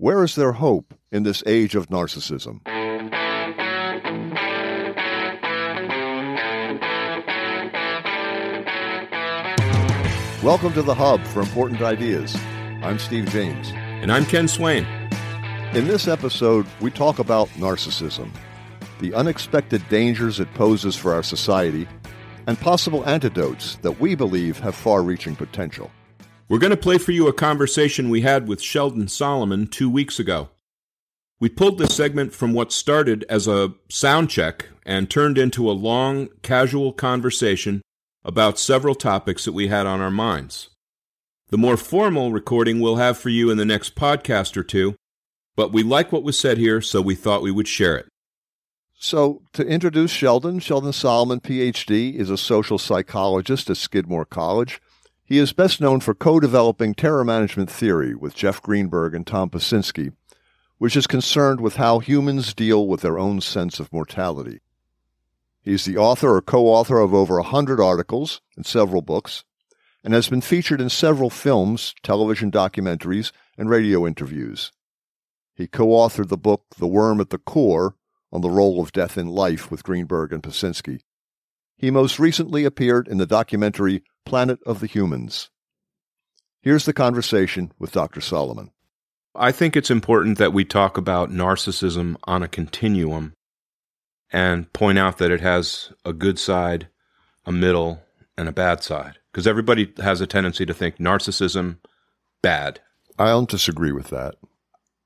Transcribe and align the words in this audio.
Where 0.00 0.22
is 0.22 0.36
there 0.36 0.52
hope 0.52 0.94
in 1.10 1.24
this 1.24 1.42
age 1.44 1.74
of 1.74 1.88
narcissism? 1.88 2.64
Welcome 10.40 10.72
to 10.74 10.82
the 10.82 10.94
Hub 10.94 11.26
for 11.26 11.40
Important 11.40 11.82
Ideas. 11.82 12.36
I'm 12.84 13.00
Steve 13.00 13.28
James. 13.30 13.72
And 13.74 14.12
I'm 14.12 14.24
Ken 14.24 14.46
Swain. 14.46 14.84
In 15.74 15.88
this 15.88 16.06
episode, 16.06 16.68
we 16.80 16.92
talk 16.92 17.18
about 17.18 17.48
narcissism, 17.56 18.30
the 19.00 19.12
unexpected 19.14 19.82
dangers 19.88 20.38
it 20.38 20.54
poses 20.54 20.94
for 20.94 21.12
our 21.12 21.24
society, 21.24 21.88
and 22.46 22.56
possible 22.60 23.04
antidotes 23.04 23.78
that 23.82 23.98
we 23.98 24.14
believe 24.14 24.60
have 24.60 24.76
far 24.76 25.02
reaching 25.02 25.34
potential. 25.34 25.90
We're 26.48 26.58
going 26.58 26.70
to 26.70 26.78
play 26.78 26.96
for 26.96 27.12
you 27.12 27.28
a 27.28 27.32
conversation 27.34 28.08
we 28.08 28.22
had 28.22 28.48
with 28.48 28.62
Sheldon 28.62 29.08
Solomon 29.08 29.66
two 29.66 29.90
weeks 29.90 30.18
ago. 30.18 30.48
We 31.38 31.50
pulled 31.50 31.76
this 31.76 31.94
segment 31.94 32.32
from 32.32 32.54
what 32.54 32.72
started 32.72 33.26
as 33.28 33.46
a 33.46 33.74
sound 33.90 34.30
check 34.30 34.70
and 34.86 35.10
turned 35.10 35.36
into 35.36 35.70
a 35.70 35.72
long, 35.72 36.28
casual 36.42 36.94
conversation 36.94 37.82
about 38.24 38.58
several 38.58 38.94
topics 38.94 39.44
that 39.44 39.52
we 39.52 39.68
had 39.68 39.86
on 39.86 40.00
our 40.00 40.10
minds. 40.10 40.70
The 41.50 41.58
more 41.58 41.76
formal 41.76 42.32
recording 42.32 42.80
we'll 42.80 42.96
have 42.96 43.18
for 43.18 43.28
you 43.28 43.50
in 43.50 43.58
the 43.58 43.66
next 43.66 43.94
podcast 43.94 44.56
or 44.56 44.64
two, 44.64 44.96
but 45.54 45.70
we 45.70 45.82
like 45.82 46.12
what 46.12 46.22
was 46.22 46.38
said 46.38 46.56
here, 46.56 46.80
so 46.80 47.02
we 47.02 47.14
thought 47.14 47.42
we 47.42 47.52
would 47.52 47.68
share 47.68 47.96
it. 47.96 48.08
So, 48.98 49.42
to 49.52 49.66
introduce 49.66 50.10
Sheldon, 50.10 50.60
Sheldon 50.60 50.94
Solomon, 50.94 51.40
PhD, 51.40 52.14
is 52.14 52.30
a 52.30 52.38
social 52.38 52.78
psychologist 52.78 53.68
at 53.68 53.76
Skidmore 53.76 54.24
College. 54.24 54.80
He 55.28 55.36
is 55.36 55.52
best 55.52 55.78
known 55.78 56.00
for 56.00 56.14
co 56.14 56.40
developing 56.40 56.94
terror 56.94 57.22
management 57.22 57.70
theory 57.70 58.14
with 58.14 58.34
Jeff 58.34 58.62
Greenberg 58.62 59.14
and 59.14 59.26
Tom 59.26 59.50
Pyszczynski, 59.50 60.14
which 60.78 60.96
is 60.96 61.06
concerned 61.06 61.60
with 61.60 61.76
how 61.76 61.98
humans 61.98 62.54
deal 62.54 62.88
with 62.88 63.02
their 63.02 63.18
own 63.18 63.42
sense 63.42 63.78
of 63.78 63.92
mortality. 63.92 64.60
He's 65.60 65.84
the 65.84 65.98
author 65.98 66.34
or 66.34 66.40
co 66.40 66.66
author 66.66 66.98
of 66.98 67.12
over 67.12 67.36
a 67.36 67.42
hundred 67.42 67.78
articles 67.78 68.40
and 68.56 68.64
several 68.64 69.02
books, 69.02 69.44
and 70.02 70.14
has 70.14 70.30
been 70.30 70.40
featured 70.40 70.80
in 70.80 70.88
several 70.88 71.28
films, 71.28 71.94
television 72.02 72.50
documentaries, 72.50 73.30
and 73.58 73.68
radio 73.68 74.06
interviews. 74.06 74.72
He 75.54 75.66
co 75.66 75.88
authored 75.88 76.28
the 76.28 76.38
book 76.38 76.64
The 76.78 76.86
Worm 76.86 77.20
at 77.20 77.28
the 77.28 77.36
Core 77.36 77.96
on 78.32 78.40
the 78.40 78.48
role 78.48 78.80
of 78.80 78.92
death 78.92 79.18
in 79.18 79.26
life 79.26 79.70
with 79.70 79.84
Greenberg 79.84 80.32
and 80.32 80.42
Pyszczynski. 80.42 81.00
He 81.76 81.90
most 81.90 82.18
recently 82.18 82.64
appeared 82.64 83.06
in 83.06 83.18
the 83.18 83.26
documentary 83.26 84.02
Planet 84.28 84.60
of 84.66 84.80
the 84.80 84.86
Humans. 84.86 85.48
Here's 86.60 86.84
the 86.84 86.92
conversation 86.92 87.72
with 87.78 87.92
Dr. 87.92 88.20
Solomon. 88.20 88.72
I 89.34 89.52
think 89.52 89.74
it's 89.74 89.90
important 89.90 90.36
that 90.36 90.52
we 90.52 90.66
talk 90.66 90.98
about 90.98 91.30
narcissism 91.30 92.16
on 92.24 92.42
a 92.42 92.48
continuum 92.48 93.32
and 94.30 94.70
point 94.74 94.98
out 94.98 95.16
that 95.16 95.30
it 95.30 95.40
has 95.40 95.94
a 96.04 96.12
good 96.12 96.38
side, 96.38 96.88
a 97.46 97.52
middle, 97.52 98.02
and 98.36 98.50
a 98.50 98.52
bad 98.52 98.82
side. 98.82 99.18
Because 99.32 99.46
everybody 99.46 99.94
has 99.96 100.20
a 100.20 100.26
tendency 100.26 100.66
to 100.66 100.74
think 100.74 100.98
narcissism, 100.98 101.78
bad. 102.42 102.80
I 103.18 103.28
don't 103.28 103.48
disagree 103.48 103.92
with 103.92 104.08
that. 104.08 104.34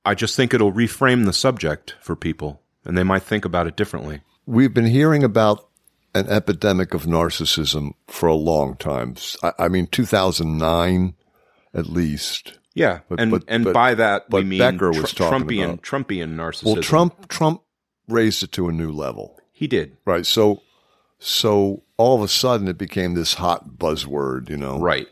I 0.04 0.16
just 0.16 0.34
think 0.34 0.52
it'll 0.52 0.72
reframe 0.72 1.26
the 1.26 1.32
subject 1.32 1.94
for 2.00 2.16
people 2.16 2.60
and 2.84 2.98
they 2.98 3.04
might 3.04 3.22
think 3.22 3.44
about 3.44 3.68
it 3.68 3.76
differently. 3.76 4.22
We've 4.46 4.74
been 4.74 4.86
hearing 4.86 5.22
about 5.22 5.68
an 6.14 6.28
epidemic 6.28 6.94
of 6.94 7.04
narcissism 7.04 7.92
for 8.06 8.28
a 8.28 8.34
long 8.34 8.76
time. 8.76 9.16
I, 9.58 9.68
mean, 9.68 9.86
2009 9.86 11.14
at 11.74 11.86
least. 11.86 12.58
Yeah, 12.74 13.00
but, 13.08 13.20
and 13.20 13.30
but, 13.30 13.44
and 13.48 13.64
but, 13.64 13.74
by 13.74 13.94
that 13.94 14.30
we 14.30 14.44
mean 14.44 14.58
Becker 14.58 14.90
was 14.90 15.12
talking 15.12 15.46
Trumpian 15.46 15.64
about. 15.64 15.82
Trumpian 15.82 16.34
narcissism. 16.34 16.64
Well, 16.64 16.82
Trump 16.82 17.28
Trump 17.28 17.62
raised 18.08 18.42
it 18.42 18.52
to 18.52 18.68
a 18.68 18.72
new 18.72 18.90
level. 18.90 19.38
He 19.52 19.66
did. 19.66 19.96
Right. 20.04 20.24
So 20.24 20.62
so 21.18 21.82
all 21.96 22.16
of 22.16 22.22
a 22.22 22.28
sudden 22.28 22.68
it 22.68 22.78
became 22.78 23.14
this 23.14 23.34
hot 23.34 23.76
buzzword, 23.76 24.48
you 24.48 24.56
know. 24.56 24.78
Right. 24.78 25.06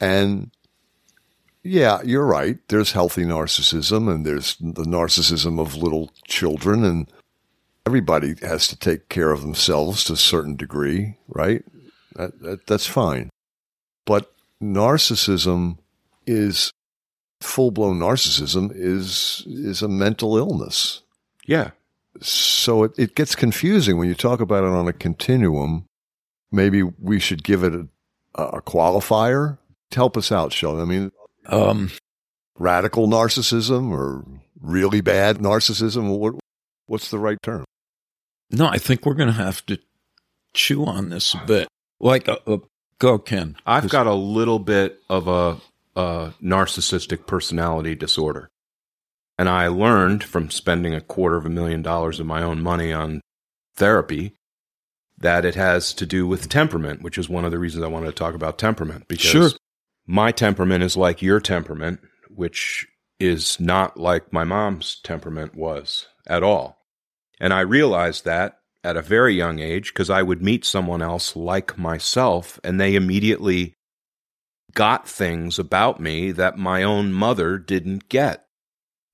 And 0.00 0.50
yeah, 1.62 2.00
you're 2.04 2.26
right. 2.26 2.58
There's 2.68 2.92
healthy 2.92 3.24
narcissism 3.24 4.12
and 4.12 4.24
there's 4.24 4.56
the 4.56 4.84
narcissism 4.84 5.60
of 5.60 5.76
little 5.76 6.10
children 6.26 6.84
and 6.84 7.10
everybody 7.88 8.34
has 8.42 8.68
to 8.68 8.76
take 8.76 9.08
care 9.08 9.30
of 9.30 9.40
themselves 9.40 10.04
to 10.04 10.12
a 10.12 10.16
certain 10.16 10.56
degree, 10.56 11.16
right? 11.26 11.64
That, 12.16 12.38
that, 12.42 12.66
that's 12.66 12.86
fine. 12.86 13.30
But 14.04 14.30
narcissism 14.62 15.78
is 16.26 16.70
full 17.40 17.70
blown 17.70 17.98
narcissism 17.98 18.70
is 18.74 19.42
is 19.46 19.80
a 19.80 19.88
mental 19.88 20.36
illness. 20.36 21.02
Yeah. 21.46 21.70
So 22.20 22.84
it, 22.84 22.92
it 22.98 23.14
gets 23.14 23.34
confusing 23.34 23.96
when 23.96 24.08
you 24.08 24.14
talk 24.14 24.40
about 24.40 24.64
it 24.64 24.70
on 24.80 24.86
a 24.86 24.92
continuum. 24.92 25.86
Maybe 26.52 26.82
we 26.82 27.18
should 27.20 27.42
give 27.42 27.62
it 27.64 27.72
a, 27.74 27.86
a 28.42 28.60
qualifier. 28.60 29.56
To 29.92 29.96
help 29.96 30.18
us 30.18 30.30
out, 30.30 30.52
Sheldon. 30.52 30.82
I 30.82 30.84
mean, 30.84 31.12
um, 31.46 31.90
radical 32.58 33.08
narcissism 33.08 33.90
or 33.90 34.22
really 34.60 35.00
bad 35.00 35.38
narcissism? 35.38 36.18
What, 36.18 36.34
what's 36.86 37.10
the 37.10 37.18
right 37.18 37.40
term? 37.42 37.64
No, 38.50 38.66
I 38.66 38.78
think 38.78 39.04
we're 39.04 39.14
going 39.14 39.28
to 39.28 39.34
have 39.34 39.64
to 39.66 39.78
chew 40.54 40.84
on 40.84 41.10
this 41.10 41.34
a 41.34 41.44
bit. 41.46 41.68
Like, 42.00 42.28
uh, 42.28 42.38
uh, 42.46 42.58
go, 42.98 43.18
Ken. 43.18 43.56
I've 43.66 43.88
got 43.88 44.06
a 44.06 44.14
little 44.14 44.58
bit 44.58 45.00
of 45.08 45.28
a, 45.28 45.58
a 45.94 46.32
narcissistic 46.42 47.26
personality 47.26 47.94
disorder. 47.94 48.50
And 49.38 49.48
I 49.48 49.68
learned 49.68 50.24
from 50.24 50.50
spending 50.50 50.94
a 50.94 51.00
quarter 51.00 51.36
of 51.36 51.46
a 51.46 51.50
million 51.50 51.82
dollars 51.82 52.18
of 52.18 52.26
my 52.26 52.42
own 52.42 52.60
money 52.60 52.92
on 52.92 53.20
therapy 53.76 54.34
that 55.18 55.44
it 55.44 55.54
has 55.54 55.92
to 55.94 56.06
do 56.06 56.26
with 56.26 56.48
temperament, 56.48 57.02
which 57.02 57.18
is 57.18 57.28
one 57.28 57.44
of 57.44 57.50
the 57.50 57.58
reasons 57.58 57.84
I 57.84 57.88
wanted 57.88 58.06
to 58.06 58.12
talk 58.12 58.34
about 58.34 58.58
temperament. 58.58 59.06
Because 59.08 59.30
sure 59.30 59.50
my 60.06 60.32
temperament 60.32 60.82
is 60.82 60.96
like 60.96 61.22
your 61.22 61.38
temperament, 61.38 62.00
which 62.28 62.86
is 63.20 63.60
not 63.60 63.98
like 63.98 64.32
my 64.32 64.44
mom's 64.44 65.00
temperament 65.02 65.54
was 65.54 66.06
at 66.26 66.42
all. 66.42 66.77
And 67.40 67.52
I 67.52 67.60
realized 67.60 68.24
that 68.24 68.60
at 68.84 68.96
a 68.96 69.02
very 69.02 69.34
young 69.34 69.58
age 69.58 69.92
because 69.92 70.10
I 70.10 70.22
would 70.22 70.42
meet 70.42 70.64
someone 70.64 71.02
else 71.02 71.36
like 71.36 71.78
myself 71.78 72.60
and 72.62 72.80
they 72.80 72.94
immediately 72.94 73.74
got 74.74 75.08
things 75.08 75.58
about 75.58 76.00
me 76.00 76.30
that 76.32 76.58
my 76.58 76.82
own 76.82 77.12
mother 77.12 77.58
didn't 77.58 78.08
get. 78.08 78.46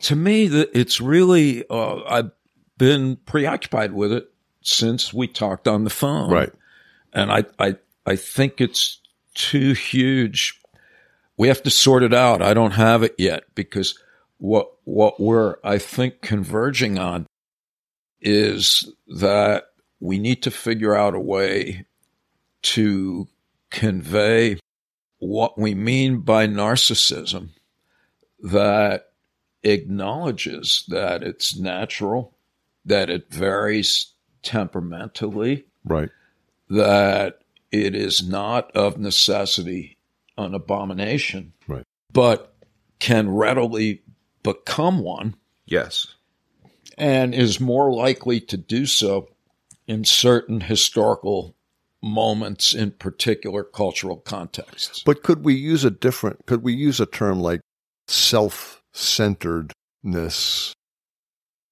To 0.01 0.17
me, 0.17 0.47
it's 0.47 1.01
really, 1.01 1.65
uh, 1.71 2.03
I've 2.07 2.31
been 2.77 3.17
preoccupied 3.25 3.93
with 3.93 4.13
it 4.13 4.31
since 4.61 5.15
we 5.15 5.29
talked 5.29 5.69
on 5.69 5.85
the 5.85 5.91
phone. 5.91 6.31
Right. 6.31 6.53
And 7.13 7.31
I, 7.31 7.45
I, 7.59 7.77
I 8.05 8.17
think 8.17 8.61
it's 8.61 9.01
too 9.35 9.73
huge 9.73 10.61
we 11.37 11.49
have 11.49 11.63
to 11.63 11.71
sort 11.71 12.03
it 12.03 12.15
out. 12.15 12.43
I 12.43 12.55
don't 12.55 12.73
have 12.73 13.03
it 13.03 13.15
yet 13.19 13.45
because 13.55 13.99
what 14.39 14.71
what 14.85 15.21
we're 15.21 15.57
I 15.65 15.79
think 15.79 16.21
converging 16.21 16.99
on 16.99 17.27
is 18.25 18.91
that 19.07 19.67
we 20.01 20.19
need 20.19 20.43
to 20.43 20.51
figure 20.51 20.97
out 20.97 21.15
a 21.15 21.21
way 21.21 21.87
to 22.63 23.29
convey 23.71 24.59
what 25.19 25.59
we 25.59 25.75
mean 25.75 26.21
by 26.21 26.47
narcissism 26.47 27.51
that 28.41 29.13
acknowledges 29.63 30.85
that 30.89 31.23
it's 31.23 31.57
natural, 31.57 32.35
that 32.85 33.09
it 33.09 33.31
varies 33.31 34.13
temperamentally, 34.43 35.65
right, 35.85 36.11
that 36.69 37.41
it 37.71 37.95
is 37.95 38.27
not 38.27 38.71
of 38.77 38.99
necessity 38.99 39.97
an 40.37 40.55
abomination, 40.55 41.53
right. 41.69 41.85
but 42.13 42.55
can 42.99 43.31
readily 43.31 44.03
become 44.43 44.99
one. 44.99 45.35
Yes. 45.67 46.14
And 46.97 47.35
is 47.35 47.59
more 47.61 47.93
likely 47.93 48.41
to 48.41 48.57
do 48.57 48.87
so 48.87 49.29
in 49.87 50.05
certain 50.05 50.61
historical 50.61 51.55
moments 52.03 52.75
in 52.75 52.91
particular 52.93 53.65
cultural 53.65 54.19
contexts. 54.19 55.03
But 55.05 55.23
could 55.23 55.45
we 55.45 55.55
use 55.55 55.85
a 55.85 55.91
different, 55.91 56.47
could 56.47 56.63
we 56.63 56.75
use 56.75 57.01
a 57.01 57.07
term 57.07 57.41
like 57.41 57.61
self 58.07 58.83
centeredness, 58.93 60.75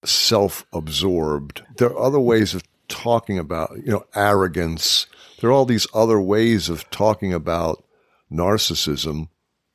self 0.05 0.67
absorbed? 0.73 1.63
There 1.77 1.91
are 1.91 1.99
other 1.99 2.21
ways 2.21 2.55
of 2.55 2.63
talking 2.89 3.39
about, 3.39 3.77
you 3.77 3.93
know, 3.93 4.07
arrogance. 4.15 5.07
There 5.41 5.51
are 5.51 5.53
all 5.53 5.67
these 5.67 5.87
other 5.95 6.21
ways 6.21 6.69
of 6.69 6.89
talking 6.91 7.33
about 7.33 7.85
narcissism 8.31 9.29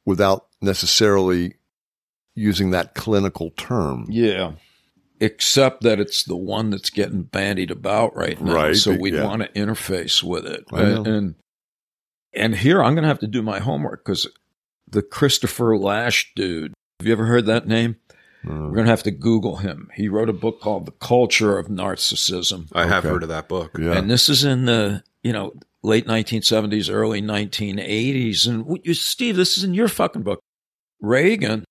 without 0.06 0.48
necessarily 0.62 1.56
using 2.36 2.72
that 2.72 2.96
clinical 2.96 3.52
term. 3.52 4.06
Yeah. 4.10 4.54
Except 5.20 5.82
that 5.82 6.00
it's 6.00 6.24
the 6.24 6.38
one 6.38 6.70
that's 6.70 6.92
getting 6.92 7.24
bandied 7.24 7.72
about 7.72 8.16
right 8.16 8.40
now. 8.40 8.54
Right. 8.54 8.76
So 8.76 8.96
we 8.96 9.14
yeah. 9.14 9.24
want 9.24 9.42
to 9.42 9.50
interface 9.50 10.22
with 10.22 10.46
it. 10.46 10.66
And, 10.72 11.08
and, 11.08 11.36
and 12.34 12.56
here 12.56 12.84
I'm 12.84 12.94
going 12.94 13.02
to 13.04 13.08
have 13.08 13.20
to 13.20 13.28
do 13.28 13.42
my 13.42 13.60
homework 13.60 14.06
because 14.06 14.28
the 14.88 15.02
Christopher 15.02 15.76
Lasch 15.76 16.32
dude, 16.36 16.74
have 17.00 17.08
you 17.08 17.14
ever 17.14 17.26
heard 17.26 17.48
that 17.48 17.68
name? 17.68 17.96
We're 18.44 18.72
going 18.72 18.86
to 18.86 18.92
have 18.92 19.04
to 19.04 19.12
Google 19.12 19.58
him. 19.58 19.90
He 19.94 20.08
wrote 20.08 20.30
a 20.30 20.34
book 20.34 20.62
called 20.62 20.86
The 20.86 20.92
Culture 20.92 21.58
of 21.58 21.68
Narcissism. 21.68 22.70
I 22.72 22.88
have 22.88 23.04
heard 23.04 23.24
of 23.24 23.30
that 23.30 23.50
book. 23.50 23.78
Yeah. 23.78 23.98
And 23.98 24.10
this 24.10 24.30
is 24.30 24.46
in 24.46 24.66
the, 24.66 25.04
you 25.22 25.34
know, 25.34 25.54
late 25.84 26.08
1970s, 26.08 26.90
early 26.94 27.22
1980s. 27.22 28.48
And 28.48 28.80
you, 28.84 28.94
Steve, 28.94 29.36
this 29.36 29.58
is 29.58 29.66
in 29.66 29.74
your 29.74 29.90
fucking 29.90 30.24
book. 30.24 30.40
Reagan, 31.02 31.66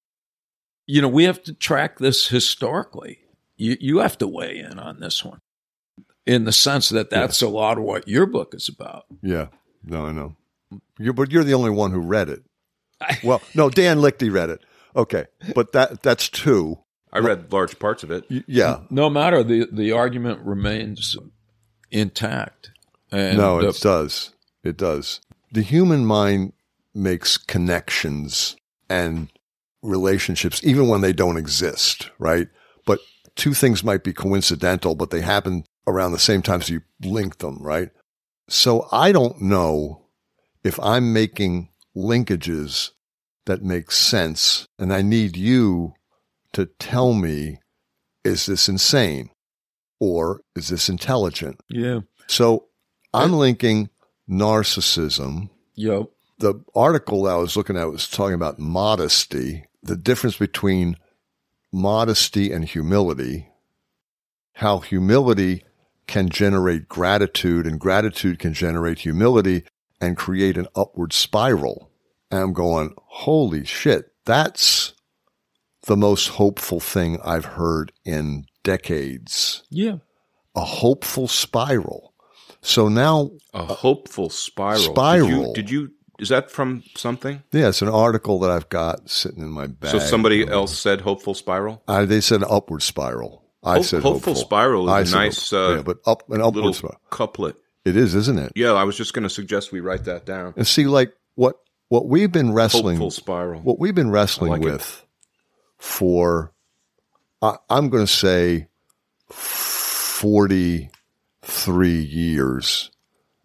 you 0.87 1.00
know, 1.00 1.08
we 1.08 1.25
have 1.25 1.42
to 1.44 1.54
track 1.54 1.99
this 1.99 2.28
historically. 2.28 3.20
You, 3.56 3.76
you 3.81 3.99
have 3.99 4.19
to 4.19 4.29
weigh 4.29 4.58
in 4.58 4.79
on 4.79 5.00
this 5.00 5.25
one 5.25 5.41
in 6.26 6.44
the 6.44 6.53
sense 6.53 6.88
that 6.91 7.11
that's 7.11 7.41
a 7.41 7.49
lot 7.49 7.79
of 7.79 7.85
what 7.85 8.08
your 8.08 8.26
book 8.26 8.55
is 8.55 8.69
about. 8.69 9.05
Yeah. 9.23 9.47
No, 9.85 10.06
I 10.06 10.12
know. 10.12 10.37
You're, 10.99 11.12
but 11.12 11.31
you're 11.31 11.44
the 11.44 11.55
only 11.55 11.70
one 11.70 11.93
who 11.93 12.00
read 12.00 12.29
it. 12.29 12.43
Well, 13.23 13.43
no, 13.55 13.69
Dan 13.69 13.99
Lichty 13.99 14.32
read 14.32 14.49
it. 14.49 14.62
Okay, 14.97 15.26
but 15.55 15.73
that 15.73 16.03
that's 16.03 16.31
two. 16.31 16.79
I 17.12 17.19
read 17.19 17.53
large 17.53 17.79
parts 17.79 18.03
of 18.03 18.11
it. 18.11 18.25
Yeah. 18.47 18.81
No 18.88 19.11
matter 19.11 19.43
the, 19.43 19.69
the 19.70 19.93
argument 19.93 20.41
remains 20.41 21.14
intact. 21.91 22.70
And 23.12 23.37
no, 23.37 23.61
it 23.61 23.81
does. 23.81 24.32
It 24.64 24.76
does. 24.79 25.20
The 25.52 25.62
human 25.62 26.06
mind 26.06 26.55
makes 26.94 27.37
connections 27.37 28.56
and 28.88 29.29
relationships, 29.82 30.61
even 30.64 30.88
when 30.88 31.02
they 31.02 31.12
don't 31.12 31.37
exist, 31.37 32.11
right? 32.19 32.49
But 32.87 33.00
two 33.37 33.55
things 33.55 33.85
might 33.85 34.03
be 34.03 34.12
coincidental, 34.12 34.94
but 34.94 35.11
they 35.11 35.21
happen 35.21 35.65
around 35.87 36.12
the 36.12 36.19
same 36.19 36.43
time, 36.43 36.62
so 36.62 36.75
you 36.75 36.83
link 37.03 37.38
them, 37.38 37.59
right? 37.62 37.91
So 38.49 38.88
I 38.91 39.12
don't 39.12 39.41
know 39.41 40.06
if 40.65 40.81
I'm 40.81 41.12
making 41.12 41.69
linkages 41.97 42.91
that 43.44 43.62
make 43.62 43.93
sense, 43.93 44.67
and 44.79 44.93
I 44.93 45.03
need 45.03 45.37
you 45.37 45.94
to 46.53 46.67
tell 46.67 47.12
me, 47.12 47.61
is 48.25 48.47
this 48.47 48.69
insane 48.69 49.31
or 50.00 50.41
is 50.56 50.69
this 50.69 50.88
intelligent? 50.88 51.61
yeah. 51.69 52.00
So 52.29 52.67
I'm 53.15 53.33
linking 53.33 53.88
narcissism. 54.29 55.49
Yo. 55.75 56.11
The 56.38 56.62
article 56.75 57.23
that 57.23 57.33
I 57.33 57.37
was 57.37 57.56
looking 57.56 57.77
at 57.77 57.85
was 57.85 58.09
talking 58.09 58.35
about 58.35 58.59
modesty, 58.59 59.65
the 59.83 59.97
difference 59.97 60.37
between 60.37 60.97
modesty 61.76 62.50
and 62.50 62.64
humility, 62.64 63.49
how 64.55 64.78
humility 64.78 65.62
can 66.06 66.28
generate 66.28 66.88
gratitude 66.88 67.67
and 67.67 67.78
gratitude 67.78 68.38
can 68.38 68.55
generate 68.55 69.00
humility 69.00 69.64
and 70.00 70.17
create 70.17 70.56
an 70.56 70.67
upward 70.75 71.12
spiral. 71.12 71.90
And 72.31 72.40
I'm 72.40 72.52
going, 72.52 72.94
holy 72.96 73.64
shit, 73.64 74.06
that's 74.25 74.94
the 75.82 75.96
most 75.96 76.28
hopeful 76.28 76.81
thing 76.81 77.19
I've 77.25 77.44
heard 77.44 77.93
in 78.05 78.46
decades. 78.64 79.62
Yeah. 79.70 79.99
A 80.55 80.64
hopeful 80.64 81.28
spiral. 81.28 82.14
So 82.62 82.88
now 82.88 83.31
A 83.52 83.64
hopeful 83.64 84.31
spiral. 84.31 84.81
Spiral. 84.81 85.52
Did 85.52 85.70
you, 85.70 85.87
did 85.87 85.90
you? 85.90 85.90
Is 86.18 86.28
that 86.30 86.50
from 86.50 86.82
something? 86.96 87.42
Yeah, 87.52 87.68
it's 87.68 87.82
an 87.82 87.88
article 87.88 88.38
that 88.40 88.50
I've 88.50 88.68
got 88.68 89.10
sitting 89.10 89.42
in 89.42 89.50
my 89.50 89.66
bag. 89.66 89.90
So 89.90 89.98
somebody 89.98 90.48
else 90.48 90.78
said 90.78 91.02
hopeful 91.02 91.34
spiral. 91.34 91.82
I, 91.86 92.04
they 92.06 92.20
said 92.20 92.42
upward 92.48 92.82
spiral. 92.82 93.44
I 93.62 93.76
Hope- 93.76 93.84
said 93.84 94.02
hopeful, 94.02 94.32
hopeful. 94.32 94.34
spiral 94.36 94.88
I 94.90 95.00
is 95.00 95.12
a 95.12 95.16
nice 95.16 95.50
hope- 95.50 95.70
uh, 95.70 95.74
yeah, 95.76 95.82
but 95.82 95.98
up 96.06 96.30
an 96.30 96.40
upward 96.40 96.74
spiral. 96.74 97.00
couplet. 97.10 97.56
It 97.84 97.96
is, 97.96 98.14
isn't 98.14 98.38
it? 98.38 98.52
Yeah, 98.56 98.72
I 98.72 98.84
was 98.84 98.96
just 98.96 99.12
going 99.12 99.24
to 99.24 99.30
suggest 99.30 99.72
we 99.72 99.80
write 99.80 100.04
that 100.04 100.24
down. 100.26 100.54
And 100.56 100.66
see, 100.66 100.86
like 100.86 101.12
what 101.34 101.56
what 101.88 102.08
we've 102.08 102.32
been 102.32 102.52
wrestling, 102.52 102.96
Hopeful 102.96 103.10
spiral. 103.10 103.60
what 103.60 103.78
we've 103.78 103.94
been 103.94 104.10
wrestling 104.10 104.52
I 104.52 104.56
like 104.56 104.66
it. 104.66 104.72
with 104.72 105.04
for, 105.78 106.52
I, 107.42 107.56
I'm 107.70 107.90
going 107.90 108.04
to 108.06 108.12
say, 108.12 108.68
forty 109.28 110.90
three 111.42 112.00
years 112.02 112.90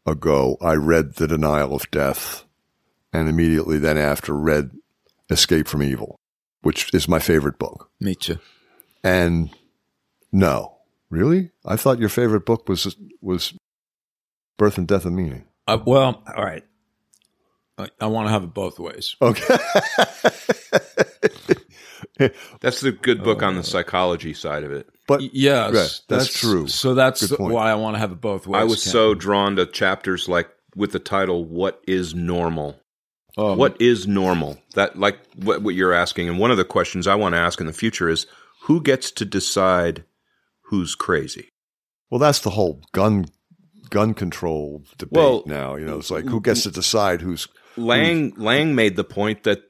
ago. 0.06 0.58
I 0.62 0.74
read 0.74 1.16
The 1.16 1.28
Denial 1.28 1.76
of 1.76 1.90
Death, 1.92 2.46
and 3.14 3.28
immediately 3.30 3.78
then 3.80 3.98
after 3.98 4.34
read 4.34 4.72
Escape 5.30 5.68
from 5.68 5.84
Evil, 5.84 6.16
which 6.62 6.94
is 6.94 7.08
my 7.08 7.20
favorite 7.20 7.58
book. 7.60 7.90
Me 8.00 8.16
too. 8.16 8.38
And 9.04 9.50
no, 10.32 10.78
really? 11.10 11.52
I 11.66 11.76
thought 11.76 12.00
your 12.00 12.10
favorite 12.10 12.46
book 12.46 12.68
was 12.70 12.96
was 13.22 13.54
Birth 14.58 14.78
and 14.78 14.88
Death 14.88 15.06
of 15.06 15.14
Meaning. 15.14 15.46
Uh, 15.68 15.78
well, 15.86 16.24
all 16.36 16.44
right. 16.44 16.64
I, 17.78 17.88
I 18.00 18.06
want 18.08 18.28
to 18.28 18.32
have 18.32 18.44
it 18.44 18.54
both 18.54 18.80
ways. 18.80 19.16
Okay. 19.22 19.58
That's 22.60 22.82
the 22.82 22.92
good 22.92 23.24
book 23.24 23.42
on 23.42 23.56
the 23.56 23.64
psychology 23.64 24.34
side 24.34 24.64
of 24.64 24.72
it. 24.72 24.88
but 25.08 25.22
Y- 25.22 25.30
Yes, 25.34 25.74
Right, 25.74 26.02
that's 26.08 26.32
true. 26.32 26.68
So 26.68 26.94
that's 26.94 27.26
Good 27.26 27.38
point. 27.38 27.54
why 27.54 27.72
I 27.72 27.76
want 27.76 27.96
to 27.96 28.00
have 28.00 28.12
it 28.12 28.22
both 28.22 28.46
ways. 28.46 28.62
I 28.62 28.64
was 28.66 28.84
Ken. 28.84 28.92
so 28.92 29.14
drawn 29.16 29.56
to 29.56 29.66
chapters 29.66 30.28
like 30.30 30.50
with 30.76 30.92
the 30.92 31.00
title 31.00 31.46
"What 31.46 31.82
is 31.88 32.14
normal." 32.14 32.80
Um, 33.38 33.58
what 33.58 33.80
is 33.82 34.08
normal? 34.08 34.60
That 34.76 34.98
like 35.00 35.20
what, 35.36 35.62
what 35.62 35.76
you're 35.76 35.94
asking, 35.94 36.28
and 36.30 36.38
one 36.40 36.52
of 36.52 36.58
the 36.58 36.66
questions 36.66 37.08
I 37.08 37.16
want 37.16 37.34
to 37.34 37.40
ask 37.40 37.60
in 37.60 37.68
the 37.68 37.74
future 37.74 38.10
is 38.10 38.28
who 38.64 38.82
gets 38.82 39.12
to 39.12 39.26
decide 39.26 40.04
who's 40.64 40.96
crazy? 40.96 41.50
well, 42.10 42.20
that's 42.20 42.40
the 42.42 42.50
whole 42.52 42.82
gun 42.92 43.26
gun 43.90 44.14
control 44.14 44.84
debate 44.98 45.14
Well, 45.18 45.44
now. 45.46 45.76
You 45.76 45.86
know, 45.86 46.00
it's 46.00 46.12
like 46.12 46.26
who 46.26 46.42
gets 46.42 46.64
to 46.64 46.72
decide 46.72 47.22
who's 47.22 47.48
Laing 47.78 48.34
Laing 48.36 48.76
made 48.76 48.98
the 48.98 49.04
point 49.06 49.44
that 49.44 49.62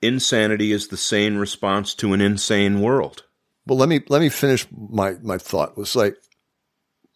insanity 0.00 0.72
is 0.72 0.88
the 0.88 0.96
sane 0.96 1.36
response 1.36 1.94
to 1.96 2.12
an 2.12 2.20
insane 2.20 2.80
world. 2.80 3.24
Well, 3.66 3.78
let 3.78 3.88
me 3.88 4.00
let 4.08 4.20
me 4.20 4.28
finish 4.28 4.66
my 4.70 5.14
my 5.22 5.38
thought. 5.38 5.70
It 5.70 5.76
was 5.76 5.96
like 5.96 6.16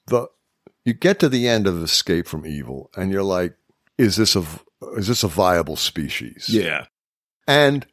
the 0.08 0.26
you 0.84 0.94
get 0.94 1.18
to 1.20 1.28
the 1.28 1.46
end 1.48 1.66
of 1.66 1.82
Escape 1.82 2.26
from 2.26 2.44
Evil, 2.46 2.90
and 2.96 3.12
you're 3.12 3.22
like, 3.22 3.56
is 3.98 4.16
this 4.16 4.34
a 4.36 4.44
is 4.96 5.06
this 5.06 5.22
a 5.22 5.28
viable 5.28 5.76
species? 5.76 6.46
Yeah. 6.48 6.86
And 7.46 7.86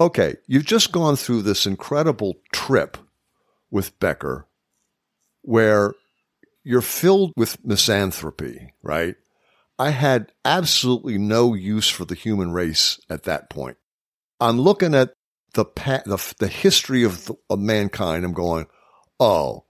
okay, 0.00 0.36
you've 0.46 0.64
just 0.64 0.92
gone 0.92 1.16
through 1.16 1.42
this 1.42 1.66
incredible 1.66 2.36
trip 2.52 2.96
with 3.70 3.98
Becker 4.00 4.46
where 5.42 5.94
you're 6.64 6.80
filled 6.80 7.32
with 7.36 7.64
misanthropy, 7.64 8.72
right? 8.82 9.16
I 9.78 9.90
had 9.90 10.32
absolutely 10.44 11.18
no 11.18 11.54
use 11.54 11.88
for 11.88 12.04
the 12.04 12.14
human 12.14 12.52
race 12.52 13.00
at 13.08 13.22
that 13.24 13.48
point. 13.48 13.76
I'm 14.40 14.60
looking 14.60 14.94
at 14.94 15.14
the 15.54 15.64
pa- 15.64 16.02
the, 16.04 16.34
the 16.38 16.48
history 16.48 17.04
of, 17.04 17.24
the, 17.26 17.34
of 17.48 17.58
mankind. 17.58 18.24
I'm 18.24 18.32
going, 18.32 18.66
oh, 19.20 19.64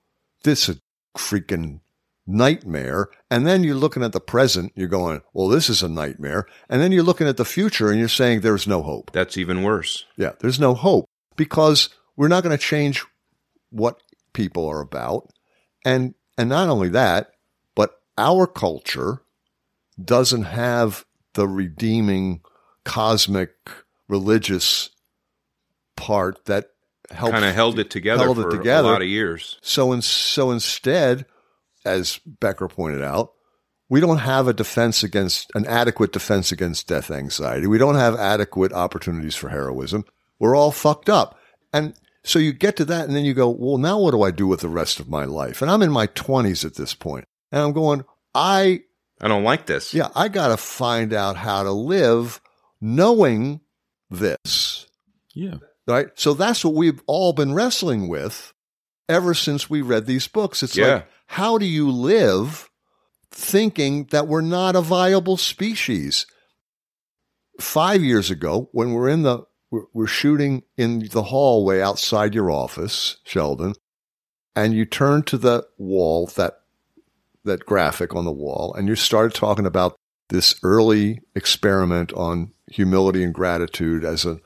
this 0.45 0.71
freaking 1.17 1.81
nightmare. 2.29 3.09
And 3.31 3.47
then 3.47 3.65
you're 3.65 3.75
looking 3.75 4.05
at 4.05 4.13
the 4.13 4.21
present. 4.21 4.73
You're 4.77 4.87
going, 4.87 5.23
well, 5.33 5.49
this 5.49 5.69
is 5.69 5.83
a 5.83 5.89
nightmare. 5.89 6.47
And 6.69 6.81
then 6.81 6.93
you're 6.93 7.03
looking 7.03 7.27
at 7.27 7.39
the 7.39 7.45
future 7.45 7.91
and 7.91 7.99
you're 7.99 8.09
saying 8.09 8.41
there's 8.41 8.67
no 8.69 8.83
hope. 8.83 9.11
That's 9.13 9.37
even 9.39 9.63
worse. 9.63 10.05
Yeah, 10.17 10.33
there's 10.41 10.61
no 10.61 10.75
hope 10.75 11.07
because 11.37 11.89
we're 12.17 12.29
not 12.29 12.43
going 12.45 12.57
to 12.57 12.63
change 12.63 13.03
what 13.71 14.01
people 14.35 14.67
are 14.67 14.81
about. 14.81 15.31
And 15.85 16.15
and 16.37 16.49
not 16.49 16.69
only 16.69 16.91
that, 16.91 17.33
but 17.75 17.99
our 18.17 18.47
culture 18.47 19.23
doesn't 20.03 20.45
have 20.45 21.05
the 21.35 21.49
redeeming 21.49 22.43
cosmic 22.85 23.51
religious 24.09 24.91
part 25.97 26.45
that 26.45 26.67
helps 27.11 27.33
Kind 27.33 27.45
of 27.45 27.55
held 27.55 27.79
it 27.79 27.91
together 27.91 28.23
held 28.25 28.39
it 28.39 28.43
for 28.43 28.51
together. 28.51 28.89
a 28.89 28.93
lot 28.93 29.03
of 29.03 29.09
years. 29.09 29.59
so 29.63 29.93
in, 29.93 30.03
so 30.03 30.51
instead, 30.51 31.27
as 31.89 32.19
Becker 32.27 32.69
pointed 32.69 33.03
out, 33.03 33.33
we 33.89 34.01
don't 34.01 34.19
have 34.19 34.47
a 34.47 34.53
defense 34.53 35.03
against 35.03 35.51
an 35.55 35.67
adequate 35.67 36.13
defense 36.13 36.53
against 36.53 36.87
death 36.89 37.11
anxiety. 37.11 37.67
We 37.67 37.79
don't 37.79 37.95
have 37.95 38.15
adequate 38.17 38.73
opportunities 38.73 39.35
for 39.35 39.49
heroism. 39.49 40.05
We're 40.39 40.55
all 40.55 40.71
fucked 40.71 41.09
up. 41.09 41.39
And 41.73 41.95
so 42.23 42.39
you 42.39 42.53
get 42.53 42.77
to 42.77 42.85
that 42.87 43.07
and 43.07 43.17
then 43.17 43.25
you 43.25 43.33
go, 43.35 43.49
well, 43.49 43.79
now 43.79 43.99
what 43.99 44.11
do 44.11 44.23
I 44.23 44.31
do 44.31 44.47
with 44.47 44.61
the 44.61 44.69
rest 44.69 45.01
of 45.01 45.09
my 45.09 45.25
life? 45.25 45.63
And 45.63 45.71
I'm 45.71 45.83
in 45.83 45.91
my 45.91 46.07
twenties 46.07 46.65
at 46.65 46.75
this 46.75 46.95
point 46.95 47.25
and 47.51 47.63
I'm 47.63 47.73
going, 47.73 48.05
I, 48.35 48.83
I 49.21 49.29
don't 49.29 49.43
like 49.45 49.67
this. 49.67 49.95
yeah, 49.95 50.09
I 50.15 50.29
got 50.29 50.49
to 50.49 50.57
find 50.59 51.13
out 51.15 51.37
how 51.37 51.63
to 51.63 51.73
live 51.73 52.41
knowing 52.81 53.61
this. 54.11 54.87
Yeah. 55.35 55.57
Right. 55.87 56.09
So 56.15 56.35
that's 56.35 56.65
what 56.65 56.75
we've 56.75 57.01
all 57.07 57.33
been 57.33 57.55
wrestling 57.55 58.09
with 58.09 58.53
ever 59.09 59.33
since 59.33 59.71
we 59.71 59.81
read 59.81 60.05
these 60.07 60.29
books. 60.29 60.63
It's 60.63 60.77
Yeah. 60.77 60.87
like, 60.97 61.09
how 61.29 61.59
do 61.59 61.67
you 61.67 61.91
live 61.91 62.71
thinking 63.31 64.05
that 64.07 64.27
we're 64.27 64.41
not 64.41 64.75
a 64.75 64.81
viable 64.81 65.37
species? 65.37 66.27
Five 67.61 68.03
years 68.03 68.31
ago, 68.31 68.71
when 68.73 68.93
we're 68.93 69.11
in 69.11 69.23
the, 69.23 69.43
we're, 69.71 70.07
shooting 70.07 70.63
in 70.79 71.09
the 71.13 71.25
hallway 71.25 71.83
outside 71.83 72.35
your 72.35 72.51
office, 72.51 73.19
Sheldon, 73.25 73.75
and 74.57 74.73
you 74.73 74.87
turn 74.87 75.23
to 75.25 75.37
the 75.37 75.67
wall, 75.77 76.27
that, 76.37 76.61
that 77.45 77.67
graphic 77.67 78.15
on 78.15 78.25
the 78.25 78.33
wall, 78.33 78.73
and 78.73 78.89
you 78.89 78.97
started 78.97 79.35
talking 79.35 79.67
about 79.67 79.97
this 80.31 80.59
early 80.63 81.21
experiment 81.35 82.11
on 82.15 82.53
humility 82.69 83.23
and 83.23 83.35
gratitude 83.35 84.05
as 84.05 84.25
a 84.25 84.41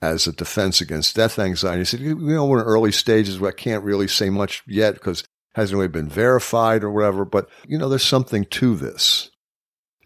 as 0.00 0.28
a 0.28 0.32
defense 0.32 0.80
against 0.80 1.16
death 1.16 1.38
anxiety. 1.40 1.80
He 1.80 1.84
said, 1.84 2.00
you 2.00 2.14
know, 2.14 2.46
we're 2.46 2.60
in 2.60 2.66
early 2.66 2.92
stages 2.92 3.42
I 3.42 3.50
can't 3.50 3.82
really 3.82 4.06
say 4.06 4.30
much 4.30 4.62
yet 4.64 4.94
because 4.94 5.24
hasn't 5.58 5.76
really 5.76 5.88
been 5.88 6.08
verified 6.08 6.84
or 6.84 6.90
whatever, 6.90 7.24
but 7.24 7.48
you 7.66 7.76
know, 7.78 7.88
there's 7.88 8.02
something 8.04 8.44
to 8.46 8.76
this. 8.76 9.30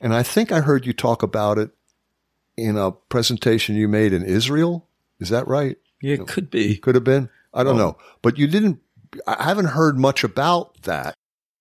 And 0.01 0.15
I 0.15 0.23
think 0.23 0.51
I 0.51 0.61
heard 0.61 0.87
you 0.87 0.93
talk 0.93 1.23
about 1.23 1.59
it 1.59 1.71
in 2.57 2.77
a 2.77 2.91
presentation 2.93 3.77
you 3.77 3.87
made 3.89 4.13
in 4.13 4.23
Israel. 4.25 4.89
Is 5.21 5.29
that 5.29 5.47
right? 5.47 5.77
Yeah, 6.01 6.15
it 6.15 6.27
could 6.27 6.51
be. 6.51 6.77
Could 6.77 6.95
have 6.97 7.05
been. 7.05 7.29
I 7.55 7.63
don't 7.63 7.77
Oh. 7.77 7.79
know. 7.79 7.99
But 8.23 8.39
you 8.39 8.47
didn't, 8.49 8.81
I 9.27 9.45
haven't 9.45 9.67
heard 9.67 9.99
much 9.99 10.25
about 10.25 10.83
that. 10.83 11.15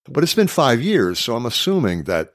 But 0.09 0.23
it's 0.23 0.33
been 0.33 0.47
five 0.47 0.81
years. 0.81 1.19
So 1.19 1.35
I'm 1.35 1.45
assuming 1.45 2.05
that 2.05 2.33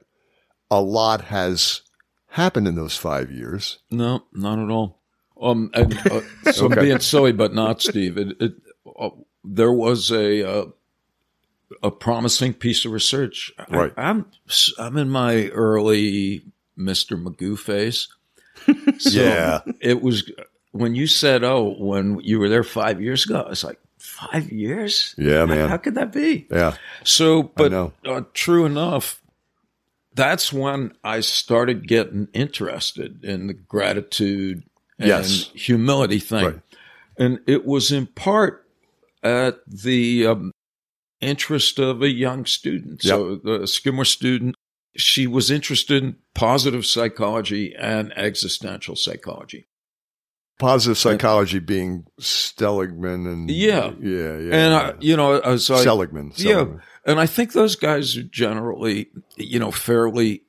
a 0.71 0.79
lot 0.81 1.21
has 1.25 1.81
happened 2.29 2.67
in 2.67 2.75
those 2.75 2.95
five 2.95 3.29
years. 3.31 3.79
No, 3.91 4.23
not 4.31 4.59
at 4.59 4.69
all. 4.69 5.01
Um, 5.41 5.69
and, 5.73 5.93
uh, 6.09 6.21
so 6.51 6.65
Okay. 6.67 6.79
I'm 6.79 6.85
being 6.85 6.99
silly, 6.99 7.31
but 7.33 7.53
not 7.53 7.81
Steve. 7.81 8.17
It, 8.17 8.37
it, 8.39 8.53
uh, 8.97 9.09
there 9.43 9.71
was 9.73 10.11
a 10.11 10.47
uh, 10.49 10.65
a 11.83 11.91
promising 11.91 12.53
piece 12.53 12.85
of 12.85 12.91
research. 12.91 13.51
I- 13.57 13.65
Right. 13.77 13.93
I'm 13.97 14.25
I'm 14.79 14.97
in 14.97 15.09
my 15.09 15.47
early 15.49 16.43
Mr. 16.77 17.21
Magoo 17.21 17.57
phase. 17.57 18.07
So 18.99 19.09
Yeah. 19.21 19.59
it 19.81 20.01
was 20.01 20.29
when 20.71 20.95
you 20.95 21.07
said, 21.07 21.43
"Oh, 21.43 21.75
when 21.79 22.19
you 22.21 22.39
were 22.39 22.49
there 22.49 22.63
five 22.63 23.01
years 23.01 23.25
ago," 23.25 23.41
I 23.45 23.49
was 23.49 23.63
like, 23.63 23.79
five 23.97 24.51
years? 24.51 25.15
Yeah, 25.17 25.45
man. 25.45 25.69
How 25.69 25.77
could 25.77 25.95
that 25.95 26.11
be?" 26.11 26.47
Yeah. 26.51 26.75
So, 27.03 27.43
but 27.43 27.73
uh, 27.73 28.21
true 28.33 28.65
enough, 28.65 29.21
that's 30.13 30.51
when 30.53 30.93
I 31.03 31.21
started 31.21 31.87
getting 31.87 32.27
interested 32.33 33.23
in 33.23 33.47
the 33.47 33.53
gratitude 33.53 34.63
and 34.99 35.07
Yes. 35.07 35.49
humility 35.53 36.19
thing. 36.19 36.45
Right. 36.45 36.59
And 37.17 37.39
it 37.47 37.65
was 37.65 37.91
in 37.91 38.07
part 38.07 38.65
at 39.23 39.59
the 39.67 40.27
um, 40.27 40.51
interest 41.21 41.79
of 41.79 42.01
a 42.01 42.09
young 42.09 42.45
student. 42.45 43.01
So, 43.03 43.35
the 43.43 43.67
Skidmore 43.67 44.05
student, 44.05 44.55
she 44.95 45.27
was 45.27 45.49
interested 45.51 46.03
in 46.03 46.15
positive 46.33 46.85
psychology 46.85 47.73
and 47.75 48.11
existential 48.17 48.95
psychology. 48.95 49.67
Positive 50.59 50.97
psychology 50.97 51.59
being 51.59 52.05
Seligman 52.19 53.27
and 53.27 53.49
Yeah. 53.49 53.91
yeah, 54.01 54.37
yeah. 54.37 54.55
And, 54.55 54.73
I, 54.73 54.93
you 54.99 55.15
know, 55.15 55.39
as 55.39 55.69
I, 55.69 55.83
Seligman. 55.83 56.33
Yeah, 56.35 56.65
and 57.05 57.19
I 57.19 57.27
think 57.27 57.53
those 57.53 57.75
guys 57.75 58.17
are 58.17 58.23
generally, 58.23 59.09
you 59.35 59.59
know, 59.59 59.71
fairly. 59.71 60.43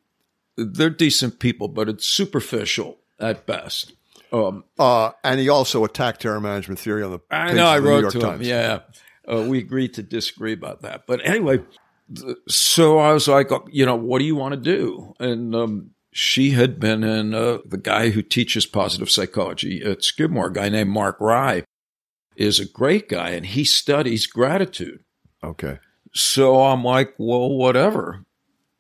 They're 0.57 0.89
decent 0.91 1.39
people, 1.39 1.69
but 1.69 1.89
it's 1.91 2.09
superficial 2.09 2.99
at 3.21 3.47
best. 3.47 3.93
Um, 4.33 4.65
Uh, 4.79 5.11
and 5.23 5.39
he 5.41 5.49
also 5.51 5.85
attacked 5.85 6.23
terror 6.23 6.41
management 6.41 6.81
theory 6.81 7.03
on 7.03 7.13
the. 7.13 7.21
I 7.31 7.53
know 7.53 7.67
I 7.67 7.77
of 7.77 7.83
the 7.85 7.89
New 7.89 7.95
wrote 7.95 8.01
York 8.01 8.13
to 8.15 8.21
Times. 8.21 8.41
him. 8.41 8.47
Yeah, 8.49 8.79
uh, 9.31 9.43
we 9.43 9.59
agreed 9.59 9.95
to 9.95 10.03
disagree 10.03 10.53
about 10.53 10.83
that. 10.83 11.07
But 11.07 11.21
anyway, 11.25 11.59
th- 12.15 12.37
so 12.49 12.99
I 12.99 13.13
was 13.13 13.29
like, 13.29 13.51
you 13.71 13.85
know, 13.87 13.97
what 13.97 14.19
do 14.21 14.25
you 14.25 14.37
want 14.37 14.55
to 14.55 14.61
do? 14.61 15.15
And 15.21 15.55
um, 15.55 15.91
she 16.13 16.51
had 16.51 16.81
been 16.81 17.05
in 17.05 17.35
uh, 17.35 17.59
the 17.67 17.79
guy 17.79 18.11
who 18.11 18.23
teaches 18.23 18.67
positive 18.67 19.11
psychology 19.11 19.83
at 19.83 20.03
Skidmore, 20.05 20.49
a 20.49 20.53
guy 20.53 20.69
named 20.69 20.91
Mark 20.91 21.21
Rye, 21.21 21.65
is 22.37 22.61
a 22.61 22.67
great 22.69 23.09
guy, 23.09 23.31
and 23.31 23.45
he 23.47 23.65
studies 23.65 24.27
gratitude. 24.27 25.03
Okay. 25.43 25.79
So 26.15 26.63
I'm 26.65 26.83
like, 26.85 27.15
well, 27.19 27.51
whatever. 27.51 28.25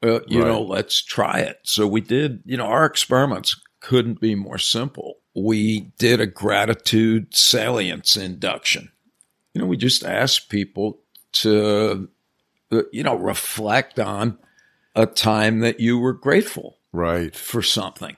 Uh, 0.03 0.21
you 0.29 0.41
Right. 0.41 0.49
know, 0.49 0.63
let's 0.63 1.03
try 1.03 1.41
it. 1.41 1.59
So 1.65 1.87
we 1.87 2.01
did, 2.01 2.41
you 2.45 2.57
know, 2.57 2.67
our 2.67 2.87
experiments 2.87 3.61
couldn't 3.81 4.21
be 4.21 4.35
more 4.37 4.59
simple. 4.59 5.17
We 5.35 5.93
did 5.99 6.21
a 6.21 6.27
gratitude 6.27 7.35
salience 7.35 8.17
induction. 8.17 8.91
You 9.59 9.65
know, 9.65 9.69
we 9.71 9.77
just 9.77 10.05
ask 10.05 10.49
people 10.49 11.01
to, 11.33 12.09
uh, 12.71 12.83
you 12.93 13.03
know, 13.03 13.17
reflect 13.17 13.99
on 13.99 14.39
a 14.95 15.05
time 15.05 15.59
that 15.61 15.81
you 15.81 15.99
were 15.99 16.13
grateful 16.13 16.79
Right. 16.93 17.35
for 17.35 17.61
something 17.61 18.17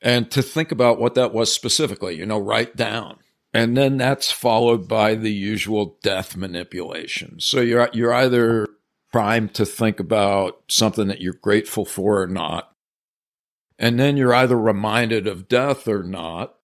and 0.00 0.30
to 0.30 0.42
think 0.42 0.72
about 0.72 0.98
what 1.00 1.14
that 1.16 1.34
was 1.34 1.52
specifically, 1.52 2.16
you 2.16 2.26
know, 2.26 2.38
write 2.38 2.76
down. 2.76 3.18
And 3.52 3.76
then 3.76 3.98
that's 3.98 4.30
followed 4.32 4.88
by 4.88 5.16
the 5.16 5.32
usual 5.32 5.98
death 6.02 6.36
manipulation. 6.36 7.40
So 7.40 7.60
you're 7.60 7.90
you're 7.92 8.14
either 8.14 8.68
primed 9.12 9.54
to 9.54 9.66
think 9.66 10.00
about 10.00 10.62
something 10.70 11.08
that 11.08 11.20
you're 11.20 11.34
grateful 11.34 11.84
for 11.84 12.22
or 12.22 12.26
not. 12.26 12.72
And 13.78 14.00
then 14.00 14.16
you're 14.16 14.34
either 14.34 14.58
reminded 14.58 15.26
of 15.26 15.48
death 15.48 15.88
or 15.88 16.02
not. 16.02 16.56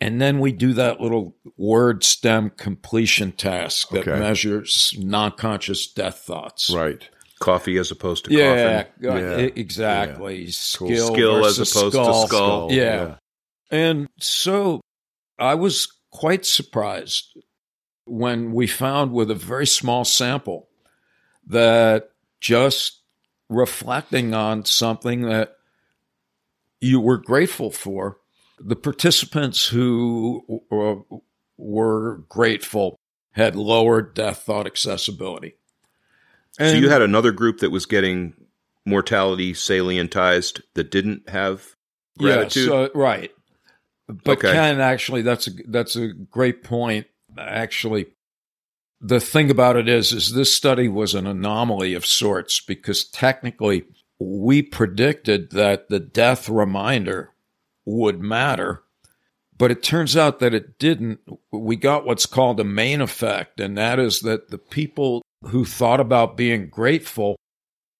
And 0.00 0.20
then 0.20 0.40
we 0.40 0.52
do 0.52 0.72
that 0.74 1.00
little 1.00 1.36
word 1.56 2.04
stem 2.04 2.50
completion 2.50 3.32
task 3.32 3.90
that 3.90 4.06
Okay. 4.08 4.18
measures 4.18 4.92
non-conscious 4.98 5.86
death 5.92 6.18
thoughts. 6.18 6.68
Right. 6.70 7.08
Coffee 7.40 7.78
as 7.78 7.90
opposed 7.90 8.24
to 8.26 8.32
Yeah, 8.32 8.82
coffin. 8.84 9.08
uh, 9.10 9.14
Yeah. 9.16 9.46
e- 9.46 9.52
exactly. 9.56 10.50
Skill, 10.50 11.12
Skill 11.14 11.44
as 11.46 11.58
versus 11.58 11.76
opposed 11.76 11.94
to 11.96 12.04
skull. 12.04 12.26
skull. 12.26 12.72
Yeah. 12.72 13.16
And 13.70 14.08
so 14.20 14.80
I 15.38 15.54
was 15.54 15.88
quite 16.10 16.44
surprised 16.44 17.36
when 18.04 18.52
we 18.52 18.66
found 18.66 19.12
with 19.12 19.30
a 19.30 19.34
very 19.34 19.66
small 19.66 20.04
sample 20.04 20.68
that 21.46 22.10
just 22.40 23.00
reflecting 23.48 24.34
on 24.34 24.64
something 24.64 25.22
that 25.22 25.56
you 26.80 27.00
were 27.00 27.18
grateful 27.18 27.70
for, 27.70 28.18
the 28.64 28.76
participants 28.76 29.68
who 29.68 30.62
uh, 30.72 31.16
were 31.58 32.24
grateful 32.28 32.98
had 33.32 33.54
lower 33.54 34.00
death 34.00 34.42
thought 34.42 34.66
accessibility. 34.66 35.56
So 36.52 36.72
you 36.72 36.88
had 36.88 37.02
another 37.02 37.32
group 37.32 37.58
that 37.58 37.70
was 37.70 37.84
getting 37.84 38.34
mortality 38.86 39.52
salientized 39.52 40.62
that 40.74 40.90
didn't 40.90 41.28
have 41.28 41.74
gratitude. 42.16 42.70
Yes, 42.70 42.72
uh, 42.72 42.88
right. 42.94 43.32
But 44.06 44.38
Okay. 44.38 44.52
Ken, 44.52 44.80
actually, 44.80 45.22
that's 45.22 45.48
a 45.48 45.50
that's 45.66 45.96
a 45.96 46.08
great 46.08 46.62
point. 46.62 47.06
Actually, 47.36 48.06
the 49.00 49.20
thing 49.20 49.50
about 49.50 49.76
it 49.76 49.88
is, 49.88 50.12
is 50.12 50.32
this 50.32 50.54
study 50.54 50.88
was 50.88 51.14
an 51.14 51.26
anomaly 51.26 51.94
of 51.94 52.06
sorts 52.06 52.60
because 52.60 53.04
technically 53.04 53.84
we 54.20 54.62
predicted 54.62 55.50
that 55.50 55.88
the 55.88 55.98
death 55.98 56.48
reminder 56.48 57.33
would 57.84 58.20
matter, 58.20 58.82
but 59.56 59.70
it 59.70 59.82
turns 59.82 60.16
out 60.16 60.38
that 60.40 60.54
it 60.54 60.78
didn't. 60.78 61.20
We 61.52 61.76
got 61.76 62.04
what's 62.04 62.26
called 62.26 62.60
a 62.60 62.64
main 62.64 63.00
effect, 63.00 63.60
and 63.60 63.76
that 63.78 63.98
is 63.98 64.20
that 64.20 64.50
the 64.50 64.58
people 64.58 65.22
who 65.48 65.64
thought 65.64 66.00
about 66.00 66.36
being 66.36 66.68
grateful 66.68 67.36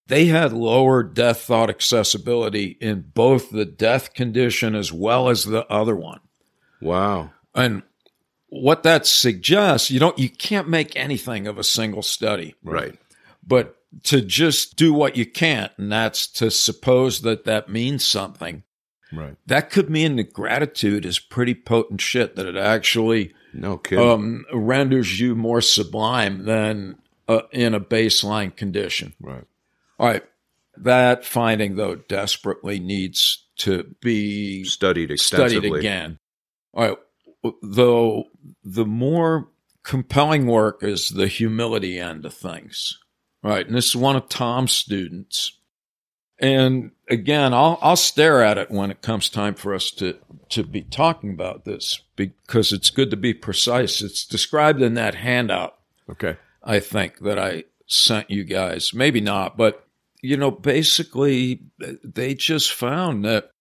they 0.07 0.25
had 0.25 0.53
lower 0.53 1.03
death 1.03 1.41
thought 1.41 1.69
accessibility 1.69 2.77
in 2.79 3.01
both 3.13 3.49
the 3.49 3.65
death 3.65 4.13
condition 4.13 4.75
as 4.75 4.91
well 4.91 5.29
as 5.29 5.45
the 5.45 5.65
other 5.67 5.95
one. 5.95 6.19
wow. 6.81 7.31
And 7.53 7.83
what 8.47 8.83
that 8.83 9.07
suggests, 9.07 9.89
you 9.89 9.99
don't 9.99 10.19
you 10.19 10.29
can't 10.29 10.69
make 10.69 10.95
anything 10.95 11.47
of 11.47 11.57
a 11.57 11.63
single 11.63 12.01
study. 12.01 12.53
Right. 12.63 12.99
But 13.45 13.77
to 14.03 14.21
just 14.21 14.75
do 14.75 14.93
what 14.93 15.15
you 15.15 15.25
can't, 15.25 15.71
and 15.77 15.91
that's 15.91 16.27
to 16.33 16.51
suppose 16.51 17.21
that 17.21 17.45
that 17.45 17.69
means 17.69 18.05
something. 18.05 18.63
Right. 19.13 19.35
That 19.45 19.69
could 19.69 19.89
mean 19.89 20.15
that 20.17 20.33
gratitude 20.33 21.05
is 21.05 21.19
pretty 21.19 21.53
potent 21.53 22.01
shit. 22.01 22.35
That 22.35 22.47
it 22.47 22.57
actually 22.57 23.33
No 23.53 23.77
kidding. 23.77 24.09
um, 24.09 24.45
renders 24.53 25.19
you 25.19 25.35
more 25.35 25.61
sublime 25.61 26.45
than 26.45 26.97
uh, 27.27 27.41
in 27.51 27.73
a 27.73 27.79
baseline 27.79 28.55
condition. 28.55 29.13
Right. 29.21 29.45
All 29.99 30.07
right. 30.07 30.23
That 30.77 31.23
finding, 31.23 31.75
though, 31.75 31.95
desperately 31.95 32.79
needs 32.79 33.45
to 33.59 33.95
be 34.01 34.65
studied 34.65 35.11
extensively. 35.11 35.69
studied 35.69 35.79
again. 35.79 36.19
All 36.73 36.87
right. 36.89 37.53
Though 37.61 38.25
the 38.63 38.85
more 38.85 39.49
compelling 39.83 40.47
work 40.47 40.83
is 40.83 41.09
the 41.09 41.27
humility 41.27 41.99
end 41.99 42.25
of 42.25 42.33
things. 42.33 42.97
All 43.43 43.51
right. 43.51 43.65
And 43.65 43.75
this 43.75 43.89
is 43.89 43.95
one 43.95 44.15
of 44.15 44.27
Tom's 44.27 44.71
students. 44.73 45.57
And 46.39 46.91
again, 47.09 47.53
I'll, 47.53 47.79
I'll 47.81 47.95
stare 47.95 48.41
at 48.41 48.57
it 48.57 48.69
when 48.69 48.91
it 48.91 49.01
comes 49.01 49.29
time 49.29 49.55
for 49.55 49.73
us 49.73 49.89
to, 49.91 50.17
to 50.49 50.63
be 50.63 50.81
talking 50.81 51.31
about 51.31 51.63
this 51.63 52.01
because 52.15 52.73
it's 52.73 52.89
good 52.89 53.09
to 53.11 53.17
be 53.17 53.33
precise. 53.33 54.01
It's 54.01 54.25
described 54.25 54.81
in 54.81 54.95
that 54.95 55.15
handout 55.15 55.75
Okay. 56.09 56.37
I 56.63 56.79
think, 56.79 57.19
that 57.19 57.39
I 57.39 57.65
sent 57.87 58.29
you 58.29 58.43
guys. 58.43 58.93
Maybe 58.93 59.21
not, 59.21 59.57
but 59.57 59.85
you 60.21 60.37
know, 60.37 60.49
basically, 60.49 61.61
they 62.03 62.33
just 62.33 62.73
found 62.73 63.25
that 63.25 63.51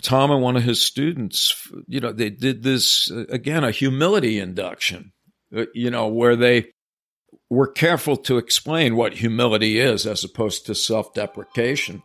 Tom 0.00 0.30
and 0.30 0.42
one 0.42 0.56
of 0.56 0.62
his 0.62 0.80
students, 0.80 1.68
you 1.88 2.00
know, 2.00 2.12
they 2.12 2.30
did 2.30 2.62
this 2.62 3.10
again, 3.28 3.64
a 3.64 3.72
humility 3.72 4.38
induction, 4.38 5.12
uh, 5.56 5.64
you 5.74 5.90
know, 5.90 6.06
where 6.06 6.36
they 6.36 6.70
were 7.50 7.66
careful 7.66 8.16
to 8.16 8.38
explain 8.38 8.94
what 8.94 9.14
humility 9.14 9.80
is 9.80 10.06
as 10.06 10.22
opposed 10.22 10.66
to 10.66 10.74
self 10.74 11.12
deprecation. 11.12 12.02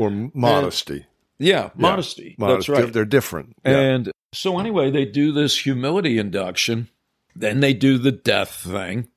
Or 0.00 0.08
m- 0.08 0.32
modesty. 0.34 1.06
Yeah, 1.38 1.70
modesty. 1.74 2.36
That's 2.38 2.68
right. 2.68 2.82
They're, 2.82 2.90
they're 2.90 3.04
different. 3.04 3.56
Yeah. 3.64 3.78
And 3.78 4.12
so, 4.32 4.58
anyway, 4.58 4.90
they 4.90 5.04
do 5.04 5.32
this 5.32 5.58
humility 5.58 6.18
induction. 6.18 6.88
Then 7.34 7.60
they 7.60 7.72
do 7.74 7.98
the 7.98 8.12
death 8.12 8.50
thing. 8.50 9.08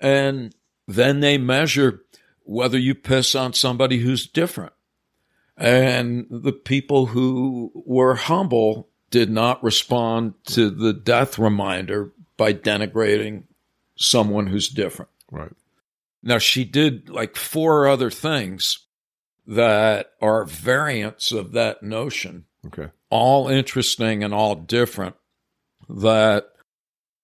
And 0.00 0.54
then 0.86 1.20
they 1.20 1.38
measure 1.38 2.02
whether 2.42 2.78
you 2.78 2.94
piss 2.94 3.34
on 3.34 3.52
somebody 3.52 3.98
who's 3.98 4.26
different. 4.26 4.72
And 5.56 6.26
the 6.30 6.52
people 6.52 7.06
who 7.06 7.70
were 7.86 8.16
humble 8.16 8.88
did 9.10 9.30
not 9.30 9.62
respond 9.62 10.34
to 10.46 10.70
the 10.70 10.92
death 10.92 11.38
reminder 11.38 12.12
by 12.36 12.52
denigrating 12.52 13.44
someone 13.96 14.48
who's 14.48 14.68
different. 14.68 15.10
right. 15.30 15.52
Now, 16.26 16.38
she 16.38 16.64
did 16.64 17.10
like 17.10 17.36
four 17.36 17.86
other 17.86 18.10
things 18.10 18.83
that 19.46 20.12
are 20.20 20.44
variants 20.44 21.32
of 21.32 21.52
that 21.52 21.82
notion 21.82 22.44
Okay. 22.66 22.88
all 23.10 23.48
interesting 23.48 24.24
and 24.24 24.32
all 24.32 24.54
different 24.54 25.16
that 25.88 26.46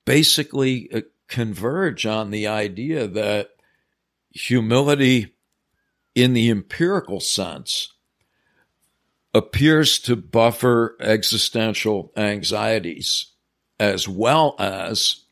basically 0.05 0.93
uh, 0.93 1.01
converge 1.29 2.05
on 2.05 2.31
the 2.31 2.47
idea 2.47 3.07
that 3.07 3.51
humility 4.31 5.35
in 6.15 6.35
the 6.35 6.51
empirical 6.51 7.21
sense 7.21 7.95
appears 9.33 9.99
to 10.01 10.17
buffer 10.17 10.97
existential 11.01 12.13
anxieties 12.17 13.33
as 13.79 14.09
well 14.09 14.57
as 14.59 15.25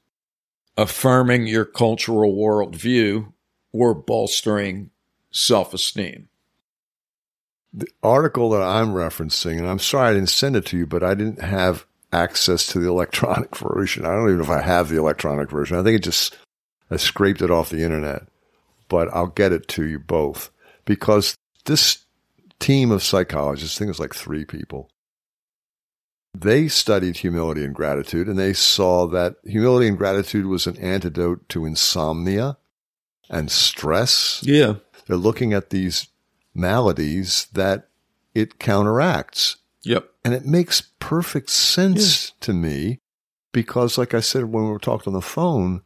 affirming 0.76 1.46
your 1.46 1.64
cultural 1.64 2.34
worldview 2.34 3.32
or 3.72 3.94
bolstering 3.94 4.90
self-esteem. 5.30 6.28
The 7.72 7.88
article 8.02 8.50
that 8.50 8.62
I'm 8.62 8.88
referencing, 8.88 9.58
and 9.58 9.66
I'm 9.66 9.78
sorry 9.78 10.10
I 10.10 10.14
didn't 10.14 10.30
send 10.30 10.56
it 10.56 10.64
to 10.66 10.78
you, 10.78 10.86
but 10.86 11.02
I 11.02 11.14
didn't 11.14 11.42
have 11.42 11.84
access 12.12 12.66
to 12.68 12.78
the 12.78 12.88
electronic 12.88 13.54
version. 13.58 14.06
I 14.06 14.14
don't 14.14 14.24
even 14.24 14.38
know 14.38 14.44
if 14.44 14.50
I 14.50 14.62
have 14.62 14.88
the 14.88 14.96
electronic 14.96 15.50
version. 15.50 15.78
I 15.78 15.82
think 15.82 15.96
it 15.96 16.02
just, 16.02 16.38
I 16.90 16.96
scraped 16.96 17.42
it 17.42 17.50
off 17.50 17.68
the 17.70 17.82
internet, 17.82 18.22
but 18.88 19.08
I'll 19.12 19.26
get 19.26 19.52
it 19.52 19.68
to 19.68 19.84
you 19.84 19.98
both 19.98 20.50
because 20.86 21.36
this 21.66 22.04
team 22.58 22.90
of 22.90 23.02
psychologists, 23.02 23.76
I 23.76 23.78
think 23.80 23.90
it's 23.90 24.00
like 24.00 24.14
three 24.14 24.46
people, 24.46 24.88
they 26.34 26.68
studied 26.68 27.18
humility 27.18 27.64
and 27.64 27.74
gratitude 27.74 28.28
and 28.28 28.38
they 28.38 28.52
saw 28.52 29.06
that 29.08 29.36
humility 29.44 29.88
and 29.88 29.98
gratitude 29.98 30.46
was 30.46 30.66
an 30.66 30.76
antidote 30.78 31.48
to 31.50 31.66
insomnia 31.66 32.56
and 33.30 33.50
stress 33.50 34.40
Yeah. 34.44 34.74
they're 35.06 35.16
looking 35.16 35.52
at 35.52 35.70
these 35.70 36.08
maladies 36.58 37.46
that 37.52 37.88
it 38.34 38.58
counteracts. 38.58 39.56
Yep. 39.82 40.10
And 40.24 40.34
it 40.34 40.44
makes 40.44 40.82
perfect 40.98 41.50
sense 41.50 42.32
to 42.40 42.52
me 42.52 43.00
because, 43.52 43.96
like 43.96 44.12
I 44.12 44.20
said 44.20 44.44
when 44.44 44.64
we 44.64 44.70
were 44.70 44.78
talking 44.78 45.12
on 45.12 45.14
the 45.14 45.22
phone, 45.22 45.82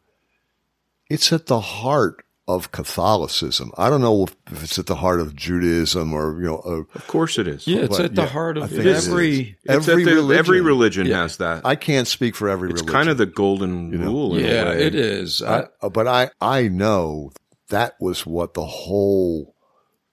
it's 1.08 1.32
at 1.32 1.46
the 1.46 1.60
heart 1.60 2.24
of 2.48 2.72
Catholicism. 2.72 3.70
I 3.78 3.88
don't 3.88 4.00
know 4.00 4.26
if 4.50 4.64
it's 4.64 4.78
at 4.78 4.86
the 4.86 4.96
heart 4.96 5.20
of 5.20 5.36
Judaism 5.36 6.12
or, 6.12 6.40
you 6.40 6.46
know, 6.48 6.58
uh, 6.66 6.82
Of 6.98 7.06
course 7.06 7.38
it 7.38 7.46
is. 7.46 7.66
Yeah, 7.68 7.80
it's 7.82 8.00
at 8.00 8.16
the 8.16 8.22
yeah, 8.22 8.28
heart 8.28 8.58
I 8.58 8.62
of 8.62 8.70
think 8.70 8.80
it 8.80 8.86
is. 8.86 9.08
every. 9.08 9.56
Every 9.68 10.04
the- 10.04 10.14
religion. 10.16 10.38
every 10.38 10.60
religion 10.60 11.06
Yeah. 11.06 11.22
has 11.22 11.36
that. 11.36 11.64
I 11.64 11.76
can't 11.76 12.08
speak 12.08 12.34
for 12.34 12.48
every 12.48 12.70
it's 12.70 12.80
religion. 12.80 12.92
kind 12.92 13.08
of 13.10 13.18
the 13.18 13.26
golden 13.26 13.92
You 13.92 13.98
know? 13.98 14.06
rule. 14.06 14.36
In 14.36 14.44
Yeah, 14.44 14.64
a 14.64 14.68
way. 14.70 14.82
it 14.86 14.94
is. 14.96 15.40
I, 15.42 15.66
I, 15.80 15.88
but 15.88 16.08
I, 16.08 16.30
I 16.40 16.66
know 16.68 17.30
that 17.68 17.94
was 18.00 18.26
what 18.26 18.54
the 18.54 18.66
whole 18.66 19.54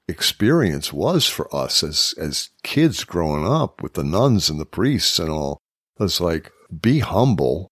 experience 0.10 0.92
was 0.92 1.26
for 1.26 1.54
us 1.56 1.84
as, 1.84 2.14
as 2.18 2.50
kids 2.64 3.04
growing 3.04 3.48
up 3.48 3.82
with 3.82 3.94
the 3.94 4.04
nuns 4.04 4.50
and 4.50 4.60
the 4.60 4.66
priests 4.66 5.20
and 5.20 5.30
all. 5.30 5.60
It 6.00 6.04
was 6.04 6.20
like, 6.20 6.52
be 6.82 7.00
humble 7.00 7.70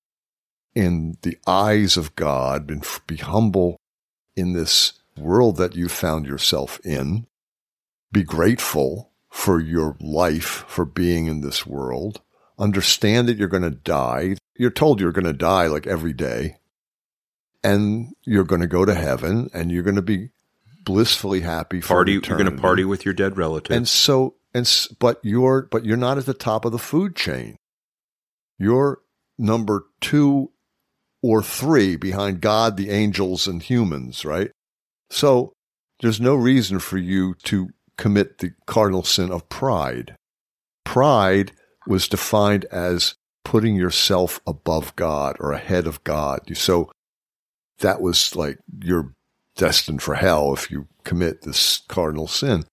in 0.76 1.18
the 1.24 1.38
eyes 1.48 1.98
of 1.98 2.16
God 2.16 2.70
and 2.70 2.86
be 3.08 3.18
humble 3.18 3.78
in 4.36 4.54
this 4.54 4.94
world 5.18 5.58
that 5.58 5.76
you 5.76 5.90
found 5.90 6.26
yourself 6.26 6.80
in. 6.86 7.26
Be 8.12 8.24
grateful 8.24 9.12
for 9.30 9.60
your 9.60 9.98
life, 10.00 10.64
for 10.68 10.86
being 10.86 11.28
in 11.28 11.42
this 11.42 11.66
world. 11.66 12.22
Understand 12.60 13.28
that 13.28 13.38
you're 13.38 13.48
going 13.48 13.64
to 13.64 13.72
die. 13.72 14.36
You're 14.56 14.72
told 14.72 15.00
you're 15.00 15.12
going 15.12 15.26
to 15.26 15.34
die 15.34 15.68
like 15.68 15.88
every 15.88 16.14
day 16.14 16.58
and 17.64 18.14
you're 18.24 18.44
going 18.44 18.62
to 18.62 18.68
go 18.68 18.86
to 18.86 18.96
heaven 18.96 19.50
and 19.54 19.72
you're 19.72 19.84
going 19.84 19.96
to 19.96 20.02
be 20.02 20.30
blissfully 20.88 21.42
happy 21.42 21.82
for 21.82 21.96
party. 21.96 22.14
You're 22.14 22.22
going 22.22 22.46
to 22.46 22.52
party 22.62 22.86
with 22.86 23.04
your 23.04 23.14
dead 23.14 23.36
relative. 23.36 23.76
and 23.76 23.86
so 23.86 24.36
and 24.54 24.88
but 25.00 25.20
you're 25.22 25.64
but 25.64 25.86
you're 25.86 25.98
not 25.98 26.18
at 26.18 26.26
the 26.26 26.34
top 26.34 26.64
of 26.64 26.72
the 26.72 26.80
food 26.80 27.14
chain 27.14 27.58
you're 28.58 29.00
number 29.38 29.86
two 30.00 30.50
or 31.22 31.44
three 31.44 31.98
behind 31.98 32.40
god 32.40 32.78
the 32.78 32.90
angels 32.90 33.48
and 33.48 33.64
humans 33.64 34.24
right 34.24 34.52
so 35.10 35.52
there's 36.00 36.22
no 36.22 36.34
reason 36.36 36.80
for 36.80 36.98
you 36.98 37.34
to 37.44 37.68
commit 37.98 38.38
the 38.38 38.54
cardinal 38.66 39.04
sin 39.04 39.30
of 39.30 39.50
pride 39.50 40.16
pride 40.86 41.52
was 41.86 42.08
defined 42.08 42.64
as 42.72 43.16
putting 43.44 43.76
yourself 43.76 44.40
above 44.48 44.96
god 44.96 45.36
or 45.42 45.52
ahead 45.52 45.86
of 45.86 46.02
god 46.06 46.40
so 46.56 46.90
that 47.80 48.00
was 48.00 48.38
like 48.38 48.58
you're 48.82 49.14
destined 49.58 50.02
for 50.02 50.16
hell 50.16 50.54
if 50.54 50.72
you 50.72 50.88
commit 51.04 51.42
this 51.42 51.82
cardinal 51.90 52.28
sin 52.28 52.64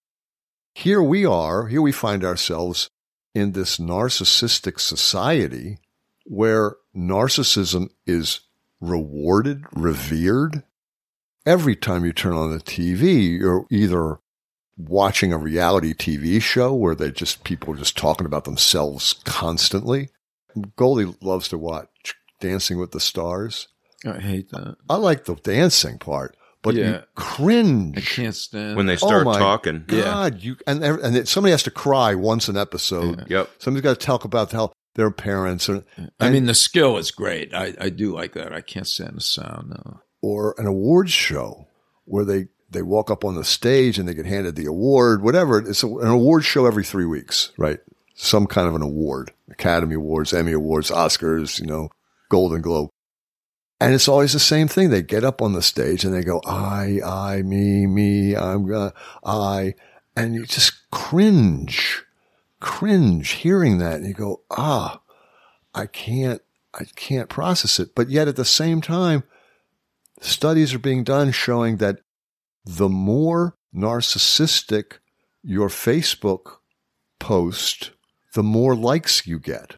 here 0.75 1.01
we 1.01 1.25
are, 1.25 1.67
here 1.67 1.81
we 1.81 1.93
find 1.93 2.25
ourselves 2.25 2.89
in 3.33 3.53
this 3.53 3.77
narcissistic 3.77 4.79
society 4.79 5.77
where 6.25 6.75
narcissism 6.95 7.89
is 8.05 8.41
rewarded, 8.81 9.63
revered. 9.71 10.63
Every 11.45 11.77
time 11.77 12.03
you 12.03 12.11
turn 12.11 12.33
on 12.33 12.51
the 12.51 12.59
TV, 12.59 13.39
you're 13.39 13.65
either 13.71 14.19
watching 14.77 15.31
a 15.31 15.37
reality 15.37 15.93
TV 15.93 16.41
show 16.41 16.73
where 16.73 16.95
they 16.95 17.09
just 17.09 17.45
people 17.45 17.73
are 17.73 17.77
just 17.77 17.97
talking 17.97 18.25
about 18.25 18.43
themselves 18.43 19.13
constantly. 19.23 20.09
Goldie 20.75 21.15
loves 21.21 21.47
to 21.49 21.57
watch 21.57 22.15
Dancing 22.41 22.77
with 22.77 22.91
the 22.91 22.99
Stars. 22.99 23.69
I 24.05 24.19
hate 24.19 24.49
that. 24.49 24.75
I 24.89 24.97
like 24.97 25.23
the 25.23 25.35
dancing 25.35 25.99
part, 25.99 26.35
but 26.65 26.75
you 26.75 27.01
cringe 27.15 27.97
I 27.97 28.01
can't 28.01 28.35
stand. 28.35 28.75
when 28.75 28.85
they 28.85 28.97
start 28.97 29.21
Oh 29.21 29.31
my 29.31 29.39
talking, 29.39 29.85
Yeah. 29.89 30.01
God, 30.03 30.41
you 30.41 30.57
and 30.67 30.83
and 30.83 31.15
it, 31.15 31.27
somebody 31.27 31.51
has 31.51 31.63
to 31.63 31.71
cry 31.71 32.15
once 32.15 32.47
an 32.49 32.57
episode. 32.57 33.25
yep. 33.29 33.49
Somebody's 33.59 33.83
got 33.83 33.99
to 33.99 34.05
talk 34.05 34.25
about 34.25 34.51
how 34.51 34.71
their 34.95 35.11
parents 35.11 35.67
or, 35.69 35.83
I 36.19 36.29
mean, 36.29 36.45
the 36.45 36.53
skill 36.53 36.97
is 36.97 37.11
great. 37.11 37.53
I, 37.53 37.73
I 37.79 37.89
do 37.89 38.13
like 38.13 38.33
that. 38.33 38.53
I 38.53 38.61
can't 38.61 38.87
stand 38.87 39.17
the 39.17 39.21
sound. 39.21 39.69
No. 39.71 39.99
or 40.21 40.55
an 40.57 40.65
awards 40.67 41.11
show 41.11 41.67
where 42.05 42.25
they 42.25 42.47
they 42.69 42.81
walk 42.81 43.09
up 43.11 43.23
on 43.23 43.35
the 43.35 43.43
stage 43.43 43.97
and 43.99 44.07
they 44.07 44.13
get 44.13 44.25
handed 44.25 44.55
the 44.55 44.65
award, 44.65 45.21
whatever. 45.21 45.59
It's 45.59 45.83
a, 45.83 45.87
an 45.87 46.07
award 46.07 46.43
show 46.45 46.65
every 46.65 46.83
three 46.83 47.05
weeks, 47.05 47.51
right? 47.57 47.79
Some 48.15 48.47
kind 48.47 48.67
of 48.67 48.75
an 48.75 48.81
award, 48.81 49.31
Academy 49.51 49.95
Awards, 49.95 50.33
Emmy 50.33 50.53
Awards, 50.53 50.89
Oscars, 50.89 51.59
you 51.59 51.65
know, 51.65 51.89
Golden 52.29 52.61
Globe. 52.61 52.89
And 53.79 53.93
it's 53.93 54.07
always 54.07 54.33
the 54.33 54.39
same 54.39 54.67
thing. 54.67 54.89
They 54.89 55.01
get 55.01 55.23
up 55.23 55.41
on 55.41 55.53
the 55.53 55.61
stage 55.61 56.05
and 56.05 56.13
they 56.13 56.23
go, 56.23 56.41
I, 56.45 56.99
I, 57.05 57.41
me, 57.41 57.85
me, 57.85 58.35
I'm 58.35 58.65
gonna, 58.65 58.93
I, 59.23 59.75
and 60.15 60.33
you 60.33 60.45
just 60.45 60.89
cringe, 60.91 62.03
cringe 62.59 63.31
hearing 63.31 63.79
that. 63.79 63.95
And 63.95 64.07
you 64.07 64.13
go, 64.13 64.41
ah, 64.49 65.01
I 65.73 65.87
can't, 65.87 66.41
I 66.73 66.85
can't 66.95 67.29
process 67.29 67.79
it. 67.79 67.95
But 67.95 68.09
yet 68.09 68.29
at 68.29 68.37
the 68.37 68.45
same 68.45 68.79
time, 68.79 69.23
studies 70.21 70.73
are 70.73 70.79
being 70.79 71.03
done 71.03 71.31
showing 71.31 71.77
that 71.77 71.99
the 72.63 72.89
more 72.89 73.57
narcissistic 73.75 74.99
your 75.43 75.67
Facebook 75.67 76.57
post, 77.19 77.91
the 78.33 78.43
more 78.43 78.75
likes 78.75 79.27
you 79.27 79.37
get. 79.37 79.75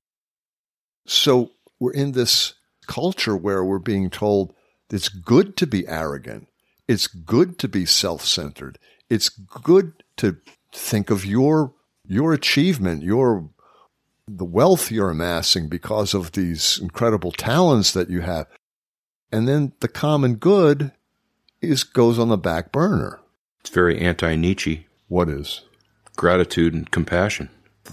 So 1.05 1.51
we're 1.79 1.93
in 1.93 2.11
this 2.11 2.53
culture 2.87 3.37
where 3.37 3.63
we're 3.63 3.79
being 3.79 4.09
told 4.09 4.53
it's 4.89 5.09
good 5.09 5.57
to 5.57 5.67
be 5.67 5.87
arrogant. 5.87 6.47
It's 6.87 7.07
good 7.07 7.59
to 7.59 7.67
be 7.67 7.85
self-centered. 7.85 8.79
It's 9.09 9.29
good 9.29 10.03
to 10.17 10.37
think 10.71 11.09
of 11.09 11.25
your 11.25 11.73
your 12.07 12.33
achievement, 12.33 13.03
your 13.03 13.49
the 14.27 14.45
wealth 14.45 14.91
you're 14.91 15.09
amassing 15.09 15.69
because 15.69 16.13
of 16.13 16.33
these 16.33 16.79
incredible 16.81 17.31
talents 17.31 17.91
that 17.91 18.09
you 18.09 18.21
have. 18.21 18.47
And 19.31 19.47
then 19.47 19.73
the 19.79 19.87
common 19.87 20.35
good 20.35 20.91
is 21.61 21.83
goes 21.83 22.17
on 22.19 22.29
the 22.29 22.37
back 22.37 22.71
burner. 22.71 23.19
It's 23.61 23.69
very 23.69 23.99
anti-Nietzsche. 23.99 24.87
What 25.07 25.29
is? 25.29 25.61
Gratitude 26.15 26.73
and 26.73 26.89
compassion. 26.89 27.49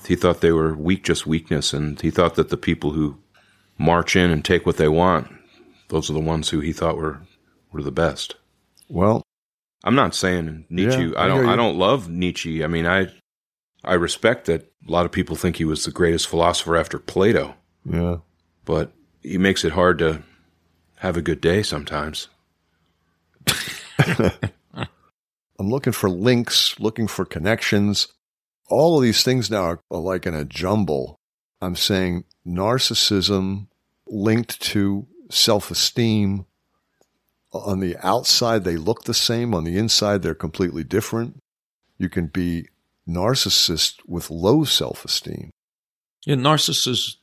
He 0.06 0.16
thought 0.16 0.40
they 0.40 0.52
were 0.52 0.74
weak, 0.74 1.04
just 1.04 1.26
weakness, 1.26 1.72
and 1.72 2.00
he 2.00 2.10
thought 2.10 2.34
that 2.34 2.48
the 2.48 2.56
people 2.56 2.92
who 2.92 3.18
march 3.78 4.16
in 4.16 4.30
and 4.30 4.44
take 4.44 4.64
what 4.66 4.76
they 4.76 4.88
want, 4.88 5.28
those 5.88 6.08
are 6.10 6.14
the 6.14 6.20
ones 6.20 6.48
who 6.50 6.60
he 6.60 6.72
thought 6.72 6.96
were 6.96 7.20
were 7.72 7.82
the 7.82 7.90
best. 7.92 8.36
Well, 8.88 9.22
I'm 9.82 9.94
not 9.94 10.14
saying 10.14 10.66
Nietzsche. 10.70 11.04
Yeah, 11.06 11.18
I 11.18 11.24
I 11.24 11.28
don't. 11.28 11.44
you. 11.44 11.50
I 11.50 11.56
don't 11.56 11.76
love 11.78 12.08
Nietzsche. 12.08 12.62
I 12.64 12.66
mean, 12.68 12.86
I 12.86 13.08
I 13.82 13.94
respect 13.94 14.46
that 14.46 14.70
a 14.88 14.90
lot 14.90 15.06
of 15.06 15.12
people 15.12 15.36
think 15.36 15.56
he 15.56 15.64
was 15.64 15.84
the 15.84 15.90
greatest 15.90 16.26
philosopher 16.28 16.76
after 16.76 16.98
Plato, 16.98 17.54
Yeah. 17.84 18.18
but 18.64 18.92
he 19.22 19.36
makes 19.38 19.64
it 19.64 19.72
hard 19.72 19.98
to 19.98 20.22
have 20.96 21.16
a 21.16 21.22
good 21.22 21.40
day 21.40 21.62
sometimes. 21.62 22.28
I'm 25.56 25.70
looking 25.70 25.92
for 25.92 26.10
links, 26.10 26.78
looking 26.80 27.06
for 27.06 27.24
connections. 27.24 28.08
All 28.68 28.96
of 28.96 29.02
these 29.02 29.22
things 29.22 29.50
now 29.50 29.62
are 29.64 29.80
like 29.90 30.26
in 30.26 30.34
a 30.34 30.44
jumble. 30.44 31.16
I'm 31.60 31.76
saying 31.76 32.24
narcissism 32.46 33.66
linked 34.06 34.60
to 34.62 35.06
self 35.30 35.70
esteem. 35.70 36.46
On 37.52 37.78
the 37.80 37.96
outside, 38.04 38.64
they 38.64 38.76
look 38.76 39.04
the 39.04 39.14
same. 39.14 39.54
On 39.54 39.62
the 39.64 39.76
inside, 39.78 40.22
they're 40.22 40.34
completely 40.34 40.82
different. 40.82 41.40
You 41.98 42.08
can 42.08 42.26
be 42.26 42.68
narcissist 43.08 43.96
with 44.06 44.30
low 44.30 44.64
self 44.64 45.04
esteem. 45.04 45.50
Yeah, 46.26 46.36
narcissists, 46.36 47.16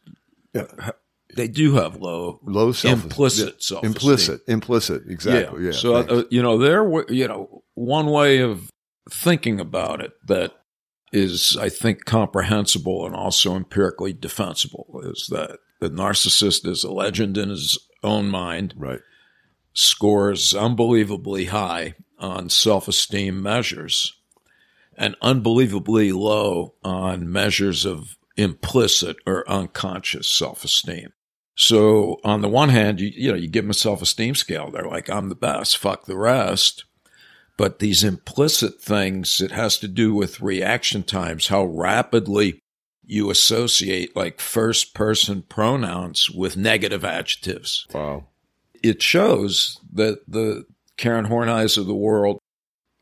Yeah. 0.54 0.92
they 1.36 1.48
do 1.48 1.74
have 1.74 1.98
low, 1.98 2.40
Low 2.44 2.72
self 2.72 3.04
implicit 3.04 3.62
self 3.62 3.84
implicit, 3.84 4.42
implicit, 4.48 5.04
exactly. 5.08 5.66
Yeah. 5.66 5.72
so 5.72 5.96
uh, 5.96 6.24
you 6.30 6.42
know, 6.42 6.58
there, 6.58 6.84
you 7.12 7.28
know, 7.28 7.64
one 7.74 8.08
way 8.08 8.40
of 8.40 8.70
thinking 9.10 9.60
about 9.60 10.02
it 10.02 10.12
that 10.28 10.54
is, 11.12 11.58
I 11.60 11.70
think, 11.70 12.06
comprehensible 12.06 13.06
and 13.06 13.16
also 13.16 13.56
empirically 13.56 14.14
defensible 14.14 15.02
is 15.04 15.28
that 15.30 15.60
the 15.80 15.90
narcissist 15.90 16.66
is 16.68 16.84
a 16.84 16.92
legend 16.92 17.38
in 17.38 17.50
his 17.50 17.78
own 18.04 18.30
mind, 18.30 18.74
right. 18.78 19.00
scores 19.74 20.54
unbelievably 20.54 21.46
high 21.46 21.96
on 22.18 22.50
self-esteem 22.50 23.42
measures, 23.42 24.14
and 24.96 25.16
unbelievably 25.22 26.12
low 26.12 26.76
on 26.84 27.32
measures 27.32 27.86
of 27.86 28.18
implicit 28.38 29.18
or 29.26 29.50
unconscious 29.50 30.30
self-esteem. 30.30 31.12
So 31.56 32.20
on 32.24 32.42
the 32.42 32.48
one 32.48 32.70
hand, 32.70 33.00
you, 33.00 33.12
you 33.14 33.32
know, 33.32 33.38
you 33.38 33.48
give 33.48 33.66
them 33.66 33.72
a 33.72 33.76
self-esteem 33.76 34.36
scale. 34.36 34.72
They're 34.72 34.88
like, 34.88 35.10
I'm 35.10 35.30
the 35.30 35.36
best, 35.36 35.78
fuck 35.78 36.06
the 36.06 36.18
rest. 36.18 36.86
But 37.62 37.78
these 37.78 38.04
implicit 38.04 38.82
things, 38.82 39.40
it 39.40 39.52
has 39.52 39.78
to 39.78 39.88
do 39.88 40.16
with 40.16 40.42
reaction 40.42 41.04
times, 41.04 41.50
how 41.50 41.66
rapidly 41.66 42.60
you 43.06 43.30
associate 43.30 44.16
like 44.16 44.40
first 44.40 44.96
person 44.96 45.44
pronouns 45.44 46.28
with 46.28 46.58
negative 46.58 47.06
adjectives. 47.06 47.86
Wow. 47.94 48.26
It 48.82 49.04
shows 49.04 49.80
that 49.94 50.28
the 50.28 50.66
Karen 50.98 51.28
Horneys 51.28 51.78
of 51.78 51.86
the 51.86 51.94
world 51.94 52.40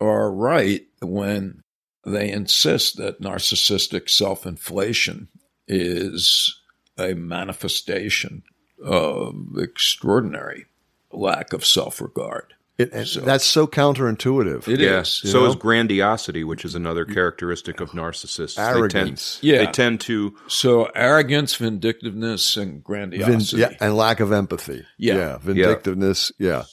are 0.02 0.30
right 0.30 0.86
when 1.02 1.62
they 2.06 2.30
insist 2.30 2.98
that 2.98 3.22
narcissistic 3.22 4.10
self 4.10 4.46
inflation 4.46 5.30
is 5.70 6.60
a 6.98 7.14
manifestation 7.14 8.44
of 8.84 9.56
extraordinary 9.58 10.66
lack 11.14 11.54
of 11.54 11.66
self 11.66 12.02
regard. 12.02 12.56
It, 12.80 13.08
So- 13.08 13.20
that's 13.22 13.46
so 13.46 13.68
counterintuitive. 13.68 14.68
It 14.70 14.80
is. 14.80 14.80
yes. 14.80 15.22
you 15.26 15.30
So 15.32 15.42
know? 15.42 15.50
is 15.50 15.56
grandiosity, 15.58 16.46
which 16.46 16.64
is 16.64 16.76
another 16.76 17.04
characteristic 17.04 17.82
of 17.82 17.92
narcissists. 17.92 18.58
Arrogance. 18.58 19.40
They 19.42 19.50
tend, 19.50 19.60
Yeah. 19.60 19.66
they 19.66 19.72
tend 19.72 20.02
to 20.02 20.38
So 20.48 20.86
arrogance, 20.96 21.56
vindictiveness, 21.56 22.56
and 22.56 22.72
Vin- 22.76 22.82
grandiosity. 22.82 23.62
yeah, 23.62 23.74
and 23.82 23.98
lack 23.98 24.22
of 24.22 24.32
empathy. 24.32 24.86
Yeah. 24.98 25.38
vindictiveness. 25.42 26.32
Yeah. 26.40 26.64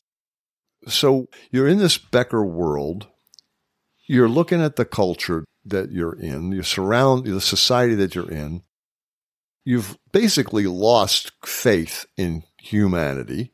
So 0.87 1.27
you're 1.51 1.67
in 1.67 1.79
this 1.79 1.99
Becker 1.99 2.45
world. 2.45 3.09
You're 4.07 4.29
looking 4.29 4.63
at 4.63 4.77
the 4.77 4.85
culture 4.85 5.45
that 5.65 5.91
you're 5.91 6.15
in. 6.15 6.53
You 6.53 6.63
surround 6.63 7.27
the 7.27 7.41
society 7.41 7.97
that 7.97 8.15
you're 8.15 8.31
in. 8.31 8.63
You've 9.65 9.99
basically 10.13 10.69
lost 10.69 11.33
faith 11.45 12.07
in 12.17 12.45
humanity. 12.61 13.53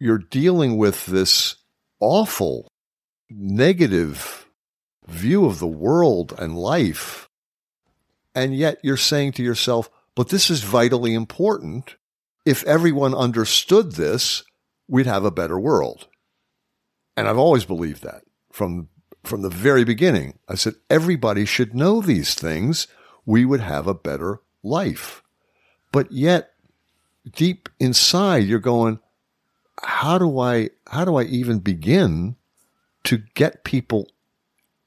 You're 0.00 0.18
dealing 0.18 0.78
with 0.78 1.04
this 1.04 1.56
awful, 2.00 2.66
negative 3.28 4.48
view 5.06 5.44
of 5.44 5.58
the 5.58 5.66
world 5.66 6.34
and 6.38 6.56
life. 6.56 7.28
And 8.34 8.56
yet 8.56 8.78
you're 8.82 8.96
saying 8.96 9.32
to 9.32 9.42
yourself, 9.42 9.90
but 10.14 10.30
this 10.30 10.48
is 10.48 10.62
vitally 10.62 11.12
important. 11.12 11.96
If 12.46 12.64
everyone 12.64 13.14
understood 13.14 13.92
this, 13.92 14.42
we'd 14.88 15.06
have 15.06 15.26
a 15.26 15.30
better 15.30 15.58
world. 15.58 16.08
And 17.14 17.28
I've 17.28 17.38
always 17.38 17.66
believed 17.66 18.02
that 18.02 18.22
from, 18.50 18.88
from 19.22 19.42
the 19.42 19.50
very 19.50 19.84
beginning. 19.84 20.38
I 20.48 20.54
said, 20.54 20.76
everybody 20.88 21.44
should 21.44 21.74
know 21.74 22.00
these 22.00 22.34
things. 22.34 22.86
We 23.26 23.44
would 23.44 23.60
have 23.60 23.86
a 23.86 23.94
better 23.94 24.40
life. 24.62 25.22
But 25.92 26.10
yet, 26.10 26.52
deep 27.30 27.68
inside, 27.78 28.44
you're 28.44 28.60
going, 28.60 29.00
how 29.82 30.18
do 30.18 30.38
I, 30.38 30.70
how 30.88 31.04
do 31.04 31.16
I 31.16 31.24
even 31.24 31.58
begin 31.58 32.36
to 33.04 33.18
get 33.34 33.64
people 33.64 34.08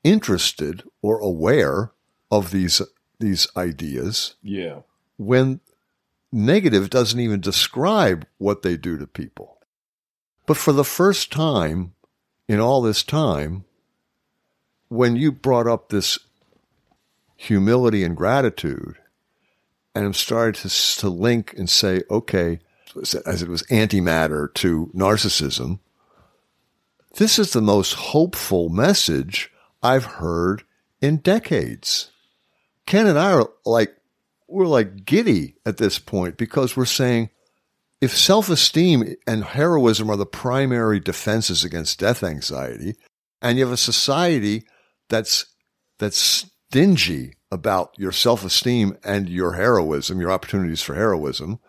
interested 0.04 0.84
or 1.02 1.20
aware 1.20 1.92
of 2.32 2.52
these, 2.52 2.82
these 3.20 3.48
ideas 3.56 4.36
yeah. 4.42 4.80
when 5.18 5.60
negative 6.32 6.90
doesn't 6.90 7.20
even 7.20 7.40
describe 7.40 8.26
what 8.38 8.64
they 8.64 8.76
do 8.76 8.98
to 8.98 9.08
people. 9.08 9.60
But 10.46 10.58
for 10.58 10.74
the 10.74 10.84
first 10.84 11.32
time 11.32 11.94
in 12.48 12.60
all 12.60 12.82
this 12.82 13.04
time, 13.04 13.66
when 14.90 15.16
you 15.16 15.32
brought 15.32 15.68
up 15.68 15.90
this 15.90 16.20
humility 17.36 18.04
and 18.04 18.18
gratitude, 18.18 18.98
and 19.96 20.06
I'm 20.06 20.14
starting 20.14 20.70
to, 20.70 20.70
to 21.00 21.10
link 21.10 21.54
and 21.58 21.70
say, 21.70 22.02
okay, 22.10 22.60
as 22.96 23.42
it 23.42 23.50
was 23.50 23.64
antimatter 23.64 24.54
to 24.56 24.92
narcissism, 24.94 25.80
this 27.16 27.38
is 27.38 27.54
the 27.54 27.62
most 27.62 27.94
hopeful 27.94 28.70
message 28.70 29.52
I've 29.82 30.06
heard 30.06 30.64
in 31.02 31.18
decades. 31.18 32.12
Ken 32.86 33.08
and 33.08 33.20
I 33.20 33.34
are 33.34 33.50
like, 33.66 33.96
we're 34.48 34.68
like 34.68 35.06
giddy 35.06 35.56
at 35.66 35.78
this 35.78 36.00
point 36.00 36.38
because 36.38 36.76
we're 36.76 36.86
saying 36.86 37.30
if 38.02 38.18
self 38.18 38.50
esteem 38.50 39.16
and 39.26 39.44
heroism 39.44 40.10
are 40.10 40.18
the 40.18 40.26
primary 40.26 41.00
defenses 41.00 41.64
against 41.64 42.00
death 42.00 42.24
anxiety, 42.24 42.96
and 43.42 43.58
you 43.58 43.64
have 43.64 43.74
a 43.74 43.78
society 43.78 44.66
that's 45.08 45.46
that's 46.00 46.18
stingy 46.18 47.36
about 47.52 47.94
your 47.98 48.12
self 48.12 48.44
esteem 48.44 48.98
and 49.04 49.30
your 49.30 49.54
heroism, 49.54 50.20
your 50.20 50.32
opportunities 50.32 50.82
for 50.82 50.96
heroism, 50.96 51.60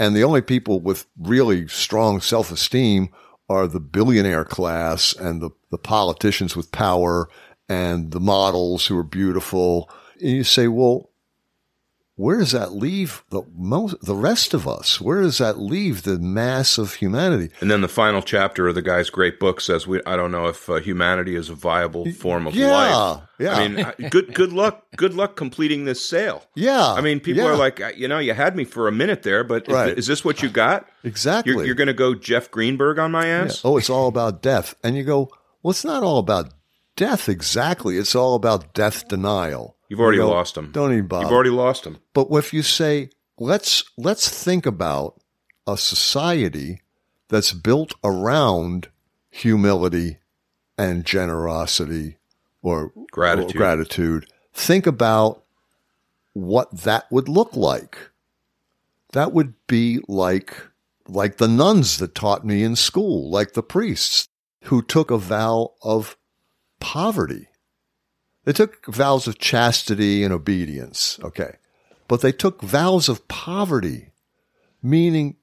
and 0.00 0.16
the 0.16 0.24
only 0.24 0.40
people 0.40 0.80
with 0.80 1.06
really 1.20 1.68
strong 1.68 2.22
self 2.22 2.50
esteem 2.50 3.10
are 3.50 3.66
the 3.66 3.80
billionaire 3.80 4.46
class 4.46 5.12
and 5.12 5.42
the, 5.42 5.50
the 5.70 5.78
politicians 5.78 6.56
with 6.56 6.72
power 6.72 7.28
and 7.68 8.10
the 8.10 8.18
models 8.18 8.86
who 8.86 8.96
are 8.96 9.04
beautiful. 9.04 9.90
And 10.18 10.30
you 10.30 10.44
say, 10.44 10.68
well, 10.68 11.09
where 12.20 12.38
does 12.38 12.52
that 12.52 12.72
leave 12.72 13.24
the 13.30 13.42
most, 13.56 13.96
the 14.04 14.14
rest 14.14 14.52
of 14.52 14.68
us? 14.68 15.00
Where 15.00 15.22
does 15.22 15.38
that 15.38 15.58
leave 15.58 16.02
the 16.02 16.18
mass 16.18 16.76
of 16.78 16.94
humanity? 16.94 17.50
And 17.60 17.70
then 17.70 17.80
the 17.80 17.88
final 17.88 18.20
chapter 18.22 18.68
of 18.68 18.74
the 18.74 18.82
guy's 18.82 19.08
great 19.10 19.40
book 19.40 19.60
says, 19.60 19.86
"We 19.86 20.00
I 20.06 20.16
don't 20.16 20.30
know 20.30 20.46
if 20.46 20.68
uh, 20.68 20.74
humanity 20.76 21.34
is 21.34 21.48
a 21.48 21.54
viable 21.54 22.10
form 22.12 22.46
of 22.46 22.54
Yeah, 22.54 22.70
life." 22.72 23.22
yeah. 23.38 23.54
I 23.56 23.68
mean, 23.68 24.10
good 24.10 24.34
good 24.34 24.52
luck 24.52 24.84
good 24.96 25.14
luck 25.14 25.34
completing 25.36 25.84
this 25.86 26.06
sale. 26.06 26.44
Yeah. 26.54 26.92
I 26.92 27.00
mean, 27.00 27.20
people 27.20 27.42
yeah, 27.44 27.50
are 27.50 27.56
like, 27.56 27.80
you 27.96 28.06
know, 28.08 28.18
you 28.18 28.34
had 28.34 28.54
me 28.54 28.64
for 28.64 28.86
a 28.86 28.92
minute 28.92 29.22
there, 29.22 29.42
but 29.44 29.66
is, 29.68 29.74
Right. 29.74 29.98
is 29.98 30.06
this 30.06 30.24
what 30.24 30.42
you 30.42 30.50
got? 30.50 30.86
exactly. 31.04 31.52
You're, 31.54 31.64
you're 31.66 31.74
going 31.74 31.86
to 31.88 31.94
go 31.94 32.14
Jeff 32.14 32.50
Greenberg 32.50 32.98
on 32.98 33.10
my 33.12 33.26
Yeah. 33.26 33.44
ass? 33.44 33.62
Oh, 33.64 33.78
it's 33.78 33.88
all 33.88 34.08
about 34.08 34.42
death. 34.42 34.74
And 34.84 34.94
you 34.96 35.04
go, 35.04 35.30
well, 35.62 35.70
it's 35.70 35.84
not 35.84 36.02
all 36.02 36.18
about 36.18 36.52
death 37.00 37.30
exactly. 37.30 37.96
It's 37.96 38.14
all 38.14 38.34
about 38.34 38.74
death 38.74 39.08
denial. 39.08 39.74
You've 39.88 40.00
already 40.00 40.18
You 40.18 40.24
go, 40.24 40.32
lost 40.32 40.54
them. 40.54 40.70
Don't 40.70 40.92
even 40.92 41.06
bother. 41.06 41.24
You've 41.24 41.32
already 41.32 41.48
lost 41.48 41.84
them. 41.84 41.96
But 42.12 42.28
if 42.32 42.52
you 42.52 42.62
say, 42.62 43.08
let's 43.38 43.84
let's 43.96 44.28
think 44.28 44.66
about 44.66 45.18
a 45.66 45.78
society 45.78 46.82
that's 47.28 47.54
built 47.54 47.94
around 48.04 48.88
humility 49.30 50.18
and 50.76 51.06
generosity 51.06 52.18
or 52.60 52.92
Gratitude. 53.10 53.56
or 53.56 53.58
gratitude, 53.58 54.26
think 54.52 54.86
about 54.86 55.42
what 56.34 56.70
that 56.82 57.10
would 57.10 57.30
look 57.30 57.56
like. 57.56 57.96
That 59.14 59.32
would 59.32 59.54
be 59.66 60.00
like 60.06 60.54
like 61.08 61.38
the 61.38 61.48
nuns 61.48 61.96
that 61.96 62.14
taught 62.14 62.44
me 62.44 62.62
in 62.62 62.76
school, 62.76 63.30
like 63.30 63.54
the 63.54 63.62
priests 63.62 64.28
who 64.64 64.82
took 64.82 65.10
a 65.10 65.16
vow 65.16 65.72
of 65.82 66.14
poverty. 66.80 67.48
They 68.44 68.52
took 68.52 68.86
vows 68.86 69.26
of 69.28 69.38
chastity 69.38 70.24
and 70.24 70.32
obedience, 70.32 71.18
okay. 71.22 71.56
But 72.08 72.22
they 72.22 72.32
took 72.32 72.62
vows 72.62 73.08
of 73.08 73.28
poverty, 73.28 74.12
meaning 74.82 75.36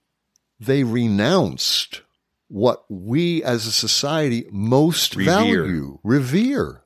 they 0.59 0.83
renounced 0.83 2.01
what 2.49 2.85
we 2.89 3.43
as 3.43 3.65
a 3.65 3.71
society 3.71 4.45
most 4.51 5.15
Revere. 5.15 5.33
value, 5.33 5.99
revere. 6.03 6.83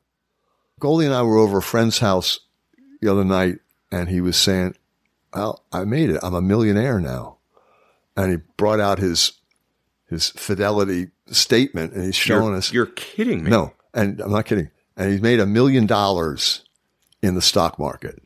Goldie 0.79 1.05
and 1.05 1.15
I 1.15 1.21
were 1.23 1.37
over 1.37 1.59
a 1.59 1.63
friend's 1.63 1.99
house 1.99 2.39
the 2.99 3.11
other 3.11 3.23
night, 3.23 3.59
and 3.91 4.09
he 4.09 4.21
was 4.21 4.35
saying, 4.35 4.75
"Well, 5.33 5.63
I 5.71 5.85
made 5.85 6.09
it. 6.09 6.19
I'm 6.23 6.33
a 6.33 6.41
millionaire 6.41 6.99
now," 6.99 7.37
and 8.17 8.31
he 8.31 8.37
brought 8.57 8.79
out 8.79 8.99
his 8.99 9.33
his 10.09 10.29
fidelity 10.29 11.11
statement, 11.27 11.93
and 11.93 12.03
he's 12.03 12.15
showing 12.15 12.49
you're, 12.49 12.55
us. 12.57 12.73
You're 12.73 12.85
kidding 12.87 13.43
me. 13.43 13.51
No, 13.51 13.73
and 13.93 14.19
I'm 14.21 14.31
not 14.31 14.45
kidding. 14.45 14.69
And 14.97 15.11
he's 15.11 15.21
made 15.21 15.39
a 15.39 15.45
million 15.45 15.85
dollars 15.85 16.63
in 17.21 17.35
the 17.35 17.41
stock 17.41 17.79
market, 17.79 18.21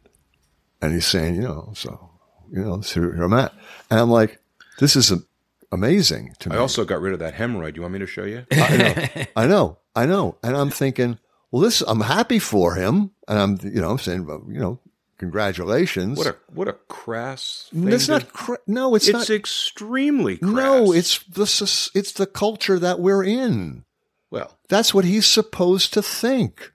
and 0.82 0.94
he's 0.94 1.06
saying, 1.06 1.36
you 1.36 1.42
know, 1.42 1.72
so 1.76 2.10
you 2.52 2.62
know, 2.64 2.78
here, 2.80 3.14
here 3.14 3.24
I'm 3.24 3.34
at, 3.34 3.54
and 3.90 4.00
I'm 4.00 4.10
like, 4.10 4.40
this 4.80 4.96
is 4.96 5.12
a, 5.12 5.20
amazing 5.72 6.34
to 6.40 6.50
me. 6.50 6.56
I 6.56 6.60
also 6.60 6.86
got 6.86 7.02
rid 7.02 7.14
of 7.14 7.20
that 7.20 7.36
hemorrhoid. 7.36 7.74
Do 7.74 7.78
you 7.78 7.82
want 7.84 7.94
me 7.94 8.00
to 8.00 8.08
show 8.08 8.24
you? 8.24 8.46
I 8.52 8.78
know, 8.78 9.24
I 9.36 9.48
know, 9.48 9.78
I 9.96 10.06
know, 10.06 10.38
and 10.44 10.56
I'm 10.58 10.70
thinking, 10.70 11.18
well, 11.52 11.62
this 11.62 11.82
I'm 11.82 12.02
happy 12.02 12.40
for 12.40 12.76
him, 12.76 13.12
and 13.28 13.40
I'm, 13.40 13.60
you 13.64 13.82
know, 13.82 13.92
I'm 13.92 14.00
saying, 14.00 14.26
well, 14.26 14.44
you 14.50 14.60
know, 14.60 14.80
congratulations. 15.18 16.18
What 16.18 16.28
a 16.28 16.36
what 16.54 16.68
a 16.68 16.74
crass. 16.74 17.70
Thing 17.74 17.92
it's 17.92 18.06
to- 18.08 18.12
not. 18.14 18.34
Cra- 18.34 18.58
no, 18.68 18.96
it's, 18.96 19.08
It's 19.08 19.14
not. 19.14 19.30
extremely 19.30 20.38
crass. 20.38 20.52
no, 20.54 20.92
it's 20.94 21.20
the 21.24 21.44
it's 21.94 22.12
the 22.14 22.26
culture 22.28 22.80
that 22.80 23.00
we're 23.00 23.24
in. 23.24 23.85
Well, 24.36 24.60
That's 24.70 24.94
what 24.94 25.06
he's 25.06 25.26
supposed 25.26 25.94
to 25.94 26.02
think. 26.04 26.74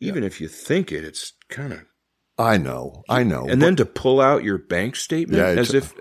even 0.00 0.22
if 0.24 0.40
you 0.40 0.48
think 0.48 0.92
it, 0.92 1.04
it's 1.04 1.32
kind 1.50 1.72
of. 1.72 1.80
I 2.38 2.56
know, 2.58 3.02
I 3.08 3.22
know. 3.22 3.46
And 3.48 3.60
then 3.62 3.76
to 3.76 3.84
pull 3.86 4.20
out 4.20 4.44
your 4.44 4.58
bank 4.58 4.94
statement 4.96 5.38
Yeah, 5.38 5.60
as 5.60 5.72
if 5.74 5.94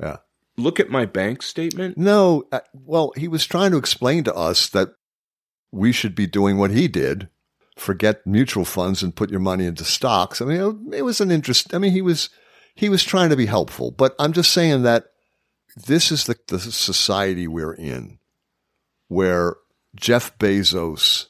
yeah. 0.00 0.18
look 0.56 0.78
at 0.78 0.90
my 0.90 1.04
bank 1.06 1.42
statement. 1.42 1.96
No, 1.98 2.44
uh, 2.52 2.60
well, 2.72 3.12
he 3.16 3.28
was 3.28 3.46
trying 3.46 3.70
to 3.72 3.78
explain 3.78 4.24
to 4.24 4.34
us 4.34 4.68
that 4.68 4.90
we 5.72 5.90
should 5.90 6.14
be 6.14 6.26
doing 6.26 6.58
what 6.58 6.70
he 6.70 6.86
did. 6.86 7.28
Forget 7.76 8.26
mutual 8.26 8.64
funds 8.64 9.02
and 9.02 9.16
put 9.16 9.30
your 9.30 9.40
money 9.40 9.64
into 9.66 9.84
stocks. 9.84 10.40
I 10.40 10.44
mean, 10.44 10.60
it, 10.92 10.98
it 10.98 11.02
was 11.02 11.20
an 11.20 11.30
interest. 11.30 11.74
I 11.74 11.78
mean, 11.78 11.92
he 11.92 12.02
was 12.02 12.28
he 12.74 12.88
was 12.88 13.02
trying 13.02 13.30
to 13.30 13.36
be 13.36 13.46
helpful, 13.46 13.90
but 13.90 14.14
I'm 14.18 14.32
just 14.32 14.52
saying 14.52 14.82
that 14.82 15.06
this 15.74 16.12
is 16.12 16.26
the, 16.26 16.36
the 16.48 16.58
society 16.60 17.48
we're 17.48 17.72
in, 17.74 18.18
where 19.08 19.56
Jeff 19.94 20.36
Bezos 20.38 21.26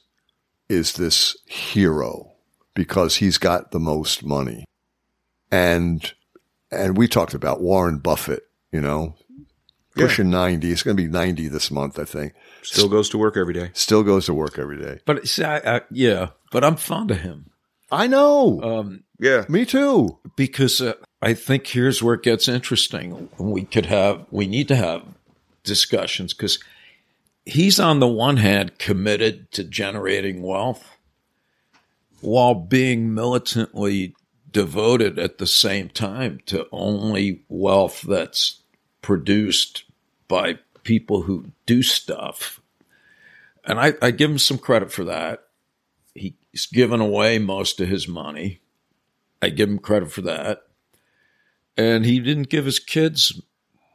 is 0.69 0.93
this 0.93 1.37
hero 1.45 2.31
because 2.73 3.17
he's 3.17 3.37
got 3.37 3.71
the 3.71 3.79
most 3.79 4.23
money, 4.25 4.65
and 5.51 6.13
and 6.71 6.97
we 6.97 7.07
talked 7.07 7.33
about 7.33 7.61
Warren 7.61 7.99
Buffett, 7.99 8.43
you 8.71 8.81
know, 8.81 9.15
Yeah. 9.95 10.05
pushing 10.07 10.29
90. 10.29 10.71
It's 10.71 10.83
going 10.83 10.97
to 10.97 11.03
be 11.03 11.07
90 11.09 11.47
this 11.47 11.69
month, 11.71 11.99
I 11.99 12.03
think. 12.03 12.33
Still 12.63 12.89
goes 12.89 13.07
to 13.09 13.17
work 13.17 13.37
every 13.37 13.53
day. 13.53 13.69
Still 13.73 14.03
goes 14.03 14.25
to 14.25 14.33
work 14.33 14.57
every 14.59 14.77
day. 14.81 14.99
But 15.05 15.27
see, 15.27 15.43
I, 15.43 15.77
I, 15.77 15.81
yeah, 15.91 16.29
but 16.51 16.63
I'm 16.65 16.75
fond 16.75 17.11
of 17.11 17.19
him 17.19 17.51
I 17.91 18.07
know. 18.07 18.61
um, 18.61 19.03
Yeah. 19.19 19.45
Me 19.47 19.63
too. 19.65 20.17
because 20.35 20.81
uh, 20.81 20.93
I 21.21 21.33
think 21.35 21.67
here's 21.67 22.01
where 22.03 22.15
it 22.15 22.23
gets 22.23 22.47
interesting. 22.49 23.29
We 23.37 23.63
could 23.63 23.85
have, 23.85 24.25
we 24.31 24.47
need 24.47 24.67
to 24.69 24.75
have 24.75 25.03
discussions 25.63 26.33
because 26.33 26.59
he's 27.45 27.79
on 27.79 27.99
the 27.99 28.07
one 28.07 28.37
hand 28.37 28.79
committed 28.79 29.51
to 29.51 29.63
generating 29.63 30.41
wealth 30.41 30.97
while 32.21 32.55
being 32.55 33.13
militantly 33.13 34.15
devoted 34.51 35.19
at 35.19 35.37
the 35.37 35.47
same 35.47 35.89
time 35.89 36.39
to 36.45 36.67
only 36.71 37.43
wealth 37.49 38.01
that's 38.01 38.61
produced 39.01 39.83
by 40.27 40.57
people 40.83 41.23
who 41.23 41.51
do 41.65 41.83
stuff. 41.83 42.61
And 43.63 43.79
I, 43.79 43.93
I 44.01 44.11
give 44.11 44.31
him 44.31 44.39
some 44.39 44.57
credit 44.57 44.91
for 44.91 45.03
that. 45.03 45.43
He's 46.13 46.67
given 46.71 47.01
away 47.01 47.37
most 47.37 47.81
of 47.81 47.89
his 47.89 48.07
money. 48.07 48.61
I 49.41 49.49
give 49.49 49.69
him 49.69 49.79
credit 49.79 50.11
for 50.11 50.21
that. 50.21 50.63
And 51.75 52.05
he 52.05 52.19
didn't 52.19 52.49
give 52.49 52.65
his 52.65 52.79
kids 52.79 53.41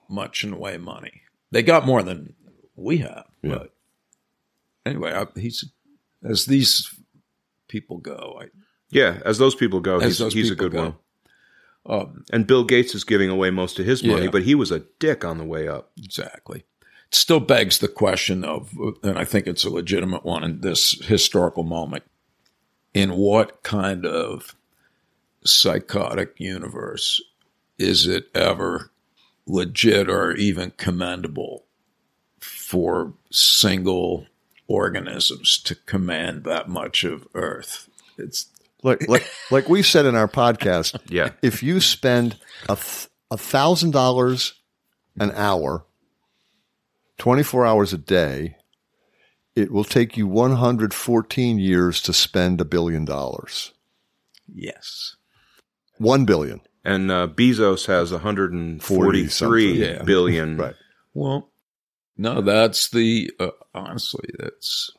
much 0.08 0.44
in 0.44 0.50
the 0.50 0.56
way 0.56 0.74
of 0.74 0.82
money. 0.82 1.22
They 1.50 1.62
got 1.62 1.86
more 1.86 2.02
than 2.02 2.34
we 2.80 2.98
have. 2.98 3.26
Yeah. 3.42 3.50
But 3.58 3.74
anyway, 4.86 5.12
I, 5.12 5.26
he's 5.38 5.64
as 6.24 6.46
these 6.46 6.92
people 7.68 7.98
go. 7.98 8.38
I, 8.42 8.46
Yeah. 8.90 9.20
As 9.24 9.38
those 9.38 9.54
people 9.54 9.80
go, 9.80 10.00
he's, 10.00 10.18
those 10.18 10.34
he's 10.34 10.50
a 10.50 10.54
good 10.56 10.72
go. 10.72 10.82
one. 10.82 10.94
Um, 11.86 12.24
And 12.32 12.46
Bill 12.46 12.64
Gates 12.64 12.94
is 12.94 13.04
giving 13.04 13.30
away 13.30 13.50
most 13.50 13.78
of 13.78 13.86
his 13.86 14.04
money, 14.04 14.24
Yeah. 14.24 14.30
but 14.30 14.42
he 14.42 14.54
was 14.54 14.70
a 14.70 14.80
dick 14.98 15.24
on 15.24 15.38
the 15.38 15.44
way 15.44 15.66
up. 15.68 15.92
Exactly. 15.96 16.64
It 17.08 17.14
still 17.14 17.40
begs 17.40 17.78
the 17.78 17.88
question 17.88 18.44
of, 18.44 18.70
and 19.02 19.18
I 19.18 19.24
think 19.24 19.46
it's 19.46 19.64
a 19.64 19.70
legitimate 19.70 20.24
one 20.24 20.44
in 20.44 20.60
this 20.60 20.92
historical 21.06 21.62
moment. 21.64 22.04
In 22.92 23.12
what 23.16 23.62
kind 23.62 24.04
of 24.04 24.54
psychotic 25.44 26.34
universe 26.38 27.20
is 27.78 28.06
it 28.06 28.28
ever 28.34 28.90
legit 29.46 30.08
or 30.10 30.32
even 30.32 30.72
commendable 30.76 31.64
for 32.40 33.12
single 33.30 34.26
organisms 34.68 35.58
to 35.64 35.74
command 35.74 36.44
that 36.44 36.68
much 36.68 37.04
of 37.04 37.26
Earth? 37.34 37.88
It's 38.18 38.46
Like, 38.82 39.08
like, 39.08 39.26
like 39.50 39.68
we've 39.68 39.86
said 39.86 40.06
in 40.06 40.14
our 40.14 40.28
podcast, 40.28 40.98
Yeah. 41.08 41.30
if 41.42 41.62
you 41.62 41.80
spend 41.80 42.36
a 42.68 42.76
a 43.32 43.36
thousand 43.36 43.92
dollars 43.92 44.54
an 45.18 45.30
hour, 45.32 45.84
24 47.18 47.64
hours 47.66 47.92
a 47.92 47.98
day, 47.98 48.56
it 49.54 49.70
will 49.70 49.84
take 49.84 50.16
you 50.16 50.26
114 50.26 51.58
years 51.58 52.00
to 52.02 52.12
spend 52.12 52.60
a 52.60 52.64
billion 52.64 53.04
dollars. 53.04 53.72
yes. 54.52 55.16
One 55.98 56.24
billion. 56.24 56.62
And 56.82 57.10
uh, 57.10 57.28
Bezos 57.28 57.86
has 57.86 58.10
143 58.10 59.72
billion. 59.74 59.96
Yeah. 59.96 60.02
billion. 60.02 60.56
Right. 60.60 60.74
Well, 61.12 61.49
no, 62.20 62.40
that's 62.42 62.90
the 62.90 63.30
uh, 63.40 63.50
honestly, 63.74 64.28
that's 64.38 64.90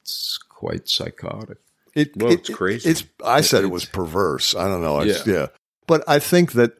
it's 0.00 0.38
quite 0.48 0.88
psychotic. 0.88 1.58
It, 1.94 2.16
Well, 2.16 2.32
it- 2.32 2.40
it's 2.40 2.50
crazy. 2.50 2.90
It's. 2.90 3.04
I 3.24 3.40
said 3.40 3.58
it 3.62 3.66
It's- 3.66 3.72
was 3.72 3.84
perverse. 3.84 4.54
I 4.54 4.66
don't 4.68 4.80
know. 4.82 5.00
Yeah. 5.02 5.18
yeah. 5.26 5.46
But 5.86 6.02
I 6.08 6.18
think 6.18 6.52
that 6.52 6.72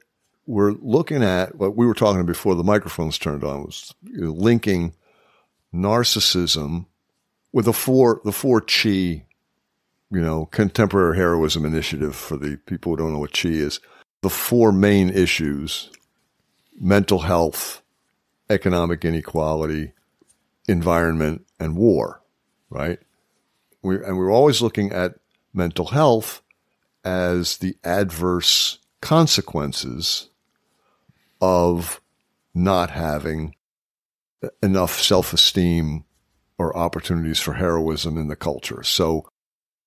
we're 0.47 0.73
looking 0.73 1.23
at 1.23 1.55
what 1.55 1.77
we 1.77 1.87
were 1.87 1.95
talking 1.95 2.27
before 2.27 2.55
the 2.55 2.65
microphones 2.65 3.17
turned 3.19 3.45
on 3.45 3.63
was 3.63 3.95
you 4.03 4.25
know, 4.27 4.33
linking 4.33 4.93
narcissism 5.75 6.87
with 7.53 7.67
the 7.67 7.73
four 7.73 8.21
the 8.25 8.33
four 8.33 8.61
chi, 8.61 8.89
you 8.89 9.25
know, 10.11 10.47
contemporary 10.47 11.17
heroism 11.17 11.65
initiative 11.65 12.17
for 12.17 12.37
the 12.37 12.57
people 12.67 12.93
who 12.93 12.97
don't 12.97 13.13
know 13.13 13.19
what 13.19 13.33
chi 13.39 13.49
is. 13.51 13.81
The 14.23 14.31
four 14.31 14.73
main 14.73 15.11
issues: 15.11 15.91
mental 16.81 17.21
health, 17.21 17.83
economic 18.51 19.05
inequality, 19.05 19.93
environment, 20.69 21.47
and 21.59 21.77
war. 21.77 22.23
Right 22.71 22.99
we, 23.85 24.03
and 24.03 24.17
we're 24.17 24.33
always 24.33 24.63
looking 24.63 24.91
at 24.91 25.15
mental 25.53 25.87
health 25.87 26.43
as 27.05 27.59
the 27.59 27.77
adverse 27.85 28.79
consequences 29.01 30.31
of 31.41 32.01
not 32.55 32.91
having 32.91 33.55
enough 34.63 34.99
self-esteem 35.01 36.05
or 36.59 36.77
opportunities 36.77 37.41
for 37.41 37.55
heroism 37.55 38.17
in 38.17 38.29
the 38.29 38.37
culture. 38.37 38.83
So 38.83 39.29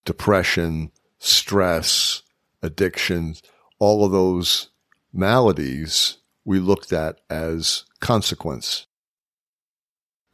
depression, 0.05 0.91
stress, 1.17 2.21
addiction, 2.61 3.35
all 3.79 4.05
of 4.05 4.11
those 4.11 4.69
maladies 5.11 6.17
we 6.45 6.59
looked 6.59 6.93
at 6.93 7.19
as 7.29 7.85
consequence. 7.99 8.87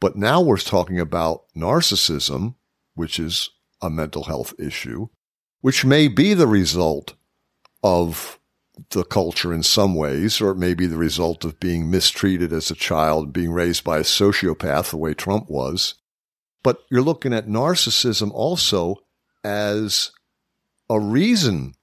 But 0.00 0.16
now 0.16 0.40
we're 0.40 0.58
talking 0.58 1.00
about 1.00 1.44
narcissism, 1.56 2.56
which 2.94 3.18
is 3.18 3.50
a 3.80 3.90
mental 3.90 4.24
health 4.24 4.54
issue, 4.58 5.08
which 5.60 5.84
may 5.84 6.08
be 6.08 6.34
the 6.34 6.46
result 6.46 7.14
of 7.82 8.38
the 8.90 9.04
culture 9.04 9.52
in 9.52 9.62
some 9.62 9.94
ways, 9.94 10.40
or 10.40 10.50
it 10.50 10.56
may 10.56 10.74
be 10.74 10.86
the 10.86 10.96
result 10.96 11.44
of 11.44 11.60
being 11.60 11.90
mistreated 11.90 12.52
as 12.52 12.70
a 12.70 12.74
child, 12.74 13.32
being 13.32 13.52
raised 13.52 13.84
by 13.84 13.98
a 13.98 14.02
sociopath 14.02 14.90
the 14.90 14.96
way 14.96 15.14
Trump 15.14 15.48
was. 15.48 15.94
But 16.62 16.80
you're 16.90 17.02
looking 17.02 17.32
at 17.32 17.46
narcissism 17.46 18.30
also 18.32 18.96
as 19.44 20.10
a 20.90 20.98
reason 20.98 21.74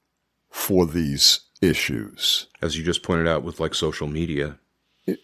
for 0.50 0.86
these 0.86 1.42
issues. 1.62 2.48
As 2.62 2.78
you 2.78 2.84
just 2.84 3.04
pointed 3.04 3.28
out 3.28 3.44
with 3.44 3.60
like 3.60 3.76
social 3.76 4.08
media, 4.08 4.60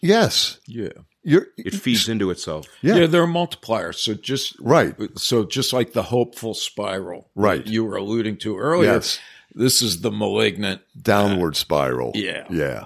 Yes. 0.02 0.60
Yeah. 0.68 0.90
You're, 1.24 1.48
it 1.58 1.74
feeds 1.74 2.08
into 2.08 2.30
itself. 2.30 2.68
yeah, 2.82 2.96
Yeah, 2.96 3.06
they're 3.08 3.28
multipliers. 3.28 3.96
So 3.96 4.14
just 4.14 4.56
right. 4.62 4.96
so 5.18 5.46
just 5.46 5.74
like 5.74 5.92
the 5.92 6.04
hopeful 6.04 6.54
spiral 6.54 7.30
Right. 7.36 7.66
you 7.68 7.84
were 7.84 7.98
alluding 7.98 8.38
to 8.38 8.58
earlier, 8.58 8.94
Yes. 8.94 9.20
this 9.54 9.82
is 9.82 10.00
the 10.02 10.12
malignant 10.12 10.82
Downward 11.02 11.58
spiral. 11.58 12.12
Yeah. 12.16 12.46
Yeah. 12.50 12.86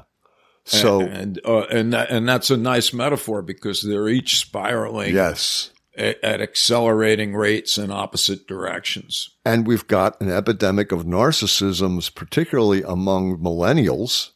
So, 0.63 1.01
and 1.01 1.39
uh, 1.45 1.65
and 1.71 1.91
that, 1.93 2.09
and 2.11 2.27
that's 2.29 2.49
a 2.51 2.57
nice 2.57 2.93
metaphor 2.93 3.41
because 3.41 3.81
they're 3.81 4.07
each 4.07 4.37
spiraling 4.39 5.13
yes. 5.13 5.71
at, 5.97 6.23
at 6.23 6.39
accelerating 6.41 7.35
rates 7.35 7.77
in 7.79 7.91
opposite 7.91 8.47
directions. 8.47 9.31
And 9.43 9.65
we've 9.67 9.87
got 9.87 10.19
an 10.21 10.29
epidemic 10.31 10.91
of 10.91 11.03
narcissisms, 11.03 12.13
particularly 12.13 12.83
among 12.83 13.37
millennials, 13.39 14.31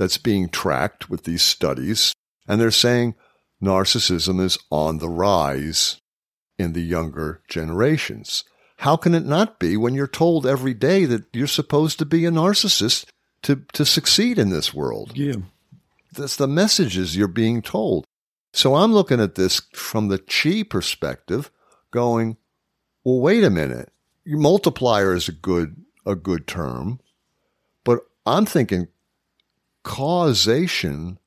that's 0.00 0.16
being 0.16 0.48
tracked 0.48 1.10
with 1.10 1.24
these 1.24 1.42
studies. 1.42 2.14
And 2.48 2.58
they're 2.58 2.70
saying 2.70 3.16
narcissism 3.62 4.40
is 4.40 4.58
on 4.70 4.96
the 4.96 5.10
rise 5.10 6.00
in 6.58 6.72
the 6.72 6.80
younger 6.80 7.42
generations. 7.48 8.44
How 8.78 8.96
can 8.96 9.14
it 9.14 9.26
not 9.26 9.58
be 9.58 9.76
when 9.76 9.92
you're 9.92 10.06
told 10.06 10.46
every 10.46 10.72
day 10.72 11.04
that 11.04 11.26
you're 11.34 11.46
supposed 11.46 11.98
to 11.98 12.06
be 12.06 12.24
a 12.24 12.30
narcissist 12.30 13.04
to, 13.42 13.56
to 13.74 13.84
succeed 13.84 14.38
in 14.38 14.48
this 14.48 14.72
world? 14.72 15.12
Yeah. 15.14 15.36
That's 16.14 16.36
the 16.36 16.48
messages 16.48 17.14
you're 17.14 17.28
being 17.28 17.60
told. 17.60 18.06
So 18.54 18.76
I'm 18.76 18.94
looking 18.94 19.20
at 19.20 19.34
this 19.34 19.60
from 19.74 20.08
the 20.08 20.18
chi 20.18 20.62
perspective, 20.62 21.50
going, 21.90 22.38
well, 23.04 23.20
wait 23.20 23.44
a 23.44 23.50
minute. 23.50 23.92
Multiplier 24.24 25.12
is 25.12 25.28
a 25.28 25.32
good 25.32 25.76
a 26.06 26.14
good 26.14 26.46
term, 26.46 27.00
but 27.84 28.00
I'm 28.24 28.46
thinking 28.46 28.88
causation 29.82 31.18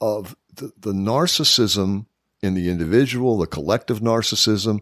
of 0.00 0.36
the, 0.54 0.72
the 0.78 0.92
narcissism 0.92 2.06
in 2.42 2.54
the 2.54 2.68
individual, 2.68 3.38
the 3.38 3.46
collective 3.46 4.00
narcissism, 4.00 4.80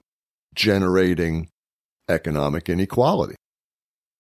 generating 0.55 1.49
economic 2.09 2.69
inequality. 2.69 3.35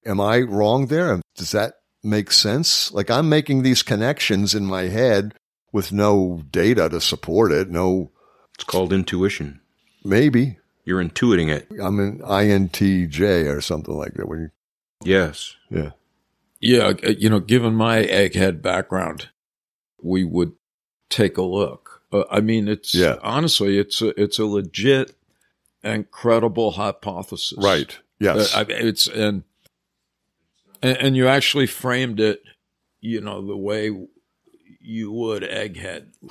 Am 0.06 0.20
I 0.20 0.40
wrong 0.40 0.86
there? 0.86 1.20
Does 1.36 1.50
that 1.52 1.74
make 2.02 2.30
sense? 2.32 2.92
Like 2.92 3.10
I'm 3.10 3.28
making 3.28 3.62
these 3.62 3.82
connections 3.82 4.54
in 4.54 4.64
my 4.66 4.82
head 4.84 5.34
with 5.72 5.92
no 5.92 6.42
data 6.50 6.88
to 6.88 7.00
support 7.00 7.52
it. 7.52 7.68
No, 7.70 8.10
It's 8.54 8.64
called 8.64 8.92
intuition. 8.92 9.60
maybe 10.04 10.58
You're 10.84 11.02
intuiting 11.02 11.48
it. 11.50 11.68
I'm 11.80 11.98
an 12.00 12.20
INTJ 12.20 13.52
or 13.54 13.60
something 13.60 13.94
like 13.94 14.14
that. 14.14 14.28
When 14.28 14.40
you, 14.40 14.50
Yes. 15.04 15.54
yeah, 15.70 15.90
Yeah, 16.60 16.92
uh, 17.02 17.10
you 17.18 17.30
know, 17.30 17.40
given 17.40 17.74
my 17.74 18.02
egghead 18.04 18.60
background, 18.62 19.30
we 20.02 20.24
would 20.24 20.52
take 21.08 21.36
a 21.38 21.42
look. 21.42 22.02
Uh, 22.12 22.24
I 22.30 22.40
mean, 22.40 22.68
it's 22.68 22.94
Yeah. 22.94 23.16
honestly, 23.22 23.78
it's 23.78 24.02
a, 24.02 24.08
it's 24.20 24.38
a 24.38 24.44
legit 24.44 25.16
and 25.82 26.10
credible 26.10 26.72
hypothesis. 26.72 27.58
right. 27.58 27.98
Yes. 28.18 28.54
Uh, 28.54 28.58
I 28.60 28.62
it's 28.68 29.06
and, 29.06 29.44
and 30.82 30.96
and 30.98 31.16
you 31.16 31.26
actually 31.26 31.66
framed 31.66 32.20
it, 32.20 32.42
you 33.00 33.22
know, 33.22 33.40
the 33.46 33.56
way 33.56 33.90
you 34.82 35.10
would 35.12 35.42
egghead. 35.42 36.08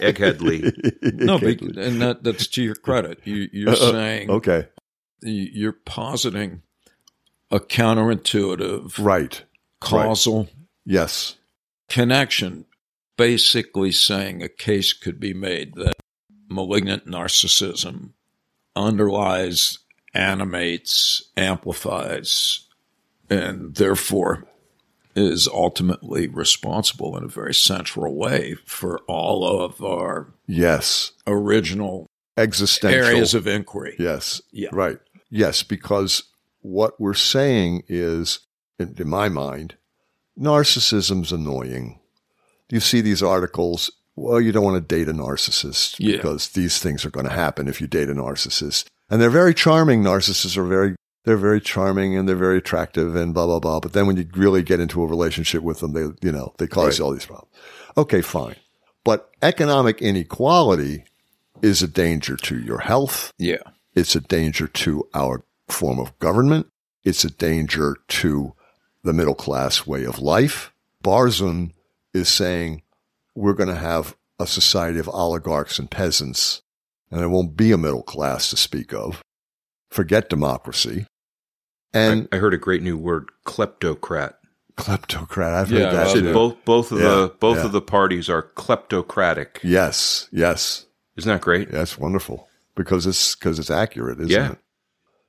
Egghead 0.00 0.40
Lee. 0.42 0.70
No, 1.02 1.38
but, 1.38 1.60
and 1.78 2.02
that 2.02 2.22
that's 2.22 2.46
to 2.48 2.62
your 2.62 2.74
credit. 2.74 3.20
You 3.24 3.48
you're 3.52 3.70
Uh, 3.70 3.72
uh, 3.72 3.90
saying 3.92 4.30
okay. 4.30 4.68
you're 5.22 5.72
positing 5.72 6.60
a 7.50 7.60
counterintuitive 7.60 8.98
Right. 8.98 9.42
causal 9.80 10.48
Yes. 10.84 11.36
connection, 11.88 12.64
basically 13.16 13.92
saying 13.92 14.42
a 14.42 14.48
case 14.48 14.92
could 14.92 15.20
be 15.20 15.34
made 15.34 15.74
that 15.74 15.94
malignant 16.48 17.06
narcissism 17.06 18.10
underlies, 18.76 19.78
animates, 20.14 21.22
amplifies, 21.36 22.60
and 23.30 23.74
therefore 23.76 24.46
is 25.16 25.46
ultimately 25.46 26.26
responsible 26.26 27.16
in 27.16 27.24
a 27.24 27.28
very 27.28 27.54
central 27.54 28.14
way 28.16 28.56
for 28.66 28.98
all 29.06 29.46
of 29.62 29.82
our 29.82 30.34
Yes. 30.48 31.12
original 31.26 32.06
Existential. 32.36 33.04
areas 33.04 33.32
of 33.32 33.46
inquiry. 33.46 33.94
Yes. 33.98 34.42
Yeah. 34.50 34.70
Right. 34.72 34.98
Yes, 35.30 35.62
because 35.62 36.24
what 36.64 36.98
we're 36.98 37.12
saying 37.12 37.82
is, 37.88 38.40
in, 38.78 38.94
in 38.98 39.06
my 39.08 39.28
mind, 39.28 39.76
narcissism's 40.38 41.30
annoying. 41.30 42.00
You 42.70 42.80
see 42.80 43.00
these 43.02 43.22
articles, 43.22 43.90
well, 44.16 44.40
you 44.40 44.50
don't 44.50 44.64
want 44.64 44.76
to 44.76 44.96
date 44.96 45.08
a 45.08 45.12
narcissist 45.12 45.96
Yeah. 45.98 46.16
because 46.16 46.48
these 46.48 46.78
things 46.78 47.04
are 47.04 47.10
going 47.10 47.26
to 47.26 47.32
happen 47.32 47.68
if 47.68 47.80
you 47.80 47.86
date 47.86 48.08
a 48.08 48.14
narcissist. 48.14 48.86
And 49.10 49.20
they're 49.20 49.28
very 49.30 49.52
charming. 49.52 50.02
Narcissists 50.02 50.56
are 50.56 50.64
very, 50.64 50.96
they're 51.24 51.36
very 51.36 51.60
charming 51.60 52.16
and 52.16 52.26
they're 52.26 52.34
very 52.34 52.58
attractive 52.58 53.14
and 53.14 53.34
blah, 53.34 53.46
blah, 53.46 53.60
blah. 53.60 53.80
But 53.80 53.92
then 53.92 54.06
when 54.06 54.16
you 54.16 54.26
really 54.34 54.62
get 54.62 54.80
into 54.80 55.02
a 55.02 55.06
relationship 55.06 55.62
with 55.62 55.80
them, 55.80 55.92
they, 55.92 56.06
you 56.26 56.32
know, 56.32 56.54
they 56.56 56.66
cause 56.66 56.98
you 56.98 57.04
all 57.04 57.12
these 57.12 57.26
problems. 57.26 57.52
Okay, 57.98 58.22
fine. 58.22 58.56
But 59.04 59.30
economic 59.42 60.00
inequality 60.00 61.04
is 61.60 61.82
a 61.82 61.86
danger 61.88 62.36
to 62.38 62.58
your 62.58 62.78
health. 62.78 63.32
Yeah. 63.38 63.58
It's 63.94 64.16
a 64.16 64.20
danger 64.20 64.66
to 64.66 65.06
our 65.14 65.44
form 65.68 65.98
of 65.98 66.18
government. 66.18 66.66
It's 67.04 67.24
a 67.24 67.30
danger 67.30 67.96
to 68.08 68.54
the 69.02 69.12
middle 69.12 69.34
class 69.34 69.86
way 69.86 70.04
of 70.04 70.18
life. 70.18 70.72
Barzun 71.02 71.72
is 72.14 72.28
saying 72.28 72.82
we're 73.34 73.52
going 73.54 73.68
to 73.68 73.74
have 73.74 74.16
a 74.38 74.46
society 74.46 74.98
of 74.98 75.08
oligarchs 75.08 75.78
and 75.78 75.90
peasants, 75.90 76.62
and 77.10 77.20
there 77.20 77.28
won't 77.28 77.56
be 77.56 77.72
a 77.72 77.78
middle 77.78 78.02
class 78.02 78.50
to 78.50 78.56
speak 78.56 78.92
of. 78.94 79.22
Forget 79.90 80.28
democracy. 80.30 81.06
And 81.92 82.26
I, 82.32 82.36
I 82.36 82.40
heard 82.40 82.54
a 82.54 82.58
great 82.58 82.82
new 82.82 82.96
word, 82.96 83.28
kleptocrat. 83.46 84.34
kleptocrat, 84.76 85.54
I've 85.54 85.70
Yeah, 85.70 85.84
heard 85.90 85.92
that 85.94 86.12
too. 86.14 86.32
Both 86.32 86.64
both 86.64 86.90
of 86.92 86.98
Yeah, 86.98 87.04
the 87.08 87.34
both 87.38 87.58
yeah. 87.58 87.64
of 87.66 87.72
the 87.72 87.80
parties 87.82 88.28
are 88.28 88.42
kleptocratic. 88.56 89.58
Yes, 89.62 90.28
yes. 90.32 90.86
Isn't 91.16 91.30
that 91.30 91.42
great? 91.42 91.70
That's 91.70 91.96
wonderful 91.98 92.48
because 92.74 93.06
it's 93.06 93.36
because 93.36 93.58
it's 93.60 93.70
accurate, 93.70 94.18
isn't 94.18 94.30
Yeah. 94.32 94.52
it? 94.52 94.58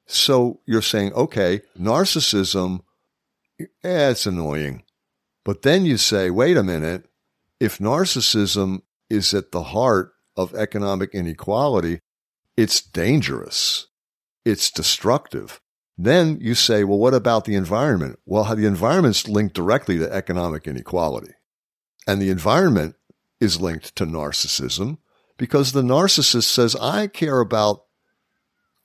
So 0.05 0.61
you're 0.65 0.81
saying, 0.81 1.13
okay, 1.13 1.61
narcissism, 1.79 2.81
yeah, 3.59 4.09
it's 4.09 4.25
annoying, 4.25 4.83
but 5.43 5.63
then 5.63 5.85
you 5.85 5.97
say, 5.97 6.29
wait 6.29 6.57
a 6.57 6.63
minute, 6.63 7.07
if 7.59 7.79
narcissism 7.79 8.81
is 9.09 9.33
at 9.33 9.51
the 9.51 9.63
heart 9.63 10.13
of 10.35 10.53
economic 10.53 11.13
inequality, 11.13 12.01
it's 12.57 12.81
dangerous, 12.81 13.87
it's 14.43 14.69
destructive. 14.69 15.59
Then 15.97 16.39
you 16.41 16.55
say, 16.55 16.83
well, 16.83 16.99
what 16.99 17.13
about 17.13 17.45
the 17.45 17.55
environment? 17.55 18.19
Well, 18.25 18.55
the 18.55 18.65
environment's 18.65 19.27
linked 19.27 19.55
directly 19.55 19.97
to 19.97 20.11
economic 20.11 20.67
inequality, 20.67 21.33
and 22.05 22.21
the 22.21 22.29
environment 22.29 22.95
is 23.39 23.61
linked 23.61 23.95
to 23.95 24.05
narcissism 24.05 24.97
because 25.37 25.71
the 25.71 25.81
narcissist 25.81 26.43
says, 26.43 26.75
I 26.75 27.07
care 27.07 27.39
about 27.39 27.84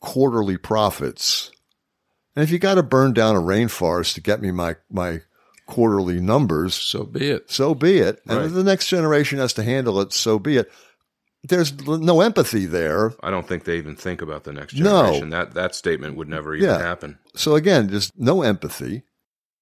quarterly 0.01 0.57
profits. 0.57 1.51
And 2.35 2.43
if 2.43 2.51
you 2.51 2.59
got 2.59 2.75
to 2.77 2.83
burn 2.83 3.13
down 3.13 3.37
a 3.37 3.41
rainforest 3.41 4.15
to 4.15 4.21
get 4.21 4.41
me 4.41 4.51
my, 4.51 4.77
my 4.91 5.21
quarterly 5.67 6.21
numbers, 6.21 6.75
So 6.75 7.05
be 7.05 7.31
it. 7.31 7.51
so 7.51 7.75
be 7.75 7.99
it. 7.99 8.21
And 8.29 8.39
Right. 8.39 8.47
if 8.47 8.53
the 8.53 8.65
next 8.65 8.89
generation 8.89 9.39
has 9.39 9.53
to 9.55 9.63
handle 9.63 10.01
it, 10.01 10.13
so 10.13 10.39
be 10.39 10.57
it. 10.57 10.71
There's 11.43 11.73
no 11.87 12.21
empathy 12.21 12.67
there. 12.67 13.15
I 13.23 13.31
don't 13.31 13.49
think 13.49 13.65
they 13.65 13.79
even 13.79 13.97
think 13.97 14.21
about 14.21 14.45
the 14.45 14.53
next 14.53 14.75
generation. 14.75 15.31
No. 15.31 15.37
That 15.39 15.55
that 15.55 15.75
statement 15.75 16.17
would 16.17 16.29
never 16.29 16.55
even 16.55 16.69
Yeah. 16.69 16.79
happen. 16.79 17.19
So 17.35 17.55
again, 17.55 17.87
there's 17.87 18.11
no 18.17 18.43
empathy. 18.43 19.05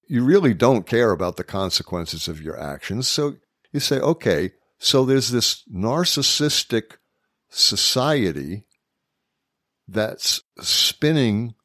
You 0.07 0.23
really 0.25 0.53
don't 0.53 0.85
care 0.85 1.11
about 1.11 1.37
the 1.37 1.43
consequences 1.43 2.27
of 2.27 2.41
your 2.41 2.59
actions. 2.59 3.07
So 3.07 3.37
you 3.71 3.79
say, 3.79 3.99
okay, 3.99 4.51
so 4.77 5.05
there's 5.05 5.29
this 5.29 5.63
narcissistic 5.73 6.97
society 7.49 8.65
that's 9.91 10.43
spinning 10.59 11.55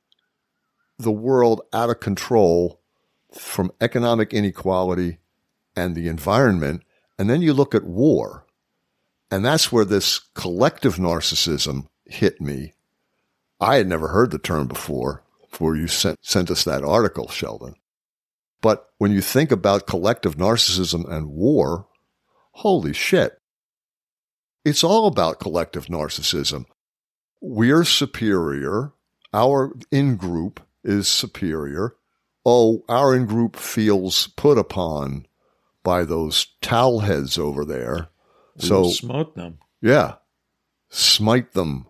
the 0.98 1.12
world 1.12 1.62
out 1.72 1.90
of 1.90 2.00
control 2.00 2.80
from 3.32 3.72
economic 3.80 4.32
inequality 4.32 5.18
and 5.76 5.94
the 5.94 6.08
environment. 6.08 6.82
And 7.18 7.28
then 7.28 7.42
you 7.42 7.52
look 7.52 7.74
at 7.74 7.84
war. 7.84 8.46
And 9.30 9.44
that's 9.44 9.72
where 9.72 9.84
this 9.84 10.20
collective 10.34 10.96
narcissism 10.96 11.88
hit 12.06 12.40
me. 12.40 12.74
I 13.60 13.76
had 13.76 13.88
never 13.88 14.08
heard 14.08 14.30
the 14.30 14.38
term 14.38 14.68
before, 14.68 15.24
before 15.50 15.76
you 15.76 15.88
sent, 15.88 16.18
sent 16.22 16.50
us 16.50 16.64
that 16.64 16.84
article, 16.84 17.28
Sheldon. 17.28 17.74
But 18.60 18.88
when 18.98 19.12
you 19.12 19.20
think 19.20 19.50
about 19.50 19.86
collective 19.86 20.36
narcissism 20.36 21.10
and 21.10 21.28
war, 21.28 21.86
holy 22.52 22.92
shit. 22.92 23.38
It's 24.64 24.84
all 24.84 25.06
about 25.06 25.40
collective 25.40 25.86
narcissism. 25.86 26.64
We're 27.46 27.84
superior. 27.84 28.92
Our 29.34 29.72
in 29.90 30.16
group 30.16 30.60
is 30.82 31.08
superior. 31.08 31.94
Oh, 32.46 32.84
our 32.88 33.14
in 33.14 33.26
group 33.26 33.54
feels 33.56 34.28
put 34.28 34.56
upon 34.56 35.26
by 35.82 36.04
those 36.04 36.46
towel 36.62 37.00
heads 37.00 37.36
over 37.38 37.64
there. 37.66 38.08
We 38.56 38.66
So 38.66 38.88
smote 38.90 39.34
them. 39.34 39.58
yeah. 39.82 40.14
Smite 40.88 41.52
them. 41.52 41.86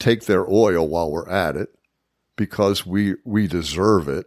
Take 0.00 0.24
their 0.24 0.48
oil 0.50 0.88
while 0.88 1.10
we're 1.12 1.28
at 1.28 1.56
it 1.56 1.68
because 2.34 2.84
we, 2.84 3.14
we 3.24 3.46
deserve 3.46 4.08
it. 4.08 4.26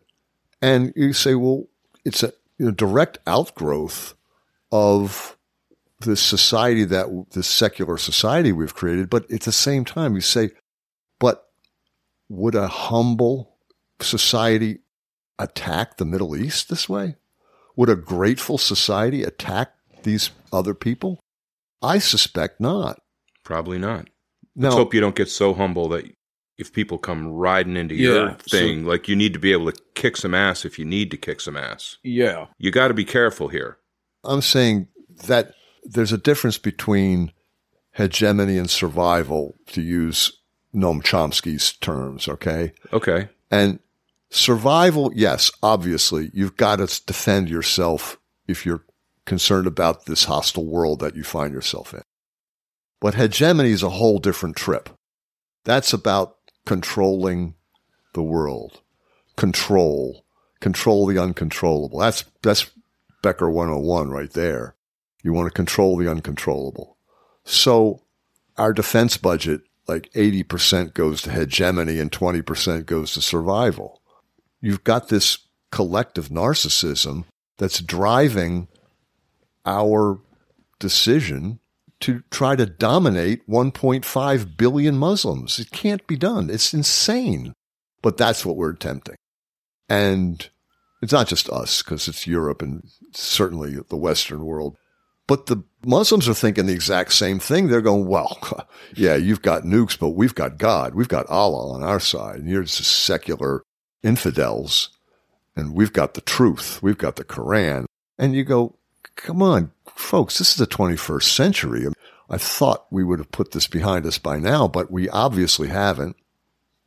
And 0.62 0.94
you 0.96 1.12
say, 1.12 1.36
well, 1.36 1.66
it's 2.06 2.24
a 2.24 2.32
you 2.58 2.68
know, 2.68 2.72
direct 2.72 3.18
outgrowth 3.28 4.14
of 4.72 5.36
this 6.00 6.22
society 6.22 6.84
that 6.86 7.08
this 7.32 7.48
secular 7.48 7.98
society 7.98 8.52
we've 8.52 8.76
created, 8.76 9.10
but 9.10 9.30
at 9.32 9.42
the 9.42 9.52
same 9.52 9.86
time, 9.86 10.16
you 10.16 10.22
say, 10.22 10.52
but 11.20 11.46
would 12.30 12.56
a 12.56 12.68
humble 12.68 13.56
society 14.02 14.80
attack 15.40 15.98
the 15.98 16.06
Middle 16.06 16.36
East 16.36 16.70
this 16.70 16.90
way? 16.90 17.16
Would 17.76 17.90
a 17.90 17.96
grateful 17.96 18.58
society 18.58 19.24
attack 19.24 19.74
these 20.04 20.32
other 20.52 20.74
people? 20.74 21.20
I 21.82 22.00
suspect 22.00 22.60
not. 22.60 23.00
Probably 23.44 23.78
not. 23.78 24.10
Now, 24.56 24.70
Let's 24.70 24.76
hope 24.78 24.94
you 24.94 25.02
don't 25.02 25.16
get 25.16 25.30
so 25.30 25.54
humble 25.54 25.90
that 25.90 26.06
if 26.58 26.72
people 26.72 26.98
come 26.98 27.28
riding 27.28 27.76
into 27.76 27.96
Yeah, 27.96 28.10
your 28.12 28.38
so- 28.48 28.58
thing, 28.58 28.86
like 28.86 29.08
you 29.08 29.16
need 29.16 29.34
to 29.34 29.40
be 29.40 29.52
able 29.52 29.72
to 29.72 29.82
kick 29.94 30.16
some 30.18 30.34
ass 30.34 30.64
if 30.66 30.80
you 30.80 30.86
need 30.86 31.12
to 31.12 31.18
kick 31.18 31.42
some 31.42 31.58
ass. 31.58 31.98
Yeah. 32.04 32.48
You 32.58 32.72
got 32.72 32.88
to 32.88 32.94
be 32.94 33.06
careful 33.06 33.50
here. 33.50 33.78
I'm 34.24 34.42
saying 34.42 34.88
that 35.28 35.54
there's 35.86 36.12
a 36.12 36.18
difference 36.18 36.58
between 36.58 37.32
hegemony 37.94 38.58
and 38.58 38.70
survival, 38.70 39.56
to 39.68 39.82
use 39.82 40.42
Noam 40.74 41.02
Chomsky's 41.02 41.74
terms, 41.74 42.28
okay? 42.28 42.74
Okay. 42.92 43.30
And 43.50 43.80
survival, 44.30 45.12
yes, 45.16 45.50
obviously, 45.64 46.30
you've 46.34 46.58
got 46.58 46.78
to 46.78 47.02
defend 47.06 47.50
yourself 47.50 48.18
if 48.48 48.66
you're 48.66 48.84
concerned 49.26 49.66
about 49.66 50.06
this 50.06 50.26
hostile 50.26 50.66
world 50.66 51.00
that 51.00 51.16
you 51.16 51.24
find 51.24 51.54
yourself 51.54 51.94
in. 51.94 52.04
But 53.00 53.16
hegemony 53.16 53.72
is 53.72 53.84
a 53.84 53.90
whole 53.92 54.20
different 54.20 54.56
trip. 54.56 54.90
That's 55.64 55.94
about 55.94 56.38
controlling 56.66 57.56
the 58.14 58.24
world, 58.24 58.82
control, 59.38 60.26
control 60.60 61.06
the 61.06 61.22
uncontrollable. 61.22 62.00
That's, 62.00 62.26
that's 62.42 62.70
Becker 63.22 63.50
101 63.50 64.10
right 64.10 64.32
there. 64.32 64.76
You 65.26 65.34
want 65.34 65.48
to 65.48 65.52
control 65.52 65.98
the 65.98 66.08
uncontrollable. 66.08 66.98
So 67.46 68.04
our 68.58 68.74
defense 68.74 69.18
budget, 69.18 69.62
like 69.88 70.14
80% 70.14 70.94
goes 70.94 71.24
to 71.24 71.32
hegemony 71.32 72.00
and 72.00 72.12
20% 72.12 72.86
goes 72.86 73.14
to 73.14 73.22
survival. 73.24 74.04
You've 74.62 74.84
got 74.84 75.10
this 75.10 75.40
collective 75.72 76.30
narcissism 76.30 77.24
that's 77.58 77.82
driving 77.82 78.68
our 79.66 80.20
decision 80.78 81.60
to 82.02 82.22
try 82.30 82.56
to 82.56 82.68
dominate 82.68 83.50
1.5 83.50 84.58
billion 84.58 84.96
Muslims. 84.96 85.58
It 85.58 85.72
can't 85.72 86.06
be 86.06 86.18
done. 86.18 86.52
It's 86.52 86.72
insane. 86.72 87.54
But 88.04 88.18
that's 88.18 88.46
what 88.46 88.58
we're 88.58 88.74
attempting. 88.74 89.16
And 89.90 90.48
it's 91.02 91.14
not 91.14 91.28
just 91.28 91.50
us, 91.50 91.82
because 91.82 92.08
it's 92.08 92.28
Europe 92.28 92.62
and 92.62 92.84
certainly 93.12 93.78
the 93.90 93.98
Western 93.98 94.46
world. 94.46 94.78
But 95.28 95.48
the 95.48 95.64
Muslims 95.84 96.30
are 96.30 96.36
thinking 96.36 96.68
the 96.68 96.74
exact 96.74 97.14
same 97.14 97.40
thing. 97.40 97.68
They're 97.68 97.82
going, 97.82 98.06
well, 98.06 98.68
yeah, 98.96 99.16
you've 99.16 99.42
got 99.42 99.64
nukes, 99.64 99.98
but 99.98 100.10
we've 100.10 100.36
got 100.36 100.58
God. 100.58 100.94
We've 100.94 101.08
got 101.08 101.28
Allah 101.28 101.74
on 101.74 101.84
our 101.84 102.00
side. 102.00 102.40
And 102.40 102.50
you're 102.50 102.64
just 102.64 102.84
secular 102.84 103.64
infidels. 104.04 104.90
And 105.56 105.74
we've 105.74 105.94
got 105.94 106.14
the 106.14 106.22
truth. 106.22 106.82
We've 106.84 106.98
got 106.98 107.16
the 107.16 107.24
Quran. 107.24 107.86
And 108.20 108.36
you 108.36 108.44
go, 108.44 108.76
come 109.16 109.42
on, 109.42 109.72
folks, 109.88 110.38
this 110.38 110.52
is 110.52 110.58
the 110.58 110.68
21st 110.68 111.24
century. 111.24 111.88
I 112.30 112.38
thought 112.38 112.86
we 112.92 113.04
would 113.04 113.20
have 113.20 113.32
put 113.32 113.52
this 113.52 113.68
behind 113.68 114.06
us 114.06 114.18
by 114.18 114.40
now, 114.40 114.68
but 114.68 114.92
we 114.92 115.10
obviously 115.10 115.70
haven't. 115.70 116.16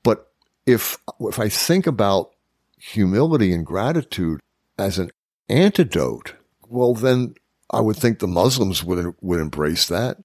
But 0.03 0.31
if, 0.67 0.99
if 1.21 1.39
I 1.39 1.49
think 1.49 1.87
about 1.87 2.33
humility 2.79 3.53
and 3.53 3.65
gratitude 3.65 4.41
as 4.79 4.99
an 4.99 5.11
antidote, 5.49 6.35
well, 6.69 6.95
then 6.95 7.35
I 7.71 7.81
would 7.81 7.97
think 7.97 8.19
the 8.19 8.27
Muslims 8.27 8.83
would, 8.83 9.15
would 9.21 9.41
embrace 9.41 9.89
that. 9.89 10.19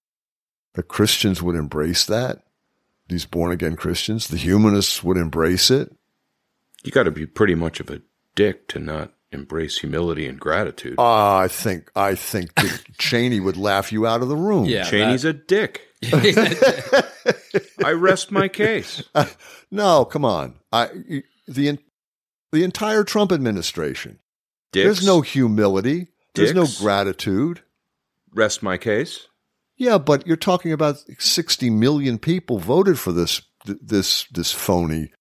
The 0.74 0.84
Christians 0.84 1.42
would 1.42 1.56
embrace 1.56 2.06
that. 2.06 2.44
These 3.10 3.26
born 3.26 3.52
again 3.52 3.76
Christians, 3.76 4.28
the 4.28 4.38
humanists 4.38 5.04
would 5.04 5.18
embrace 5.18 5.70
it. 5.70 5.94
You 6.84 6.92
got 6.92 7.04
to 7.04 7.12
be 7.12 7.26
pretty 7.26 7.56
much 7.56 7.80
of 7.80 7.90
a 7.90 8.02
dick 8.36 8.68
to 8.70 8.80
not 8.80 9.14
embrace 9.32 9.80
humility 9.80 10.28
and 10.28 10.40
gratitude. 10.40 10.96
Uh, 10.98 11.36
I 11.36 11.48
think, 11.48 11.92
I 11.96 12.16
think 12.16 12.56
Dick 12.62 12.98
Cheney 12.98 13.40
would 13.40 13.58
laugh 13.58 13.92
you 13.92 14.08
out 14.08 14.22
of 14.22 14.30
the 14.30 14.36
room. 14.36 14.66
Yeah. 14.66 14.84
Cheney's 14.84 15.26
a 15.26 15.34
dick. 15.34 15.82
I 17.84 17.92
rest 17.94 18.32
my 18.32 18.48
case. 18.48 19.04
No, 19.72 20.06
come 20.06 20.24
on. 20.24 20.54
I, 20.72 21.24
the, 21.48 21.80
the 22.52 22.64
entire 22.64 23.04
Trump 23.04 23.32
administration, 23.32 24.20
Dicks. 24.72 24.84
there's 24.84 25.04
no 25.06 25.22
humility. 25.22 26.10
There's 26.36 26.54
no 26.54 26.68
gratitude. 26.80 27.62
rest 28.34 28.64
my 28.64 28.78
case. 28.78 29.28
Yeah, 29.76 29.98
but 29.98 30.26
you're 30.28 30.38
talking 30.38 30.72
about 30.72 31.04
60 31.20 31.70
million 31.70 32.18
people 32.20 32.60
voted 32.60 33.00
for 33.00 33.12
this 33.12 33.42
this 33.66 34.26
this 34.32 34.52
phony 34.52 35.12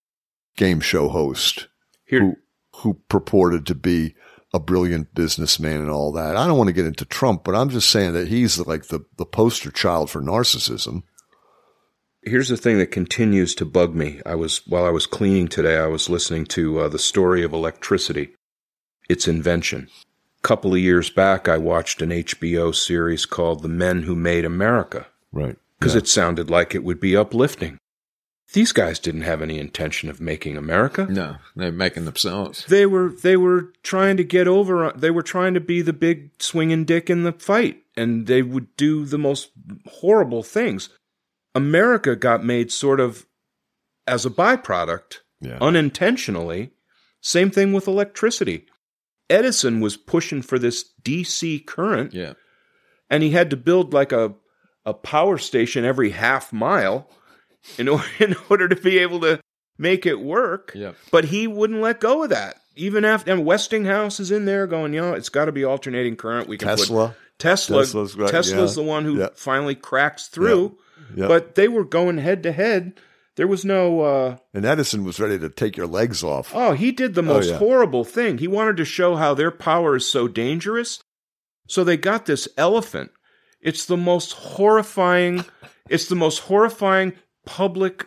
game 0.56 0.80
show 0.80 1.08
host 1.08 1.68
Here, 2.06 2.20
who 2.20 2.36
who 2.76 3.00
purported 3.08 3.66
to 3.66 3.74
be 3.74 4.14
a 4.54 4.60
brilliant 4.60 5.14
businessman 5.14 5.80
and 5.80 5.90
all 5.90 6.12
that. 6.12 6.36
I 6.36 6.46
don't 6.46 6.58
want 6.58 6.68
to 6.68 6.74
get 6.74 6.86
into 6.86 7.04
Trump, 7.04 7.44
but 7.44 7.54
I'm 7.54 7.70
just 7.70 7.88
saying 7.88 8.12
that 8.12 8.28
he's 8.28 8.58
like 8.58 8.86
the 8.86 9.00
the 9.16 9.26
poster 9.26 9.70
child 9.70 10.10
for 10.10 10.20
narcissism. 10.20 11.02
here's 12.22 12.48
the 12.48 12.56
thing 12.56 12.78
that 12.78 12.88
continues 12.88 13.54
to 13.56 13.64
bug 13.64 13.94
me. 13.94 14.20
I 14.26 14.34
was 14.34 14.66
while 14.66 14.84
I 14.84 14.90
was 14.90 15.06
cleaning 15.06 15.48
today, 15.48 15.78
I 15.78 15.86
was 15.86 16.10
listening 16.10 16.44
to 16.46 16.80
uh, 16.80 16.88
the 16.88 16.98
story 16.98 17.42
of 17.42 17.52
electricity, 17.52 18.34
its 19.08 19.26
invention. 19.26 19.88
A 20.44 20.48
couple 20.48 20.72
of 20.74 20.80
years 20.80 21.08
back, 21.08 21.48
I 21.48 21.56
watched 21.58 22.02
an 22.02 22.10
HBO 22.10 22.74
series 22.74 23.26
called 23.26 23.62
"The 23.62 23.68
Men 23.68 24.02
Who 24.02 24.16
Made 24.16 24.44
America" 24.44 25.06
Right. 25.30 25.56
because 25.78 25.94
it 25.94 26.08
sounded 26.08 26.50
like 26.50 26.74
it 26.74 26.82
would 26.82 26.98
be 27.00 27.16
uplifting. 27.16 27.78
These 28.52 28.72
guys 28.72 28.98
didn't 28.98 29.22
have 29.22 29.40
any 29.40 29.58
intention 29.58 30.10
of 30.10 30.20
making 30.20 30.56
America. 30.56 31.06
No, 31.08 31.36
they're 31.56 31.72
making 31.72 32.04
themselves. 32.06 32.66
They 32.66 32.86
were 32.86 33.08
they 33.10 33.36
were 33.36 33.72
trying 33.82 34.16
to 34.18 34.24
get 34.24 34.48
over. 34.48 34.92
They 34.96 35.10
were 35.10 35.22
trying 35.22 35.54
to 35.54 35.60
be 35.60 35.80
the 35.80 35.92
big 35.92 36.30
swinging 36.42 36.84
dick 36.84 37.08
in 37.08 37.22
the 37.22 37.32
fight, 37.32 37.82
and 37.96 38.26
they 38.26 38.42
would 38.42 38.76
do 38.76 39.04
the 39.06 39.18
most 39.18 39.50
horrible 39.86 40.42
things. 40.42 40.88
America 41.54 42.16
got 42.16 42.44
made 42.44 42.72
sort 42.72 42.98
of 43.00 43.26
as 44.06 44.26
a 44.26 44.30
byproduct, 44.30 45.18
Yeah. 45.40 45.58
unintentionally. 45.60 46.72
Same 47.20 47.50
thing 47.50 47.72
with 47.72 47.86
electricity. 47.86 48.66
Edison 49.32 49.80
was 49.80 49.96
pushing 49.96 50.42
for 50.42 50.58
this 50.58 50.84
DC 51.02 51.66
current, 51.66 52.12
Yeah. 52.12 52.34
and 53.10 53.22
he 53.22 53.30
had 53.30 53.50
to 53.50 53.56
build 53.56 53.92
like 53.92 54.12
a 54.12 54.34
a 54.84 54.92
power 54.94 55.38
station 55.38 55.84
every 55.84 56.10
half 56.10 56.52
mile 56.52 57.08
in 57.78 57.88
order, 57.88 58.04
in 58.18 58.34
order 58.50 58.68
to 58.68 58.76
be 58.76 58.98
able 58.98 59.20
to 59.20 59.40
make 59.78 60.06
it 60.06 60.20
work. 60.20 60.72
Yeah. 60.74 60.92
But 61.12 61.26
he 61.26 61.46
wouldn't 61.46 61.80
let 61.80 62.00
go 62.00 62.24
of 62.24 62.30
that. 62.30 62.56
Even 62.74 63.04
after 63.04 63.30
and 63.32 63.44
Westinghouse 63.44 64.18
is 64.18 64.30
in 64.32 64.44
there 64.44 64.66
going, 64.66 64.92
you 64.94 65.00
know, 65.00 65.12
it's 65.12 65.28
got 65.28 65.44
to 65.44 65.52
be 65.52 65.64
alternating 65.64 66.16
current. 66.16 66.48
We 66.48 66.56
can 66.58 66.68
put 66.68 66.78
Tesla. 66.78 67.14
Tesla. 67.38 67.78
Tesla's 67.82 68.16
right, 68.16 68.30
Tesla's 68.30 68.76
yeah. 68.76 68.82
the 68.82 68.88
one 68.88 69.04
who 69.04 69.18
Yeah. 69.18 69.28
finally 69.34 69.74
cracks 69.74 70.26
through. 70.28 70.76
Yeah. 71.14 71.28
But 71.28 71.54
they 71.54 71.68
were 71.68 71.84
going 71.84 72.18
head 72.18 72.42
to 72.44 72.52
head. 72.52 72.98
There 73.36 73.46
was 73.46 73.64
no. 73.64 74.00
uh 74.00 74.36
And 74.52 74.64
Edison 74.64 75.04
was 75.04 75.20
ready 75.20 75.38
to 75.38 75.48
take 75.48 75.76
your 75.76 75.86
legs 75.86 76.22
off. 76.22 76.52
Oh, 76.54 76.72
he 76.72 76.92
did 76.92 77.14
the 77.14 77.22
most 77.22 77.50
yeah. 77.50 77.58
horrible 77.58 78.04
thing. 78.04 78.38
He 78.38 78.48
wanted 78.48 78.76
to 78.78 78.84
show 78.84 79.16
how 79.16 79.34
their 79.34 79.50
power 79.50 79.96
is 79.96 80.10
so 80.10 80.28
dangerous. 80.28 81.02
So 81.66 81.84
they 81.84 81.96
got 81.96 82.26
this 82.26 82.48
elephant. 82.56 83.10
It's 83.60 83.86
the 83.86 83.96
most 83.96 84.32
horrifying. 84.32 85.44
It's 85.88 86.06
the 86.06 86.14
most 86.14 86.38
horrifying 86.38 87.14
public 87.44 88.06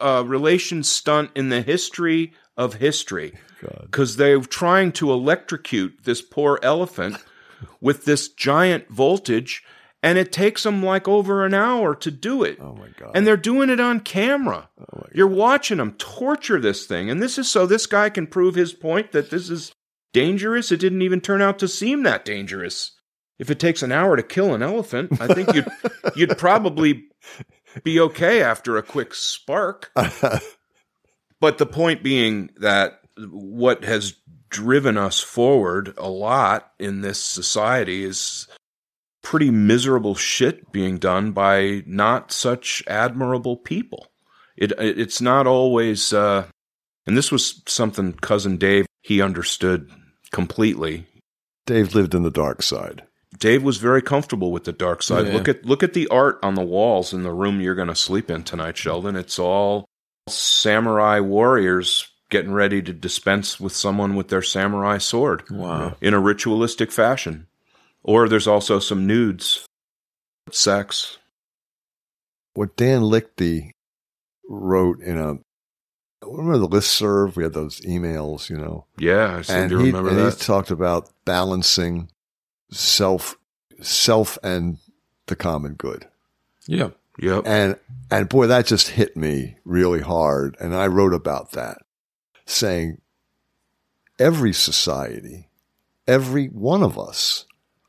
uh, 0.00 0.22
relations 0.24 0.88
stunt 0.88 1.32
in 1.34 1.48
the 1.48 1.60
history 1.60 2.32
of 2.56 2.74
history. 2.74 3.34
Because 3.82 4.16
they're 4.16 4.40
trying 4.40 4.92
to 4.92 5.12
electrocute 5.12 6.04
this 6.04 6.22
poor 6.22 6.60
elephant 6.62 7.16
with 7.80 8.04
this 8.04 8.28
giant 8.28 8.88
voltage, 8.88 9.64
and 10.02 10.18
it 10.18 10.32
takes 10.32 10.62
them 10.62 10.82
like 10.82 11.08
over 11.08 11.44
an 11.44 11.54
hour 11.54 11.94
to 11.96 12.10
do 12.10 12.42
it. 12.42 12.58
Oh 12.60 12.74
my 12.74 12.88
god. 12.98 13.12
And 13.14 13.26
they're 13.26 13.36
doing 13.36 13.70
it 13.70 13.80
on 13.80 14.00
camera. 14.00 14.68
Oh, 14.78 15.04
You're 15.12 15.26
watching 15.26 15.78
them 15.78 15.92
torture 15.92 16.60
this 16.60 16.86
thing. 16.86 17.10
And 17.10 17.22
this 17.22 17.38
is 17.38 17.50
so 17.50 17.66
this 17.66 17.86
guy 17.86 18.10
can 18.10 18.26
prove 18.26 18.54
his 18.54 18.72
point 18.72 19.12
that 19.12 19.30
this 19.30 19.50
is 19.50 19.72
dangerous. 20.12 20.70
It 20.70 20.80
didn't 20.80 21.02
even 21.02 21.20
turn 21.20 21.42
out 21.42 21.58
to 21.60 21.68
seem 21.68 22.02
that 22.04 22.24
dangerous. 22.24 22.92
If 23.38 23.50
it 23.50 23.58
takes 23.58 23.82
an 23.82 23.92
hour 23.92 24.16
to 24.16 24.22
kill 24.22 24.54
an 24.54 24.62
elephant, 24.62 25.20
I 25.20 25.26
think 25.26 25.54
you'd 25.54 25.68
you'd 26.16 26.38
probably 26.38 27.04
be 27.84 28.00
okay 28.00 28.42
after 28.42 28.76
a 28.76 28.82
quick 28.82 29.14
spark. 29.14 29.92
But 31.40 31.58
the 31.58 31.66
point 31.66 32.02
being 32.02 32.50
that 32.56 33.00
what 33.18 33.84
has 33.84 34.14
driven 34.48 34.96
us 34.96 35.20
forward 35.20 35.94
a 35.98 36.08
lot 36.08 36.72
in 36.78 37.00
this 37.02 37.22
society 37.22 38.04
is 38.04 38.48
pretty 39.26 39.50
miserable 39.50 40.14
shit 40.14 40.70
being 40.70 40.98
done 40.98 41.32
by 41.32 41.82
not 41.84 42.30
such 42.30 42.80
admirable 42.86 43.56
people. 43.56 44.06
It 44.56 44.70
it's 44.78 45.20
not 45.20 45.48
always 45.48 46.12
uh 46.12 46.46
and 47.08 47.16
this 47.16 47.32
was 47.32 47.60
something 47.66 48.12
cousin 48.12 48.56
Dave 48.56 48.86
he 49.02 49.20
understood 49.20 49.90
completely. 50.30 51.06
Dave 51.66 51.92
lived 51.92 52.14
in 52.14 52.22
the 52.22 52.30
dark 52.30 52.62
side. 52.62 53.02
Dave 53.36 53.64
was 53.64 53.78
very 53.78 54.00
comfortable 54.00 54.52
with 54.52 54.62
the 54.62 54.72
dark 54.72 55.02
side. 55.02 55.26
Yeah. 55.26 55.32
Look 55.34 55.48
at 55.48 55.64
look 55.64 55.82
at 55.82 55.92
the 55.92 56.06
art 56.06 56.38
on 56.44 56.54
the 56.54 56.62
walls 56.62 57.12
in 57.12 57.24
the 57.24 57.32
room 57.32 57.60
you're 57.60 57.74
going 57.74 57.88
to 57.88 57.96
sleep 57.96 58.30
in 58.30 58.44
tonight, 58.44 58.76
Sheldon. 58.76 59.16
It's 59.16 59.40
all 59.40 59.88
samurai 60.28 61.18
warriors 61.18 62.06
getting 62.30 62.52
ready 62.52 62.80
to 62.80 62.92
dispense 62.92 63.58
with 63.58 63.74
someone 63.74 64.14
with 64.14 64.28
their 64.28 64.42
samurai 64.42 64.98
sword 64.98 65.42
Wow. 65.50 65.96
in 66.00 66.14
a 66.14 66.20
ritualistic 66.20 66.92
fashion. 66.92 67.48
Or 68.06 68.28
there's 68.28 68.46
also 68.46 68.78
some 68.78 69.06
nudes, 69.06 69.66
sex. 70.52 71.18
What 72.54 72.76
Dan 72.76 73.02
Lichty 73.02 73.72
wrote 74.48 75.00
in 75.02 75.18
a 75.18 75.38
remember 76.22 76.58
the 76.58 76.68
list 76.68 76.92
serve? 76.92 77.36
We 77.36 77.42
had 77.42 77.52
those 77.52 77.80
emails, 77.80 78.48
you 78.48 78.56
know. 78.56 78.86
Yeah, 78.96 79.38
I 79.38 79.42
seem 79.42 79.56
and 79.56 79.70
to 79.70 79.78
he, 79.78 79.86
remember 79.86 80.10
and 80.10 80.18
that. 80.18 80.34
he 80.34 80.44
talked 80.44 80.70
about 80.70 81.10
balancing 81.24 82.08
self 82.70 83.36
self 83.82 84.38
and 84.42 84.78
the 85.26 85.36
common 85.36 85.74
good. 85.74 86.06
Yeah. 86.66 86.90
Yep. 87.18 87.44
And 87.46 87.76
and 88.10 88.28
boy, 88.28 88.46
that 88.46 88.66
just 88.66 88.90
hit 88.90 89.16
me 89.16 89.56
really 89.64 90.00
hard. 90.00 90.56
And 90.60 90.74
I 90.74 90.86
wrote 90.86 91.14
about 91.14 91.52
that, 91.52 91.78
saying 92.44 93.00
every 94.18 94.52
society, 94.52 95.48
every 96.06 96.46
one 96.46 96.84
of 96.84 96.98
us 96.98 97.46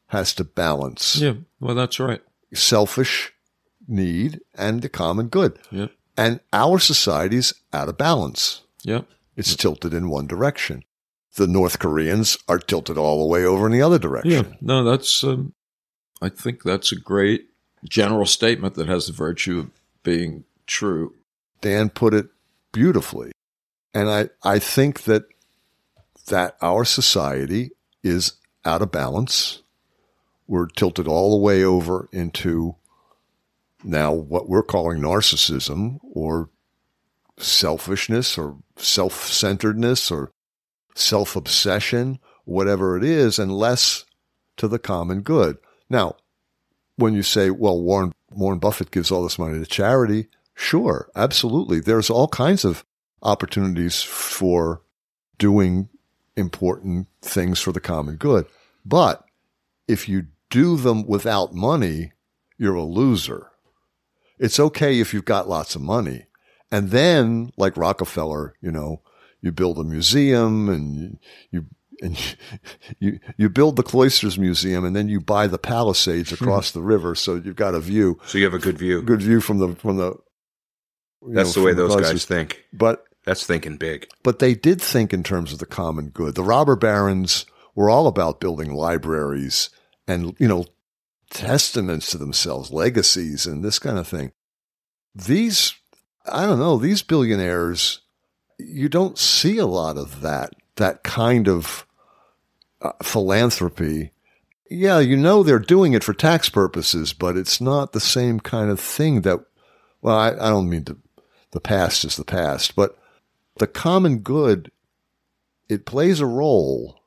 has 0.08 0.34
to 0.36 0.44
balance 0.44 1.18
Yeah. 1.18 1.34
Well, 1.60 1.76
that's 1.76 2.00
right. 2.00 2.22
selfish 2.54 3.34
need 3.88 4.40
and 4.56 4.82
the 4.82 4.90
common 4.90 5.28
good. 5.28 5.58
Yeah. 5.72 5.88
And 6.16 6.40
our 6.52 6.80
society's 6.80 7.54
out 7.74 7.90
of 7.90 7.98
balance. 7.98 8.62
Yeah. 8.84 9.02
It's 9.36 9.56
tilted 9.56 9.94
in 9.94 10.10
one 10.10 10.28
direction. 10.28 10.84
The 11.36 11.46
North 11.48 11.78
Koreans 11.80 12.38
are 12.48 12.58
tilted 12.58 12.98
all 12.98 13.20
the 13.22 13.28
way 13.28 13.46
over 13.46 13.68
in 13.68 13.72
the 13.72 13.82
other 13.82 14.00
direction. 14.00 14.32
Yeah. 14.50 14.56
No, 14.62 14.84
that's, 14.84 15.24
um, 15.24 15.54
I 16.22 16.30
think 16.30 16.64
that's 16.64 16.92
a 16.92 16.96
great 16.96 17.50
general 17.88 18.26
statement 18.26 18.74
that 18.76 18.88
has 18.88 19.06
the 19.08 19.14
virtue 19.14 19.60
of 19.60 19.70
being 20.04 20.46
true. 20.66 21.14
Dan 21.62 21.90
put 21.90 22.14
it 22.16 22.28
beautifully. 22.72 23.32
And 23.94 24.10
I, 24.10 24.30
I 24.44 24.58
think 24.60 25.04
that 25.04 25.26
that 26.28 26.58
our 26.62 26.84
society 26.84 27.72
is 28.04 28.34
out 28.66 28.82
of 28.82 28.92
balance. 28.92 29.62
We're 30.48 30.68
tilted 30.68 31.08
all 31.08 31.32
the 31.32 31.44
way 31.44 31.64
over 31.64 32.08
into 32.12 32.76
now 33.84 34.14
what 34.14 34.48
we're 34.48 34.64
calling 34.64 35.00
narcissism 35.00 36.00
or 36.02 36.50
selfishness 37.38 38.38
or 38.38 38.58
self-centeredness 38.78 40.10
or 40.10 40.32
self-obsession, 40.96 42.20
whatever 42.46 42.98
it 42.98 43.04
is, 43.04 43.38
and 43.38 43.52
less 43.52 44.06
to 44.56 44.68
the 44.68 44.80
common 44.80 45.22
good. 45.22 45.58
Now, 45.90 46.16
when 46.96 47.14
you 47.14 47.22
say, 47.24 47.52
well, 47.52 47.80
Warren, 47.80 48.14
Warren 48.32 48.60
Buffett 48.60 48.90
gives 48.90 49.12
all 49.12 49.24
this 49.24 49.38
money 49.38 49.60
to 49.60 49.66
charity, 49.66 50.28
sure, 50.56 51.10
absolutely. 51.16 51.80
There's 51.80 52.10
all 52.10 52.28
kinds 52.28 52.66
of 52.66 52.84
opportunities 53.22 54.02
for 54.02 54.82
doing 55.38 55.90
important 56.36 57.08
things 57.22 57.60
for 57.60 57.72
the 57.72 57.80
common 57.80 58.16
good. 58.16 58.48
But 58.84 59.24
if 59.88 60.10
you 60.10 60.28
do 60.50 60.78
them 60.78 61.06
without 61.06 61.54
money, 61.54 62.14
you're 62.58 62.76
a 62.76 62.84
loser. 62.84 63.52
It's 64.40 64.60
okay 64.60 65.00
if 65.00 65.14
you've 65.14 65.26
got 65.26 65.50
lots 65.50 65.76
of 65.76 65.82
money. 65.82 66.28
And 66.72 66.90
then, 66.92 67.52
like 67.58 67.78
Rockefeller, 67.78 68.56
you 68.62 68.72
know, 68.72 69.02
you 69.42 69.52
build 69.52 69.78
a 69.80 69.84
museum 69.84 70.70
and 70.70 70.96
you, 70.96 71.18
you 71.52 71.66
and 72.02 72.38
you 73.00 73.20
you 73.38 73.50
build 73.50 73.76
the 73.76 73.84
Cloisters 73.84 74.38
Museum, 74.38 74.86
and 74.86 74.96
then 74.96 75.08
you 75.08 75.20
buy 75.20 75.48
the 75.48 75.58
Palisades 75.58 76.30
hmm. 76.30 76.44
across 76.44 76.72
the 76.72 76.82
river, 76.82 77.16
so 77.16 77.36
you've 77.36 77.56
got 77.56 77.74
a 77.74 77.80
view, 77.80 78.20
So 78.26 78.38
you 78.38 78.44
have 78.44 78.54
a 78.54 78.60
good 78.60 78.78
view. 78.78 79.02
good 79.02 79.22
view 79.22 79.42
from 79.42 79.60
the 79.60 79.76
from 79.76 79.98
the. 79.98 80.16
That's 81.30 81.56
know, 81.56 81.62
the 81.62 81.66
way 81.66 81.74
from 81.74 81.90
those 81.90 82.02
guys 82.02 82.26
think. 82.26 82.64
But 82.72 83.04
That's 83.26 83.46
thinking 83.46 83.78
big. 83.78 84.08
but 84.24 84.40
they 84.40 84.54
did 84.54 84.82
think 84.82 85.14
in 85.14 85.24
terms 85.24 85.52
of 85.52 85.60
the 85.60 85.66
common 85.66 86.10
good. 86.10 86.36
The 86.36 86.44
robber 86.44 86.76
barons 86.76 87.46
were 87.76 87.90
all 87.90 88.08
about 88.08 88.40
building 88.40 88.72
libraries 88.74 89.70
and 90.08 90.36
you 90.40 90.48
know 90.48 90.66
testaments 91.30 92.12
to 92.12 92.18
themselves, 92.18 92.72
legacies, 92.72 93.46
and 93.46 93.64
this 93.64 93.80
kind 93.80 93.98
of 93.98 94.08
thing. 94.08 94.32
These, 95.14 95.76
I 96.26 96.46
don't 96.46 96.60
know, 96.60 96.78
these 96.78 97.02
billionaires, 97.02 98.02
you 98.58 98.90
don't 98.90 99.18
see 99.18 99.58
a 99.58 99.66
lot 99.66 99.98
of 99.98 100.22
that. 100.22 100.54
That 100.76 101.04
kind 101.04 101.48
of 101.48 101.86
uh, 102.82 102.92
philanthropy. 103.02 104.12
Yeah, 104.70 105.00
you 105.00 105.18
know 105.18 105.44
they're 105.44 105.60
doing 105.60 105.94
it 105.94 106.04
for 106.04 106.14
tax 106.14 106.50
purposes, 106.50 107.14
but 107.14 107.36
it's 107.38 107.60
not 107.60 107.94
the 107.94 108.00
same 108.00 108.40
kind 108.40 108.70
of 108.70 108.80
thing 108.80 109.22
that. 109.22 109.40
Well, 110.02 110.16
I, 110.16 110.30
I 110.30 110.50
don't 110.50 110.70
mean 110.70 110.84
to. 110.86 110.98
The 111.52 111.62
past 111.62 112.04
is 112.04 112.18
the 112.18 112.26
past, 112.26 112.76
but 112.76 112.98
the 113.58 113.68
common 113.68 114.20
good, 114.20 114.70
it 115.70 115.86
plays 115.86 116.20
a 116.20 116.26
role, 116.26 117.00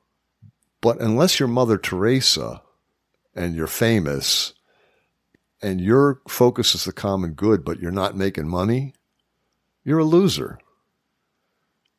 but 0.81 0.99
unless 0.99 1.39
you're 1.39 1.47
Mother 1.47 1.77
Teresa 1.77 2.61
and 3.35 3.55
you're 3.55 3.67
famous 3.67 4.53
and 5.61 5.79
your 5.79 6.21
focus 6.27 6.73
is 6.73 6.85
the 6.85 6.91
common 6.91 7.33
good, 7.33 7.63
but 7.63 7.79
you're 7.79 7.91
not 7.91 8.17
making 8.17 8.47
money, 8.47 8.93
you're 9.83 9.99
a 9.99 10.05
loser. 10.05 10.59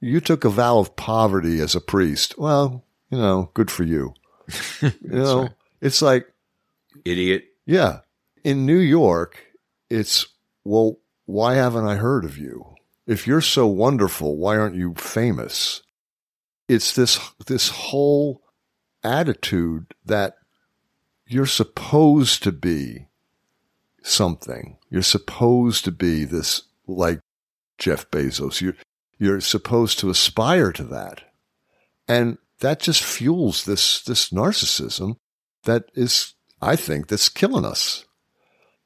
You 0.01 0.21
took 0.21 0.45
a 0.45 0.51
vow 0.51 0.79
of 0.79 0.97
poverty 0.97 1.61
as 1.61 1.75
a 1.75 1.81
priest. 1.81 2.37
Well, 2.37 2.85
you 3.11 3.19
know, 3.19 3.51
good 3.55 3.71
for 3.71 3.85
you. 3.85 4.15
You 4.83 4.93
know, 5.03 5.43
right. 5.43 5.51
it's 5.81 6.03
like, 6.03 6.27
Idiot. 7.05 7.45
yeah, 7.65 8.01
in 8.43 8.67
New 8.67 8.79
York, 8.79 9.39
it's, 9.89 10.27
well, 10.65 10.99
why 11.27 11.55
haven't 11.55 11.87
I 11.87 11.97
heard 11.97 12.25
of 12.25 12.37
you? 12.37 12.75
If 13.07 13.27
you're 13.27 13.41
so 13.41 13.67
wonderful, 13.67 14.37
why 14.37 14.57
aren't 14.57 14.75
you 14.75 14.95
famous? 14.95 15.83
It's 16.69 16.95
this, 16.95 17.21
this 17.47 17.69
whole 17.69 18.43
attitude 19.05 19.95
that 20.05 20.37
you're 21.33 21.47
supposed 21.47 22.43
to 22.43 22.53
be 22.53 23.07
something. 24.03 24.77
You're 24.91 25.03
supposed 25.03 25.85
to 25.85 25.93
be 25.93 26.25
this, 26.25 26.63
like 26.87 27.21
Jeff 27.79 28.11
Bezos. 28.11 28.61
You're, 28.61 28.77
you're 29.19 29.41
supposed 29.41 29.99
to 30.01 30.11
aspire 30.11 30.73
to 30.73 30.85
that. 30.85 31.23
And 32.09 32.39
that 32.61 32.81
just 32.81 33.03
fuels 33.03 33.65
this, 33.65 34.03
this 34.03 34.31
narcissism 34.31 35.17
that 35.65 35.85
is, 35.95 36.35
I 36.61 36.77
think, 36.77 37.09
that's 37.09 37.29
killing 37.29 37.65
us. 37.65 38.05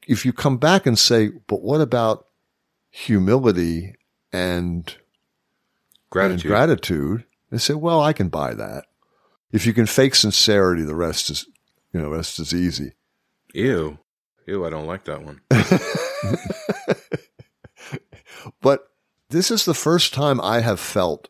If 0.07 0.25
you 0.25 0.33
come 0.33 0.59
back 0.59 0.87
and 0.87 0.99
say, 0.99 1.31
but 1.47 1.63
what 1.63 1.81
about 1.81 2.27
humility 2.91 3.95
and 4.33 4.95
Gratitude. 6.11 6.45
and 6.45 6.49
gratitude, 6.49 7.25
they 7.51 7.59
say, 7.59 7.75
well, 7.75 8.01
I 8.01 8.13
can 8.13 8.29
buy 8.29 8.55
that. 8.55 8.85
If 9.53 9.67
you 9.67 9.73
can 9.73 9.87
fake 9.87 10.15
sincerity, 10.15 10.83
the 10.83 10.95
rest 10.95 11.31
is, 11.31 11.47
you 11.97 12.03
know, 12.03 12.11
rest 12.11 12.39
is 12.39 12.53
easy. 12.53 12.93
Ew. 13.55 13.99
Ew, 14.47 14.67
I 14.67 14.71
don't 14.71 14.87
like 14.87 15.05
that 15.05 15.23
one. 15.23 15.41
but 18.61 18.89
this 19.31 19.51
is 19.51 19.65
the 19.65 19.75
first 19.75 20.13
time 20.15 20.41
I 20.43 20.61
have 20.61 20.79
felt 20.79 21.29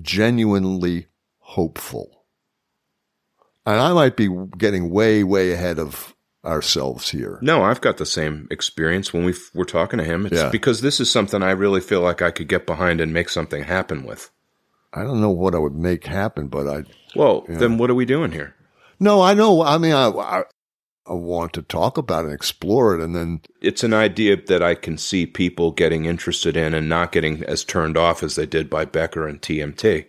genuinely 0.00 1.06
hopeful. 1.38 2.24
And 3.66 3.80
I 3.80 3.92
might 3.92 4.16
be 4.16 4.28
getting 4.58 4.90
way, 4.90 5.22
way 5.22 5.52
ahead 5.52 5.78
of 5.78 6.14
ourselves 6.44 7.10
here. 7.10 7.38
No, 7.40 7.62
I've 7.62 7.80
got 7.80 7.96
the 7.98 8.06
same 8.06 8.48
experience 8.50 9.12
when 9.12 9.24
we 9.24 9.32
f- 9.32 9.50
were 9.54 9.64
talking 9.64 9.98
to 9.98 10.04
him. 10.04 10.26
It's 10.26 10.36
Yeah. 10.36 10.50
because 10.50 10.80
this 10.80 11.00
is 11.00 11.10
something 11.10 11.42
I 11.42 11.52
really 11.52 11.80
feel 11.80 12.00
like 12.00 12.20
I 12.22 12.30
could 12.30 12.48
get 12.48 12.66
behind 12.66 13.00
and 13.00 13.12
make 13.12 13.28
something 13.30 13.64
happen 13.64 14.04
with. 14.04 14.30
I 14.92 15.02
don't 15.02 15.20
know 15.20 15.30
what 15.30 15.54
I 15.54 15.58
would 15.58 15.74
make 15.74 16.04
happen, 16.06 16.48
but 16.48 16.68
I, 16.68 16.84
Well, 17.16 17.44
then 17.48 17.78
what 17.78 17.90
are 17.90 17.94
we 17.94 18.04
doing 18.04 18.32
here? 18.32 18.54
No, 19.00 19.22
I 19.22 19.34
know. 19.34 19.62
I 19.62 19.78
mean, 19.78 19.92
I, 19.92 20.08
I, 20.08 20.44
I 21.06 21.12
want 21.12 21.52
to 21.54 21.62
talk 21.62 21.98
about 21.98 22.24
it 22.24 22.28
and 22.28 22.34
explore 22.34 22.94
it. 22.94 23.02
And 23.02 23.14
then, 23.14 23.42
It's 23.60 23.84
an 23.84 23.92
idea 23.92 24.36
that 24.36 24.62
I 24.62 24.74
can 24.74 24.96
see 24.96 25.26
people 25.26 25.70
getting 25.70 26.04
interested 26.04 26.56
in 26.56 26.74
and 26.74 26.88
not 26.88 27.12
getting 27.12 27.44
as 27.44 27.64
turned 27.64 27.96
off 27.96 28.22
as 28.22 28.36
they 28.36 28.46
did 28.46 28.70
by 28.70 28.84
Becker 28.84 29.28
and 29.28 29.40
TMT, 29.40 30.06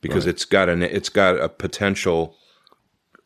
because 0.00 0.26
it's 0.26 0.44
got 0.44 0.68
an 0.68 0.82
it's 0.82 1.08
got 1.08 1.40
a 1.40 1.48
potential 1.48 2.36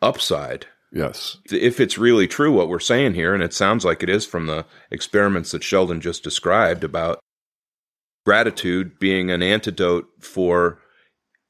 upside 0.01 0.66
yes, 0.95 1.39
if 1.51 1.80
it's 1.80 1.99
really 1.99 2.28
true 2.28 2.53
what 2.53 2.68
we're 2.68 2.78
saying 2.78 3.14
here, 3.14 3.35
and 3.35 3.43
it 3.43 3.53
sounds 3.53 3.85
like 3.85 4.03
it 4.03 4.09
is 4.09 4.24
from 4.24 4.47
the 4.47 4.64
experiments 4.91 5.51
that 5.51 5.64
Sheldon 5.64 6.01
just 6.01 6.22
described 6.22 6.85
about 6.85 7.18
gratitude 8.24 8.99
being 8.99 9.30
an 9.30 9.43
antidote 9.43 10.07
for 10.20 10.78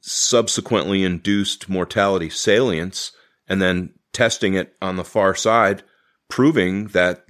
subsequently 0.01 1.05
induced 1.05 1.69
mortality 1.69 2.29
salience, 2.29 3.13
and 3.49 3.61
then 3.61 3.95
testing 4.13 4.55
it 4.55 4.75
on 4.81 4.97
the 4.97 5.05
far 5.05 5.35
side, 5.35 5.83
proving 6.29 6.87
that 6.89 7.27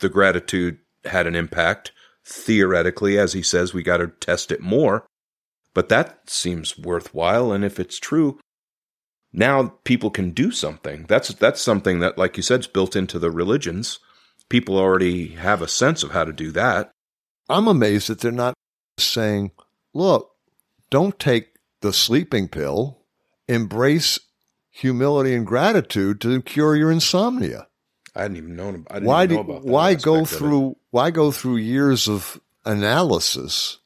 the 0.00 0.08
gratitude 0.08 0.78
had 1.04 1.26
an 1.26 1.34
impact. 1.34 1.92
Theoretically, 2.24 3.18
as 3.18 3.32
he 3.32 3.42
says, 3.42 3.72
we 3.72 3.82
got 3.82 3.98
to 3.98 4.08
test 4.08 4.52
it 4.52 4.60
more. 4.60 5.06
But 5.72 5.88
that 5.88 6.28
seems 6.28 6.76
worthwhile. 6.76 7.52
And 7.52 7.64
if 7.64 7.80
it's 7.80 7.98
true, 7.98 8.38
now 9.32 9.74
people 9.84 10.10
can 10.10 10.30
do 10.30 10.50
something. 10.50 11.06
That's 11.08 11.28
that's 11.28 11.60
something 11.60 12.00
that, 12.00 12.18
like 12.18 12.36
you 12.36 12.42
said, 12.42 12.60
is 12.60 12.66
built 12.66 12.96
into 12.96 13.18
the 13.18 13.30
religions. 13.30 14.00
People 14.48 14.76
already 14.76 15.28
have 15.28 15.62
a 15.62 15.68
sense 15.68 16.02
of 16.02 16.10
how 16.10 16.24
to 16.24 16.32
do 16.32 16.50
that. 16.52 16.90
I'm 17.48 17.68
amazed 17.68 18.08
that 18.08 18.20
they're 18.20 18.32
not 18.32 18.54
saying, 18.98 19.52
look, 19.94 20.30
don't 20.90 21.18
take 21.18 21.54
the 21.80 21.92
sleeping 21.92 22.48
pill, 22.48 22.98
embrace 23.48 24.18
humility 24.70 25.34
and 25.34 25.46
gratitude 25.46 26.20
to 26.22 26.40
cure 26.42 26.76
your 26.76 26.90
insomnia. 26.90 27.66
I 28.14 28.22
hadn't 28.22 28.36
even 28.36 28.56
known. 28.56 28.86
I 28.90 28.94
didn't 28.94 29.06
why 29.06 29.24
even 29.24 29.36
know 29.36 29.42
about 29.42 29.62
that 29.62 29.70
why 29.70 29.94
go 29.94 30.20
aspect 30.22 30.32
it. 30.32 30.38
through 30.38 30.76
why 30.90 31.10
go 31.10 31.30
through 31.30 31.56
years 31.56 32.08
of 32.08 32.40
analysis 32.64 33.78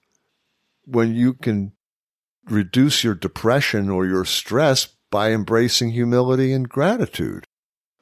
when 0.86 1.14
you 1.14 1.34
can 1.34 1.72
reduce 2.46 3.04
your 3.04 3.14
depression 3.14 3.90
or 3.90 4.06
your 4.06 4.24
stress 4.24 4.88
by 5.10 5.32
embracing 5.32 5.90
humility 5.90 6.52
and 6.52 6.68
gratitude? 6.68 7.46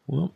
Well, 0.07 0.35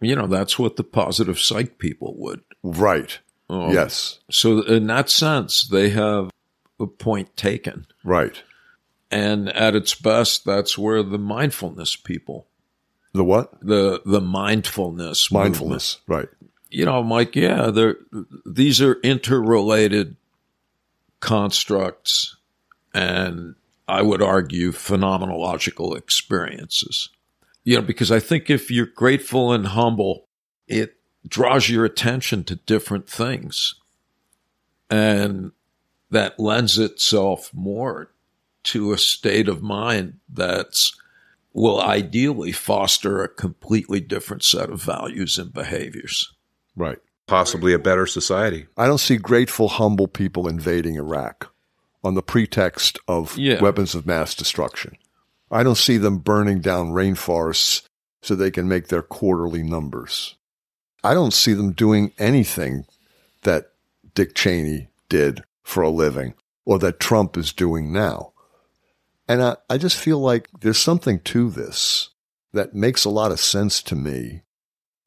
you 0.00 0.16
know, 0.16 0.26
that's 0.26 0.58
what 0.58 0.76
the 0.76 0.84
positive 0.84 1.38
psych 1.38 1.78
people 1.78 2.14
would. 2.16 2.40
Right. 2.62 3.18
Um, 3.48 3.72
yes. 3.72 4.20
So, 4.30 4.62
in 4.62 4.86
that 4.86 5.10
sense, 5.10 5.66
they 5.66 5.90
have 5.90 6.30
a 6.78 6.86
point 6.86 7.36
taken. 7.36 7.86
Right. 8.04 8.42
And 9.10 9.48
at 9.50 9.74
its 9.74 9.94
best, 9.94 10.44
that's 10.44 10.78
where 10.78 11.02
the 11.02 11.18
mindfulness 11.18 11.96
people, 11.96 12.46
The 13.12 13.24
what? 13.24 13.52
the 13.60 14.00
the 14.06 14.20
mindfulness, 14.20 15.30
movement- 15.32 15.52
Mindfulness. 15.54 15.98
Right. 16.06 16.28
you 16.70 16.84
know, 16.84 16.98
I'm 17.00 17.10
like, 17.10 17.34
yeah, 17.34 17.70
these 18.46 18.80
are 18.80 19.00
interrelated 19.02 20.14
constructs, 21.20 22.36
and 22.94 23.54
I 23.88 24.02
would 24.02 24.22
argue 24.22 24.72
phenomenological 24.72 25.96
experiences. 25.96 27.08
You 27.64 27.76
know, 27.76 27.82
because 27.82 28.10
I 28.10 28.20
think 28.20 28.48
if 28.48 28.70
you're 28.70 28.86
grateful 28.86 29.52
and 29.52 29.66
humble, 29.66 30.26
it 30.66 30.96
draws 31.26 31.68
your 31.68 31.84
attention 31.84 32.44
to 32.44 32.54
different 32.56 33.08
things, 33.08 33.74
and 34.88 35.52
that 36.10 36.38
lends 36.40 36.78
itself 36.78 37.50
more 37.52 38.10
to 38.64 38.92
a 38.92 38.98
state 38.98 39.48
of 39.48 39.62
mind 39.62 40.18
that's 40.28 40.96
will 41.52 41.80
ideally 41.80 42.52
foster 42.52 43.22
a 43.22 43.28
completely 43.28 44.00
different 44.00 44.42
set 44.44 44.70
of 44.70 44.82
values 44.82 45.38
and 45.38 45.52
behaviors. 45.52 46.32
Right. 46.76 46.98
possibly 47.26 47.72
a 47.72 47.78
better 47.78 48.06
society. 48.06 48.66
I 48.76 48.86
don't 48.88 48.98
see 48.98 49.16
grateful, 49.16 49.68
humble 49.68 50.08
people 50.08 50.48
invading 50.48 50.96
Iraq 50.96 51.52
on 52.02 52.14
the 52.14 52.22
pretext 52.22 52.98
of 53.06 53.38
Yeah. 53.38 53.60
weapons 53.62 53.94
of 53.94 54.04
mass 54.04 54.34
destruction. 54.34 54.96
I 55.48 55.62
don't 55.62 55.76
see 55.78 55.96
them 55.96 56.18
burning 56.18 56.58
down 56.60 56.90
rainforests 56.90 57.82
so 58.20 58.34
they 58.34 58.50
can 58.50 58.66
make 58.66 58.88
their 58.88 59.02
quarterly 59.02 59.62
numbers. 59.62 60.34
I 61.04 61.14
don't 61.14 61.32
see 61.32 61.52
them 61.52 61.70
doing 61.70 62.12
anything 62.18 62.84
that 63.42 63.72
Dick 64.14 64.34
Cheney 64.34 64.88
did 65.08 65.44
for 65.62 65.84
a 65.84 65.88
living 65.90 66.34
or 66.64 66.80
that 66.80 66.98
Trump 66.98 67.36
is 67.36 67.52
doing 67.52 67.92
now. 67.92 68.32
And 69.30 69.44
I, 69.44 69.56
I 69.68 69.78
just 69.78 69.96
feel 69.96 70.18
like 70.18 70.48
there's 70.60 70.80
something 70.80 71.20
to 71.20 71.50
this 71.50 72.10
that 72.52 72.74
makes 72.74 73.04
a 73.04 73.10
lot 73.10 73.30
of 73.30 73.38
sense 73.38 73.80
to 73.84 73.94
me. 73.94 74.42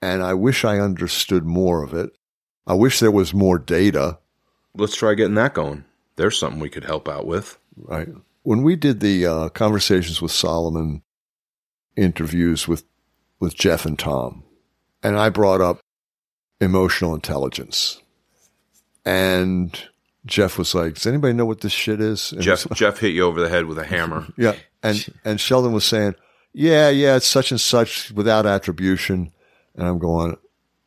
And 0.02 0.24
I 0.24 0.34
wish 0.34 0.64
I 0.64 0.80
understood 0.80 1.44
more 1.44 1.84
of 1.84 1.94
it. 1.94 2.18
I 2.66 2.74
wish 2.74 3.02
there 3.02 3.12
was 3.12 3.34
more 3.34 3.60
data. 3.60 4.20
Let's 4.78 4.96
try 4.96 5.14
getting 5.16 5.36
that 5.36 5.54
going. 5.54 5.84
There's 6.16 6.40
something 6.40 6.62
we 6.62 6.70
could 6.70 6.86
help 6.86 7.10
out 7.10 7.28
with. 7.28 7.60
Right. 7.76 8.08
When 8.44 8.64
we 8.64 8.78
did 8.78 9.02
the 9.02 9.26
uh, 9.26 9.50
conversations 9.50 10.22
with 10.22 10.32
Solomon 10.32 11.04
interviews 11.98 12.66
with, 12.66 12.86
with 13.42 13.56
Jeff 13.56 13.86
and 13.86 14.00
Tom, 14.00 14.46
and 15.04 15.20
I 15.20 15.28
brought 15.32 15.60
up 15.60 15.82
emotional 16.62 17.14
intelligence, 17.14 18.02
and 19.04 19.90
Jeff 20.26 20.58
was 20.58 20.74
like, 20.74 20.96
"Does 20.96 21.08
anybody 21.08 21.34
know 21.34 21.46
what 21.46 21.62
this 21.62 21.72
shit 21.72 22.00
is?" 22.00 22.32
And 22.32 22.42
Jeff 22.42 22.66
Jeff 22.74 23.00
hit 23.00 23.14
you 23.14 23.24
over 23.24 23.42
the 23.42 23.50
head 23.50 23.66
with 23.66 23.78
a 23.78 23.84
hammer. 23.86 24.28
Yeah, 24.38 24.56
and 24.82 25.06
and 25.26 25.40
Sheldon 25.40 25.74
was 25.74 25.86
saying, 25.86 26.16
"Yeah, 26.54 26.90
yeah, 26.90 27.16
it's 27.16 27.28
such 27.28 27.52
and 27.52 27.60
such 27.60 28.12
without 28.12 28.46
attribution," 28.46 29.32
and 29.76 29.88
I'm 29.88 30.00
going, 30.00 30.38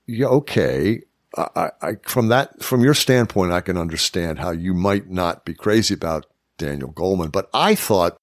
"Yeah, 0.07 0.27
okay." 0.29 1.03
I, 1.37 1.49
I, 1.55 1.71
I 1.83 1.97
from 2.03 2.29
that 2.29 2.63
from 2.63 2.83
your 2.83 2.95
standpoint, 2.95 3.53
I 3.53 3.61
can 3.61 3.77
understand 3.77 4.39
how 4.39 4.51
you 4.51 4.73
might 4.73 5.11
not 5.11 5.45
be 5.45 5.55
crazy 5.55 5.95
about 5.95 6.27
Daniel 6.57 6.93
Goleman, 6.93 7.31
but 7.31 7.51
I 7.53 7.75
thought 7.75 8.19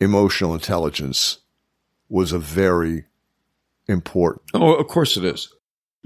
emotional 0.00 0.54
intelligence 0.54 1.38
was 2.08 2.32
a 2.32 2.38
very 2.38 3.04
important. 3.86 4.42
Oh, 4.54 4.74
of 4.74 4.88
course 4.88 5.16
it 5.16 5.24
is. 5.24 5.52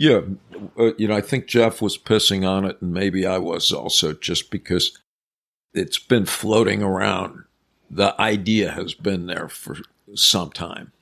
Yeah, 0.01 0.21
uh, 0.79 0.93
you 0.97 1.09
know, 1.09 1.17
I 1.17 1.21
think 1.21 1.47
Jeff 1.49 1.83
was 1.83 1.99
pissing 1.99 2.49
on 2.49 2.65
it, 2.65 2.81
and 2.81 2.93
maybe 2.93 3.27
I 3.27 3.39
was 3.39 3.73
also, 3.73 4.13
just 4.13 4.49
because 4.51 4.97
it's 5.75 5.99
been 5.99 6.25
floating 6.25 6.83
around. 6.83 7.43
The 7.91 8.19
idea 8.21 8.71
has 8.71 8.95
been 8.95 9.27
there 9.27 9.49
for 9.49 9.77
some 10.15 10.51
time. 10.51 10.93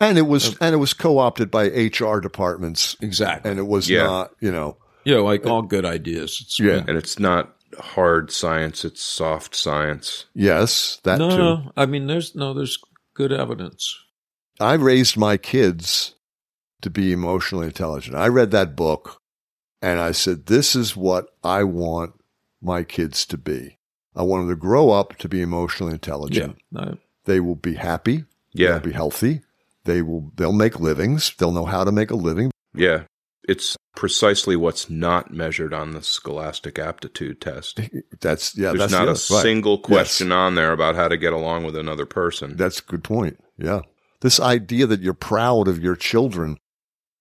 And 0.00 0.16
it 0.16 0.22
was 0.28 0.56
and 0.58 0.74
it 0.74 0.78
was 0.78 0.92
co-opted 0.94 1.50
by 1.50 1.64
HR 1.66 2.20
departments, 2.20 2.96
Exactly. 3.00 3.50
and 3.50 3.58
it 3.58 3.66
was 3.66 3.90
Yeah. 3.90 4.04
not, 4.04 4.34
you 4.40 4.52
know, 4.52 4.76
yeah, 5.04 5.18
like 5.18 5.44
all 5.44 5.62
good 5.62 5.84
ideas. 5.84 6.38
It's 6.40 6.60
Yeah. 6.60 6.80
been- 6.80 6.90
And 6.90 6.98
it's 6.98 7.18
not 7.18 7.56
hard 7.80 8.30
science, 8.30 8.84
it's 8.84 9.02
soft 9.02 9.56
science. 9.56 10.26
yes, 10.34 11.00
that 11.02 11.18
no, 11.18 11.30
too. 11.30 11.36
no. 11.36 11.72
I 11.76 11.86
mean, 11.86 12.06
there's 12.06 12.34
no, 12.36 12.54
there's 12.54 12.78
good 13.14 13.32
evidence. 13.32 13.96
I 14.60 14.74
raised 14.74 15.16
my 15.16 15.36
kids 15.36 16.13
to 16.82 16.90
be 16.90 17.12
emotionally 17.12 17.66
intelligent. 17.66 18.16
I 18.16 18.28
read 18.28 18.50
that 18.52 18.76
book 18.76 19.20
and 19.82 20.00
I 20.00 20.12
said, 20.12 20.46
this 20.46 20.74
is 20.76 20.96
what 20.96 21.26
I 21.42 21.64
want 21.64 22.14
my 22.62 22.82
kids 22.82 23.26
to 23.26 23.38
be. 23.38 23.78
I 24.16 24.22
want 24.22 24.42
them 24.46 24.56
to 24.56 24.60
grow 24.60 24.90
up 24.90 25.16
to 25.16 25.28
be 25.28 25.40
emotionally 25.42 25.90
Yeah. 25.92 25.94
intelligent. 25.96 26.56
No, 26.70 26.98
They 27.24 27.40
will 27.40 27.56
be 27.56 27.74
happy. 27.74 28.24
Yeah. 28.52 28.72
They'll 28.72 28.80
be 28.80 28.92
healthy. 28.92 29.40
They 29.84 30.02
will, 30.02 30.30
they'll 30.36 30.52
make 30.52 30.78
livings. 30.80 31.34
They'll 31.38 31.52
know 31.52 31.64
how 31.66 31.84
to 31.84 31.92
make 31.92 32.10
a 32.10 32.16
living. 32.16 32.50
Yeah. 32.74 33.02
It's 33.46 33.76
precisely 33.94 34.56
what's 34.56 34.88
not 34.88 35.30
measured 35.32 35.74
on 35.74 35.92
the 35.92 36.02
scholastic 36.02 36.78
aptitude 36.78 37.40
test. 37.40 37.80
That's, 38.20 38.56
yeah, 38.56 38.68
There's 38.68 38.78
that's 38.90 38.92
not 38.92 39.04
a 39.04 39.10
right. 39.10 39.18
single 39.18 39.78
question 39.78 40.32
on 40.32 40.54
there 40.54 40.72
about 40.72 40.94
how 40.96 41.08
to 41.08 41.16
get 41.18 41.34
along 41.34 41.64
with 41.64 41.76
another 41.76 42.06
person. 42.06 42.56
That's 42.56 42.80
a 42.80 42.84
good 42.84 43.04
point. 43.04 43.38
Yeah. 43.58 43.80
This 44.22 44.40
idea 44.40 44.86
that 44.86 45.00
you're 45.00 45.12
proud 45.12 45.68
of 45.68 45.82
your 45.82 45.94
children. 45.96 46.56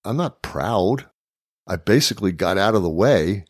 I'm 0.05 0.17
not 0.17 0.41
proud. 0.41 1.05
I 1.67 1.75
basically 1.77 2.31
got 2.31 2.57
out 2.57 2.75
of 2.75 2.83
the 2.83 2.89
way 2.89 3.45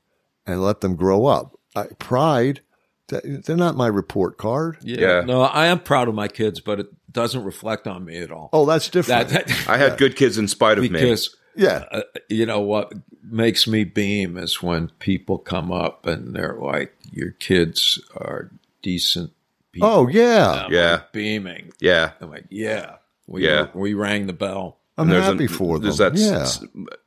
and 0.45 0.61
let 0.63 0.81
them 0.81 0.95
grow 0.95 1.25
up. 1.25 1.57
I, 1.75 1.87
pride, 1.97 2.61
they're 3.07 3.55
not 3.57 3.75
my 3.75 3.87
report 3.87 4.37
card. 4.37 4.77
yeah. 4.81 4.99
Yeah. 4.99 5.21
No, 5.21 5.41
I 5.41 5.65
am 5.67 5.79
proud 5.79 6.07
of 6.07 6.15
my 6.15 6.27
kids, 6.27 6.59
but 6.59 6.79
it 6.79 6.87
doesn't 7.11 7.43
reflect 7.43 7.87
on 7.87 8.05
me 8.05 8.17
at 8.17 8.31
all. 8.31 8.49
Oh, 8.53 8.65
that's 8.65 8.89
different. 8.89 9.29
That, 9.29 9.47
that- 9.47 9.65
I 9.69 9.77
had 9.77 9.97
good 9.97 10.15
kids 10.15 10.37
in 10.37 10.47
spite 10.47 10.77
of 10.77 10.83
me. 10.83 10.89
because 10.89 11.35
yeah. 11.55 11.85
uh, 11.91 12.01
you 12.29 12.45
know 12.45 12.61
what 12.61 12.93
makes 13.23 13.67
me 13.67 13.83
beam 13.83 14.37
is 14.37 14.61
when 14.61 14.89
people 14.99 15.37
come 15.39 15.71
up 15.71 16.05
and 16.05 16.35
they're 16.35 16.57
like, 16.59 16.95
"Your 17.11 17.31
kids 17.31 17.99
are 18.15 18.51
decent 18.81 19.31
people." 19.71 19.87
Oh, 19.89 20.07
yeah. 20.07 20.65
I'm 20.65 20.71
Yeah. 20.73 20.91
like, 20.93 21.11
beaming. 21.13 21.71
Yeah. 21.79 22.11
I'm 22.21 22.29
like, 22.31 22.45
"Yeah, 22.49 22.97
we 23.27 23.45
Yeah. 23.45 23.67
we 23.73 23.93
rang 23.93 24.27
the 24.27 24.33
bell." 24.33 24.77
I'm 24.97 25.09
There's 25.09 25.25
happy 25.25 25.45
a- 25.45 25.49
for 25.49 25.79
them. 25.79 25.83
There's 25.83 25.97
that 25.97 26.15
yeah. 26.15 26.47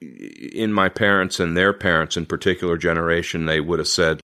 in 0.01 0.73
my 0.73 0.89
parents 0.89 1.39
and 1.41 1.57
their 1.57 1.73
parents 1.73 2.17
in 2.17 2.27
particular 2.27 2.77
generation, 2.77 3.47
they 3.47 3.61
would 3.61 3.79
have 3.79 3.89
said 3.89 4.21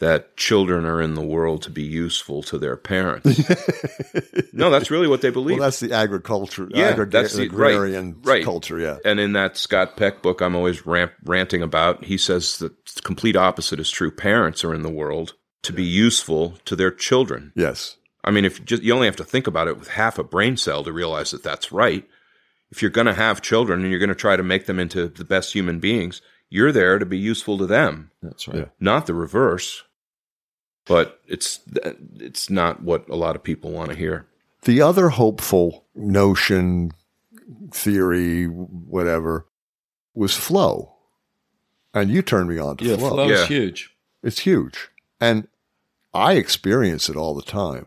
that 0.00 0.36
children 0.36 0.84
are 0.84 1.00
in 1.00 1.14
the 1.14 1.22
world 1.24 1.62
to 1.62 1.70
be 1.70 1.82
useful 1.82 2.42
to 2.42 2.58
their 2.58 2.76
parents. 2.76 3.38
no, 4.52 4.68
that's 4.70 4.90
really 4.90 5.06
what 5.06 5.20
they 5.22 5.30
believe. 5.30 5.58
well, 5.58 5.66
that's 5.68 5.80
the 5.80 5.92
agriculture, 5.92 6.68
Yeah, 6.70 6.92
agriga- 6.92 7.10
that's 7.12 7.34
the- 7.34 7.44
agrarian 7.44 8.20
right. 8.24 8.44
culture. 8.44 8.78
Yeah. 8.78 8.98
and 9.04 9.20
in 9.20 9.32
that 9.34 9.56
Scott 9.56 9.96
Peck 9.96 10.20
book, 10.20 10.40
I'm 10.40 10.56
always 10.56 10.84
rant, 10.84 11.12
ranting 11.24 11.62
about. 11.62 12.04
He 12.04 12.18
says 12.18 12.58
that 12.58 12.72
the 12.86 13.02
complete 13.02 13.36
opposite 13.36 13.78
is 13.80 13.90
true. 13.90 14.10
Parents 14.10 14.64
are 14.64 14.74
in 14.74 14.82
the 14.82 14.90
world 14.90 15.34
to 15.62 15.72
be 15.72 15.84
useful 15.84 16.58
to 16.64 16.76
their 16.76 16.90
children. 16.90 17.52
Yes. 17.54 17.96
I 18.24 18.30
mean, 18.30 18.44
if 18.44 18.58
you 18.58 18.64
just 18.64 18.82
you 18.82 18.92
only 18.94 19.06
have 19.06 19.16
to 19.16 19.24
think 19.24 19.46
about 19.46 19.68
it 19.68 19.78
with 19.78 19.88
half 19.88 20.18
a 20.18 20.24
brain 20.24 20.56
cell 20.56 20.82
to 20.84 20.92
realize 20.92 21.30
that 21.30 21.42
that's 21.42 21.70
right. 21.72 22.04
If 22.74 22.82
you're 22.82 22.90
going 22.90 23.06
to 23.06 23.14
have 23.14 23.40
children 23.40 23.82
and 23.82 23.90
you're 23.90 24.00
going 24.00 24.08
to 24.08 24.16
try 24.16 24.34
to 24.36 24.42
make 24.42 24.66
them 24.66 24.80
into 24.80 25.06
the 25.06 25.24
best 25.24 25.52
human 25.52 25.78
beings, 25.78 26.20
you're 26.50 26.72
there 26.72 26.98
to 26.98 27.06
be 27.06 27.16
useful 27.16 27.56
to 27.58 27.66
them, 27.66 28.10
That's 28.20 28.48
right. 28.48 28.56
Yeah. 28.56 28.64
not 28.80 29.06
the 29.06 29.14
reverse. 29.14 29.84
But 30.84 31.20
it's 31.28 31.60
it's 32.16 32.50
not 32.50 32.82
what 32.82 33.08
a 33.08 33.14
lot 33.14 33.36
of 33.36 33.44
people 33.44 33.70
want 33.70 33.90
to 33.90 33.96
hear. 33.96 34.26
The 34.62 34.82
other 34.82 35.10
hopeful 35.10 35.84
notion, 35.94 36.90
theory, 37.70 38.46
whatever, 38.46 39.46
was 40.14 40.36
flow. 40.36 40.94
And 41.94 42.10
you 42.10 42.22
turned 42.22 42.48
me 42.48 42.58
on 42.58 42.76
to 42.78 42.84
Yeah, 42.84 42.96
flow. 42.96 43.10
flow 43.10 43.28
Yeah. 43.28 43.42
is 43.42 43.46
huge. 43.48 43.94
It's 44.24 44.40
huge. 44.40 44.88
And 45.20 45.46
I 46.12 46.32
experience 46.34 47.08
it 47.08 47.14
all 47.16 47.34
the 47.34 47.42
time. 47.42 47.86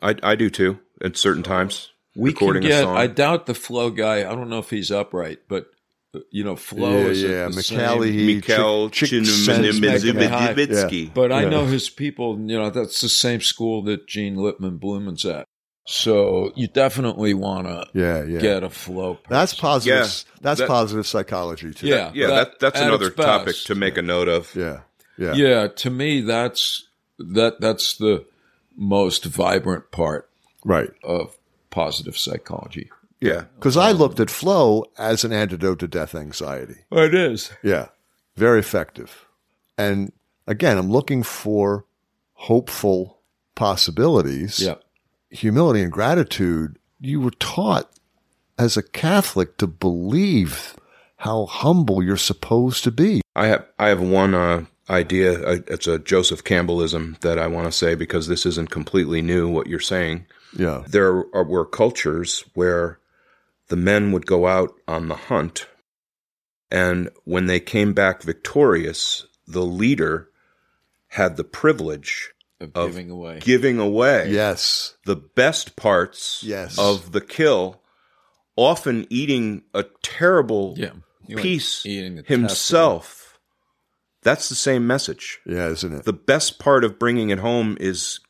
I 0.00 0.14
I 0.22 0.36
do 0.36 0.48
too 0.48 0.78
at 1.02 1.16
certain 1.16 1.42
times. 1.42 1.90
We 2.16 2.32
can 2.32 2.46
recording 2.48 2.64
a 2.64 2.68
get. 2.68 2.82
song. 2.82 2.96
I 2.96 3.06
doubt 3.06 3.46
the 3.46 3.54
Flow 3.54 3.90
guy. 3.90 4.20
I 4.20 4.34
don't 4.34 4.48
know 4.48 4.58
if 4.58 4.70
he's 4.70 4.90
upright, 4.90 5.40
but 5.48 5.66
uh, 6.14 6.20
you 6.30 6.42
know, 6.44 6.56
Flow 6.56 6.98
yeah, 7.02 7.06
is 7.06 7.24
at 7.24 7.30
yeah. 7.30 7.44
the 7.44 7.50
McCallie, 7.50 8.26
Mikhail 8.26 8.90
Chick- 8.90 9.10
Chick 9.10 9.26
Sense- 9.26 11.10
But 11.14 11.32
I 11.32 11.44
know 11.44 11.66
his 11.66 11.90
people. 11.90 12.38
You 12.38 12.58
know, 12.58 12.70
that's 12.70 13.00
the 13.00 13.08
same 13.08 13.40
school 13.40 13.82
that 13.84 14.06
Jean 14.06 14.36
Lipman-Blumen's 14.36 15.24
at. 15.26 15.46
So 15.88 16.52
you 16.56 16.66
definitely 16.66 17.32
want 17.34 17.68
to 17.68 17.86
Yeah, 17.94 18.24
yeah. 18.24 18.40
get 18.40 18.62
a 18.64 18.70
Flow. 18.70 19.14
Person. 19.14 19.26
That's 19.30 19.54
positive. 19.54 19.96
Yeah, 20.00 20.08
that's 20.40 20.60
that- 20.60 20.68
positive 20.68 21.06
psychology 21.06 21.72
too. 21.72 21.86
Yeah. 21.86 22.10
Yeah, 22.14 22.26
That- 22.26 22.34
that, 22.34 22.58
that's 22.60 22.80
another 22.80 23.06
its 23.08 23.16
best. 23.16 23.26
topic 23.26 23.56
to 23.66 23.74
make 23.76 23.96
a 23.96 24.02
note 24.02 24.26
of. 24.28 24.54
yeah, 24.56 24.80
yeah, 25.18 25.34
yeah. 25.34 25.68
To 25.68 25.90
me, 25.90 26.22
that's 26.22 26.88
that. 27.18 27.60
That's 27.60 27.96
the 27.98 28.24
most 28.76 29.24
vibrant 29.26 29.90
part 29.92 30.28
Right. 30.64 30.90
of 31.04 31.36
positive 31.76 32.16
psychology. 32.16 32.90
Yeah. 33.20 33.44
Because 33.56 33.76
I 33.76 33.92
looked 33.92 34.18
at 34.18 34.30
flow 34.30 34.86
as 34.96 35.24
an 35.24 35.32
antidote 35.32 35.78
to 35.80 35.86
death 35.86 36.14
anxiety. 36.14 36.78
It 36.90 37.14
is. 37.14 37.52
Yeah, 37.62 37.88
very 38.34 38.60
effective. 38.60 39.26
And 39.76 40.10
again, 40.46 40.78
I'm 40.78 40.90
looking 40.90 41.22
for 41.22 41.84
hopeful 42.32 43.20
possibilities. 43.54 44.58
Yeah. 44.58 44.76
Humility 45.28 45.82
and 45.82 45.92
gratitude. 45.92 46.78
You 46.98 47.20
were 47.20 47.30
taught 47.32 47.90
as 48.58 48.78
a 48.78 48.82
Catholic 48.82 49.58
to 49.58 49.66
believe 49.66 50.76
how 51.16 51.44
humble 51.44 52.02
you're 52.02 52.16
supposed 52.16 52.84
to 52.84 52.90
be. 52.90 53.20
I 53.34 53.48
have 53.48 53.66
I 53.78 53.88
have 53.88 54.00
one 54.00 54.34
uh, 54.34 54.64
idea. 54.88 55.38
It's 55.68 55.86
a 55.86 55.98
Joseph 55.98 56.42
Campbellism 56.42 57.20
that 57.20 57.38
I 57.38 57.48
want 57.48 57.66
to 57.66 57.72
say 57.72 57.94
because 57.94 58.28
this 58.28 58.46
isn't 58.46 58.70
completely 58.70 59.20
new. 59.20 59.46
What 59.46 59.66
you're 59.66 59.78
saying, 59.78 60.26
Yeah. 60.56 60.84
there 60.88 61.24
are, 61.34 61.44
were 61.44 61.64
cultures 61.66 62.44
where 62.54 62.98
the 63.68 63.76
men 63.76 64.12
would 64.12 64.26
go 64.26 64.46
out 64.46 64.72
on 64.86 65.08
the 65.08 65.14
hunt, 65.16 65.66
and 66.70 67.10
when 67.24 67.46
they 67.46 67.60
came 67.60 67.92
back 67.94 68.22
victorious, 68.22 69.26
the 69.46 69.64
leader 69.64 70.28
had 71.08 71.36
the 71.36 71.44
privilege 71.44 72.32
Of, 72.60 72.70
Of 72.74 72.88
giving 72.90 73.10
away. 73.10 73.38
giving 73.40 73.78
away 73.78 74.30
Yes. 74.30 74.96
the 75.04 75.16
best 75.16 75.76
parts 75.76 76.42
Yes. 76.42 76.78
of 76.78 77.12
the 77.12 77.20
kill, 77.20 77.82
often 78.56 79.06
eating 79.10 79.62
a 79.74 79.84
terrible 80.02 80.74
yeah. 80.76 80.90
Piece 81.36 81.84
eating 81.84 82.22
himself. 82.24 83.38
That's 84.22 84.48
the 84.48 84.54
same 84.54 84.86
message. 84.86 85.40
Yeah, 85.44 85.66
isn't 85.68 85.92
it? 85.92 86.04
The 86.04 86.12
best 86.12 86.58
part 86.60 86.84
of 86.84 86.98
bringing 87.00 87.30
it 87.30 87.38
home 87.40 87.76
is 87.80 88.20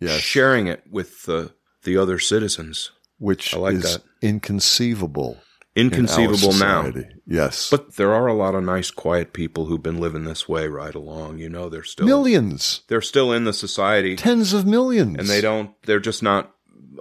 yes. 0.00 0.20
sharing 0.20 0.68
it 0.68 0.82
with 0.88 1.24
the 1.24 1.52
the 1.84 1.96
other 1.96 2.18
citizens. 2.18 2.90
Which 3.18 3.54
I 3.54 3.58
like 3.58 3.74
is 3.74 3.82
that. 3.82 4.02
inconceivable. 4.22 5.38
in 5.76 5.86
Inconceivable 5.86 6.52
now. 6.54 6.92
Yes. 7.26 7.70
But 7.70 7.96
there 7.96 8.12
are 8.12 8.26
a 8.26 8.34
lot 8.34 8.54
of 8.54 8.64
nice, 8.64 8.90
quiet 8.90 9.32
people 9.32 9.66
who've 9.66 9.82
been 9.82 10.00
living 10.00 10.24
this 10.24 10.48
way 10.48 10.66
right 10.66 10.94
along. 10.94 11.38
You 11.38 11.48
know, 11.48 11.68
they're 11.68 11.84
still 11.84 12.06
millions, 12.06 12.82
they're 12.88 13.00
still 13.00 13.32
in 13.32 13.44
the 13.44 13.52
society, 13.52 14.16
tens 14.16 14.52
of 14.52 14.66
millions. 14.66 15.16
and 15.18 15.28
they 15.28 15.40
don't. 15.40 15.70
They're 15.82 16.00
just 16.00 16.22
not 16.22 16.52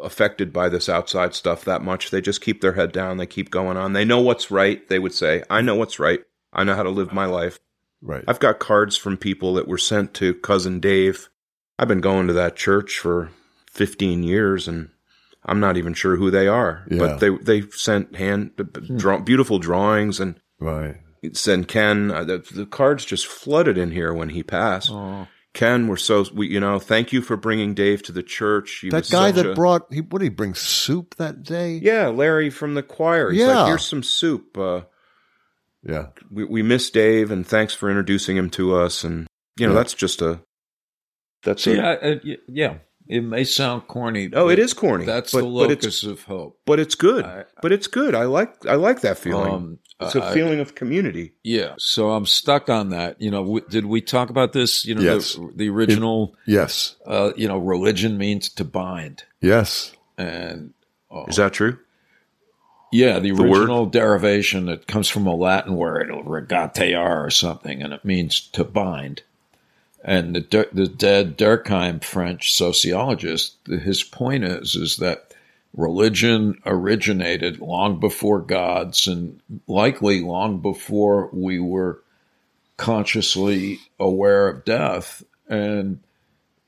affected 0.01 0.53
by 0.53 0.69
this 0.69 0.87
outside 0.87 1.33
stuff 1.33 1.65
that 1.65 1.81
much. 1.81 2.09
They 2.11 2.21
just 2.21 2.41
keep 2.41 2.61
their 2.61 2.73
head 2.73 2.91
down. 2.91 3.17
They 3.17 3.25
keep 3.25 3.49
going 3.51 3.77
on. 3.77 3.93
They 3.93 4.05
know 4.05 4.21
what's 4.21 4.51
right. 4.51 4.87
They 4.89 4.99
would 4.99 5.13
say, 5.13 5.43
"I 5.49 5.61
know 5.61 5.75
what's 5.75 5.99
right. 5.99 6.21
I 6.53 6.63
know 6.63 6.75
how 6.75 6.83
to 6.83 6.89
live 6.89 7.11
my 7.11 7.25
life." 7.25 7.59
Right. 8.01 8.23
I've 8.27 8.39
got 8.39 8.59
cards 8.59 8.97
from 8.97 9.17
people 9.17 9.53
that 9.55 9.67
were 9.67 9.77
sent 9.77 10.13
to 10.15 10.35
cousin 10.35 10.79
Dave. 10.79 11.29
I've 11.79 11.87
been 11.87 12.01
going 12.01 12.27
to 12.27 12.33
that 12.33 12.55
church 12.55 12.99
for 12.99 13.31
15 13.73 14.23
years 14.23 14.67
and 14.67 14.89
I'm 15.45 15.59
not 15.59 15.75
even 15.77 15.93
sure 15.93 16.15
who 16.15 16.31
they 16.31 16.47
are. 16.47 16.85
Yeah. 16.89 16.99
But 16.99 17.19
they 17.19 17.29
they 17.29 17.69
sent 17.71 18.15
hand 18.15 18.51
draw, 18.97 19.19
beautiful 19.19 19.59
drawings 19.59 20.19
and 20.19 20.39
right. 20.59 20.95
sent 21.33 21.67
Ken 21.67 22.11
uh, 22.11 22.23
the, 22.23 22.37
the 22.53 22.65
cards 22.65 23.03
just 23.05 23.27
flooded 23.27 23.77
in 23.77 23.91
here 23.91 24.13
when 24.13 24.29
he 24.29 24.41
passed. 24.43 24.89
Oh. 24.91 25.27
Ken, 25.53 25.87
we're 25.87 25.97
so 25.97 26.25
we 26.33 26.47
you 26.47 26.59
know, 26.59 26.79
thank 26.79 27.11
you 27.13 27.21
for 27.21 27.35
bringing 27.37 27.73
Dave 27.73 28.01
to 28.03 28.11
the 28.11 28.23
church. 28.23 28.79
He 28.81 28.89
That 28.89 29.01
was 29.01 29.09
guy 29.09 29.31
that 29.31 29.45
a- 29.45 29.53
brought 29.53 29.91
he 29.93 30.01
what 30.01 30.19
did 30.19 30.25
he 30.25 30.29
bring 30.29 30.53
soup 30.55 31.15
that 31.17 31.43
day? 31.43 31.73
Yeah, 31.83 32.07
Larry 32.07 32.49
from 32.49 32.73
the 32.73 32.81
choir. 32.83 33.29
He's 33.29 33.41
Yeah. 33.41 33.59
like, 33.59 33.67
here's 33.67 33.85
some 33.85 34.01
soup. 34.01 34.57
Uh, 34.57 34.81
Yeah. 35.83 36.07
we, 36.31 36.45
we 36.45 36.63
miss 36.63 36.89
Dave 36.89 37.29
and 37.31 37.45
thanks 37.45 37.73
for 37.73 37.89
introducing 37.89 38.37
him 38.37 38.49
to 38.51 38.75
us 38.75 39.03
and 39.03 39.27
you 39.59 39.67
know 39.67 39.73
Yeah. 39.73 39.79
that's 39.79 39.93
just 39.93 40.21
a 40.21 40.39
that's 41.43 41.67
a 41.67 41.75
Yeah, 41.75 41.89
uh, 41.91 42.15
yeah. 42.47 42.75
It 43.07 43.21
may 43.21 43.43
sound 43.43 43.87
corny. 43.87 44.29
Oh, 44.33 44.47
it 44.49 44.59
is 44.59 44.73
corny. 44.73 45.05
That's 45.05 45.33
but, 45.33 45.39
the 45.41 45.47
locus 45.47 46.03
of 46.03 46.23
hope. 46.23 46.59
but 46.65 46.79
it's 46.79 46.95
good. 46.95 47.25
I- 47.25 47.45
but 47.61 47.71
it's 47.71 47.87
good. 47.87 48.15
I 48.15 48.23
like 48.25 48.65
I 48.65 48.75
like 48.75 49.01
that 49.01 49.17
feeling. 49.17 49.51
Um, 49.53 49.79
it's 49.99 50.15
a 50.15 50.23
I- 50.23 50.33
feeling 50.33 50.59
of 50.59 50.73
community. 50.75 51.33
Yeah, 51.43 51.73
so 51.77 52.11
I'm 52.11 52.25
stuck 52.25 52.69
on 52.69 52.89
that. 52.89 53.21
You 53.21 53.29
know, 53.31 53.43
w- 53.43 53.65
did 53.69 53.85
we 53.85 54.01
talk 54.01 54.29
about 54.29 54.53
this? 54.53 54.85
You 54.85 54.95
know, 54.95 55.01
Yes. 55.01 55.35
the, 55.35 55.51
the 55.55 55.69
original, 55.69 56.35
Yes. 56.45 56.95
uh, 57.05 57.31
you 57.37 57.47
know, 57.47 57.57
religion 57.57 58.17
means 58.17 58.49
to 58.49 58.63
bind, 58.63 59.23
Yes. 59.41 59.93
and 60.17 60.73
uh, 61.11 61.25
Is 61.27 61.35
that 61.37 61.53
true? 61.53 61.77
yeah, 62.91 63.19
the 63.19 63.31
The 63.31 63.43
word? 63.43 63.57
original 63.59 63.85
derivation 63.85 64.69
it 64.69 64.87
comes 64.87 65.09
from 65.09 65.25
a 65.27 65.35
Latin 65.35 65.75
word, 65.75 66.09
regatear 66.09 67.25
or 67.25 67.29
something, 67.29 67.81
and 67.81 67.93
it 67.93 68.03
means 68.05 68.39
to 68.53 68.63
bind. 68.63 69.23
And 70.03 70.35
the 70.35 70.67
the 70.73 70.87
dead 70.87 71.37
Durkheim, 71.37 72.03
French 72.03 72.53
sociologist, 72.53 73.55
his 73.65 74.03
point 74.03 74.43
is 74.43 74.75
is 74.75 74.97
that 74.97 75.33
religion 75.75 76.59
originated 76.65 77.59
long 77.59 77.99
before 77.99 78.39
gods 78.41 79.07
and 79.07 79.39
likely 79.67 80.21
long 80.21 80.59
before 80.59 81.29
we 81.33 81.59
were 81.59 81.99
consciously 82.77 83.79
aware 83.99 84.47
of 84.49 84.65
death 84.65 85.23
and 85.47 85.99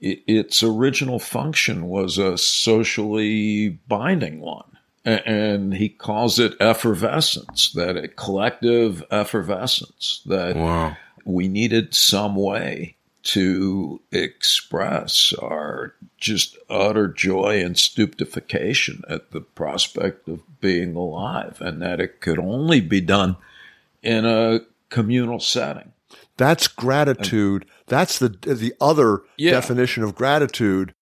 i 0.04 0.18
its 0.28 0.62
original 0.64 1.20
function 1.20 1.88
was 1.88 2.18
a 2.18 2.38
socially 2.38 3.70
binding 3.88 4.40
one 4.40 4.78
and 5.04 5.74
he 5.74 5.88
calls 5.90 6.40
it 6.40 6.54
effervescence 6.60 7.72
that 7.74 7.96
a 7.98 8.08
collective 8.08 9.04
effervescence 9.12 10.22
that 10.26 10.56
Wow. 10.56 10.96
we 11.26 11.48
needed 11.48 11.94
some 11.96 12.36
way 12.36 12.95
to 13.26 14.02
express 14.12 15.34
our 15.42 15.96
just 16.18 16.58
utter 16.70 17.08
joy 17.08 17.60
and 17.64 17.78
stupefaction 17.78 19.02
at 19.10 19.32
the 19.32 19.42
prospect 19.42 20.28
of 20.28 20.42
being 20.62 20.96
alive, 20.96 21.58
and 21.60 21.82
that 21.82 22.00
it 22.00 22.22
could 22.22 22.40
only 22.40 22.80
be 22.82 23.02
done 23.02 23.36
in 24.04 24.26
a 24.26 24.60
communal 24.90 25.40
setting. 25.40 25.92
That's 26.38 26.68
gratitude. 26.68 27.66
That's 27.88 28.20
the 28.20 28.30
the 28.30 28.74
other 28.80 29.22
Yeah. 29.38 29.52
definition 29.52 30.04
of 30.04 30.16
gratitude 30.16 30.94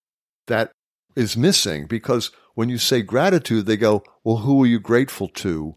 that 0.47 0.71
is 1.15 1.36
missing 1.38 1.88
because 1.88 2.32
when 2.55 2.69
you 2.69 2.78
say 2.78 3.01
gratitude, 3.01 3.65
they 3.65 3.78
go, 3.78 4.03
"Well, 4.24 4.38
who 4.38 4.63
are 4.63 4.67
you 4.67 4.80
grateful 4.80 5.28
to? 5.28 5.76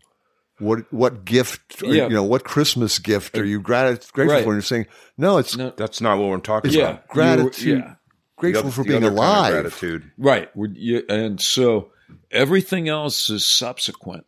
What 0.59 0.91
what 0.93 1.25
gift? 1.25 1.83
Or, 1.83 1.95
Yeah. 1.95 2.05
You 2.09 2.15
know, 2.15 2.23
what 2.23 2.45
Christmas 2.45 2.99
gift 2.99 3.37
are 3.37 3.45
you 3.45 3.61
grat- 3.61 4.09
grateful 4.13 4.35
Right. 4.37 4.45
for?" 4.45 4.51
And 4.51 4.57
you're 4.57 4.63
saying, 4.63 4.87
"No, 5.19 5.39
it's 5.39 5.57
No, 5.57 5.73
That's 5.77 6.01
not 6.01 6.19
what 6.19 6.29
we're 6.29 6.39
talking 6.39 6.71
yeah, 6.73 6.83
about. 6.91 7.09
gratitude. 7.09 7.79
yeah, 7.79 7.95
grateful 8.37 8.63
The 8.63 8.69
oth- 8.69 8.75
for 8.75 8.85
being 8.85 8.97
other 9.05 9.09
kind 9.09 9.19
of 9.19 9.25
alive." 9.25 9.53
gratitude. 9.53 10.11
right. 10.17 10.49
You- 10.57 11.05
And 11.09 11.41
so 11.41 11.91
everything 12.31 12.89
else 12.89 13.29
is 13.29 13.45
subsequent 13.45 14.25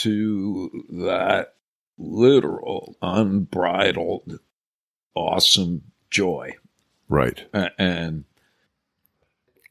to 0.00 0.84
that 1.04 1.54
literal, 1.98 2.96
unbridled, 3.02 4.40
awesome 5.14 5.82
joy. 6.10 6.56
Right. 7.08 7.44
A- 7.52 7.70
And 7.80 8.24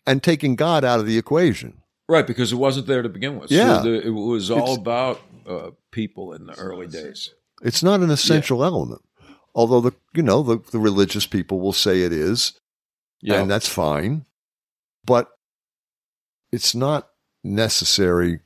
And 0.07 0.23
taking 0.23 0.55
God 0.55 0.83
out 0.83 0.99
of 0.99 1.05
the 1.05 1.17
equation. 1.17 1.77
Right, 2.09 2.25
because 2.25 2.51
it 2.51 2.55
wasn't 2.55 2.87
there 2.87 3.01
to 3.03 3.09
begin 3.09 3.39
with. 3.39 3.51
Yeah. 3.51 3.81
So 3.81 3.91
the, 3.91 4.07
it 4.07 4.09
was 4.09 4.49
all 4.49 4.57
It's- 4.63 4.77
about 4.77 5.21
uh, 5.47 5.71
people 5.91 6.33
in 6.33 6.45
the 6.45 6.53
early 6.53 6.87
days. 6.87 7.33
It's 7.61 7.83
not 7.83 8.01
an 8.01 8.09
essential 8.09 8.63
element. 8.63 9.01
Although 9.53 9.81
the 9.81 9.93
you 10.13 10.23
know 10.23 10.43
the, 10.43 10.59
the 10.71 10.79
religious 10.79 11.25
people 11.27 11.59
will 11.59 11.73
say 11.73 12.01
it 12.01 12.13
is, 12.13 12.53
Yeah, 13.21 13.41
and 13.41 13.51
that's 13.51 13.67
fine. 13.67 14.25
But 15.05 15.29
it's 16.51 16.73
not 16.75 17.09
necessary 17.43 18.39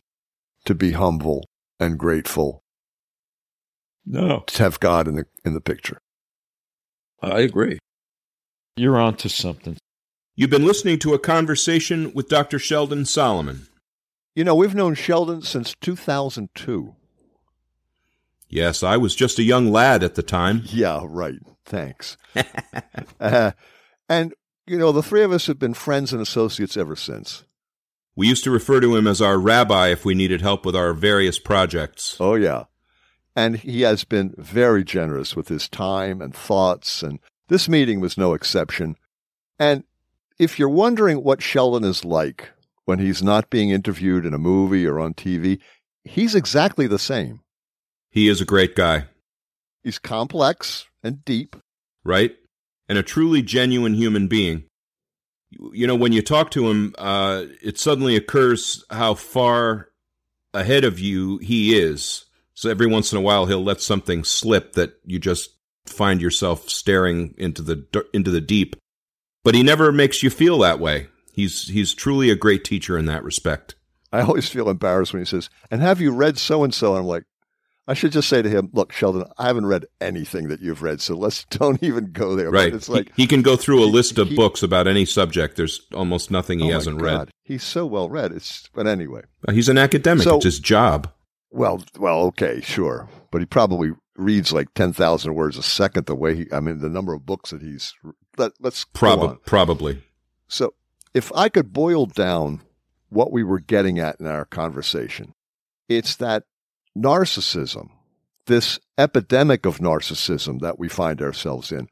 to 0.66 0.74
be 0.74 0.92
humble 0.92 1.46
and 1.80 2.00
grateful 2.00 2.64
no, 4.06 4.44
to 4.48 4.64
have 4.64 4.80
God 4.80 5.08
in 5.08 5.16
the 5.16 5.26
in 5.44 5.54
the 5.54 5.62
picture. 5.62 6.00
I 7.22 7.42
agree. 7.42 7.80
You're 8.76 9.00
onto 9.00 9.30
something. 9.30 9.78
You've 10.36 10.50
been 10.50 10.66
listening 10.66 11.00
to 11.00 11.14
a 11.14 11.20
conversation 11.20 12.14
with 12.14 12.28
Dr. 12.28 12.60
Sheldon 12.60 13.06
Solomon. 13.06 13.68
You 14.36 14.44
know, 14.44 14.54
we've 14.54 14.76
known 14.76 14.96
Sheldon 14.96 15.42
since 15.42 15.74
2002. 15.80 16.96
Yes, 18.50 18.84
I 18.84 18.98
was 18.98 19.16
just 19.16 19.40
a 19.40 19.44
young 19.44 19.72
lad 19.72 20.04
at 20.04 20.16
the 20.16 20.24
time. 20.24 20.64
Yeah, 20.66 21.02
right. 21.04 21.40
Thanks. 21.66 22.18
uh, 23.20 23.52
and 24.08 24.34
you 24.68 24.78
know, 24.78 24.92
the 24.92 25.04
three 25.04 25.24
of 25.24 25.32
us 25.32 25.48
have 25.48 25.60
been 25.60 25.74
friends 25.74 26.12
and 26.12 26.22
associates 26.22 26.76
ever 26.76 26.96
since. 26.96 27.46
We 28.16 28.28
used 28.28 28.44
to 28.46 28.52
refer 28.52 28.80
to 28.82 28.96
him 28.96 29.08
as 29.08 29.22
our 29.22 29.38
rabbi 29.38 29.90
if 29.90 30.06
we 30.06 30.16
needed 30.16 30.42
help 30.42 30.66
with 30.66 30.76
our 30.76 30.94
various 30.94 31.38
projects. 31.38 32.18
Oh, 32.20 32.36
yeah. 32.36 32.66
And 33.36 33.58
he 33.58 33.82
has 33.82 34.04
been 34.06 34.34
very 34.38 34.84
generous 34.84 35.36
with 35.36 35.50
his 35.50 35.68
time 35.68 36.22
and 36.22 36.34
thoughts, 36.34 37.04
and 37.04 37.20
this 37.50 37.68
meeting 37.68 38.00
was 38.00 38.18
no 38.18 38.34
exception. 38.34 38.96
And 39.60 39.84
if 40.40 40.58
you're 40.58 40.70
wondering 40.70 41.24
what 41.24 41.42
Sheldon 41.42 41.84
is 41.84 42.06
like 42.06 42.52
when 42.86 43.00
he's 43.00 43.22
not 43.22 43.50
being 43.50 43.70
interviewed 43.70 44.26
in 44.26 44.34
a 44.34 44.40
movie 44.40 44.86
or 44.86 45.00
on 45.00 45.14
TV, 45.14 45.60
he's 46.04 46.36
exactly 46.36 46.88
the 46.88 47.00
same. 47.00 47.42
He 48.10 48.30
is 48.30 48.40
a 48.40 48.46
great 48.46 48.76
guy. 48.76 49.06
He's 49.84 50.00
complex 50.00 50.86
and 51.04 51.26
deep. 51.26 51.56
Right? 52.04 52.36
And 52.88 52.98
a 52.98 53.04
truly 53.04 53.42
genuine 53.42 53.94
human 53.94 54.28
being. 54.28 54.66
You 55.52 55.88
know, 55.88 55.96
when 55.96 56.12
you 56.12 56.22
talk 56.22 56.52
to 56.52 56.70
him, 56.70 56.96
uh, 56.98 57.44
it 57.62 57.78
suddenly 57.78 58.16
occurs 58.16 58.84
how 58.90 59.16
far 59.16 59.90
ahead 60.54 60.84
of 60.84 61.00
you 61.00 61.38
he 61.40 61.78
is. 61.78 62.26
So 62.54 62.70
every 62.70 62.88
once 62.88 63.12
in 63.12 63.18
a 63.18 63.22
while, 63.22 63.46
he'll 63.46 63.64
let 63.64 63.82
something 63.82 64.24
slip 64.24 64.74
that 64.74 64.94
you 65.06 65.20
just 65.20 65.52
find 65.86 66.22
yourself 66.22 66.70
staring 66.70 67.36
into 67.38 67.62
the 67.62 68.06
into 68.14 68.32
the 68.32 68.42
deep. 68.42 68.76
But 69.44 69.56
he 69.56 69.64
never 69.64 69.92
makes 69.92 70.24
you 70.24 70.30
feel 70.30 70.60
that 70.60 70.80
way. 70.80 71.08
He's 71.36 71.68
he's 71.68 71.94
truly 71.94 72.30
a 72.30 72.36
great 72.36 72.64
teacher 72.64 72.98
in 72.98 73.08
that 73.08 73.22
respect. 73.22 73.76
I 74.14 74.22
always 74.22 74.48
feel 74.48 74.70
embarrassed 74.70 75.12
when 75.12 75.22
he 75.22 75.26
says, 75.26 75.50
"And 75.70 75.82
have 75.82 76.00
you 76.00 76.12
read 76.12 76.38
so 76.38 76.64
and 76.64 76.74
so?" 76.74 76.96
I'm 76.96 77.04
like, 77.04 77.26
I 77.90 77.94
should 77.94 78.14
just 78.14 78.30
say 78.30 78.42
to 78.42 78.50
him, 78.50 78.70
"Look, 78.72 78.94
Sheldon, 78.94 79.26
I 79.38 79.48
haven't 79.48 79.66
read 79.66 79.86
anything 80.00 80.48
that 80.48 80.62
you've 80.62 80.82
read, 80.82 81.02
so 81.02 81.14
let's 81.14 81.44
don't 81.50 81.84
even 81.84 82.14
go 82.14 82.38
there." 82.38 82.50
Right? 82.50 82.72
But 82.72 82.78
it's 82.78 82.88
like 82.88 83.08
he, 83.18 83.24
he, 83.24 83.28
can 83.28 83.42
go 83.42 83.58
through 83.58 83.84
a 83.84 83.86
list 83.86 84.18
of 84.18 84.30
he, 84.30 84.36
books 84.38 84.64
about 84.64 84.88
any 84.88 85.04
subject. 85.04 85.58
There's 85.58 85.82
almost 85.94 86.32
nothing 86.32 86.60
he 86.60 86.72
oh 86.72 86.74
hasn't 86.74 87.02
read. 87.02 87.32
He's 87.44 87.64
so 87.64 87.86
well 87.86 88.10
read. 88.10 88.32
It's 88.32 88.70
but 88.74 88.88
anyway, 88.88 89.24
uh, 89.46 89.52
he's 89.52 89.68
an 89.68 89.78
academic. 89.78 90.24
So, 90.24 90.38
it's 90.38 90.46
his 90.46 90.60
job. 90.60 91.12
Well, 91.52 91.84
well, 92.00 92.22
okay, 92.28 92.62
sure, 92.62 93.10
but 93.30 93.42
he 93.42 93.46
probably 93.46 93.92
reads 94.16 94.54
like 94.54 94.74
ten 94.74 94.94
thousand 94.94 95.36
words 95.36 95.58
a 95.58 95.64
second. 95.64 96.06
The 96.06 96.16
way 96.16 96.36
he, 96.36 96.46
I 96.54 96.62
mean, 96.62 96.80
the 96.80 96.88
number 96.88 97.14
of 97.14 97.26
books 97.26 97.50
that 97.50 97.62
he's. 97.62 97.94
Let, 98.38 98.54
us 98.64 98.86
Prob- 98.94 99.44
probably. 99.46 100.02
So, 100.48 100.74
if 101.16 101.32
I 101.34 101.48
could 101.48 101.72
boil 101.72 102.06
down 102.06 102.62
what 103.08 103.32
we 103.32 103.42
were 103.42 103.62
getting 103.62 104.00
at 104.00 104.20
in 104.20 104.28
our 104.28 104.44
conversation, 104.44 105.34
it's 105.88 106.18
that 106.18 106.44
narcissism, 106.96 107.90
this 108.48 108.80
epidemic 108.98 109.66
of 109.66 109.78
narcissism 109.78 110.60
that 110.60 110.78
we 110.78 110.90
find 110.90 111.22
ourselves 111.22 111.72
in, 111.72 111.88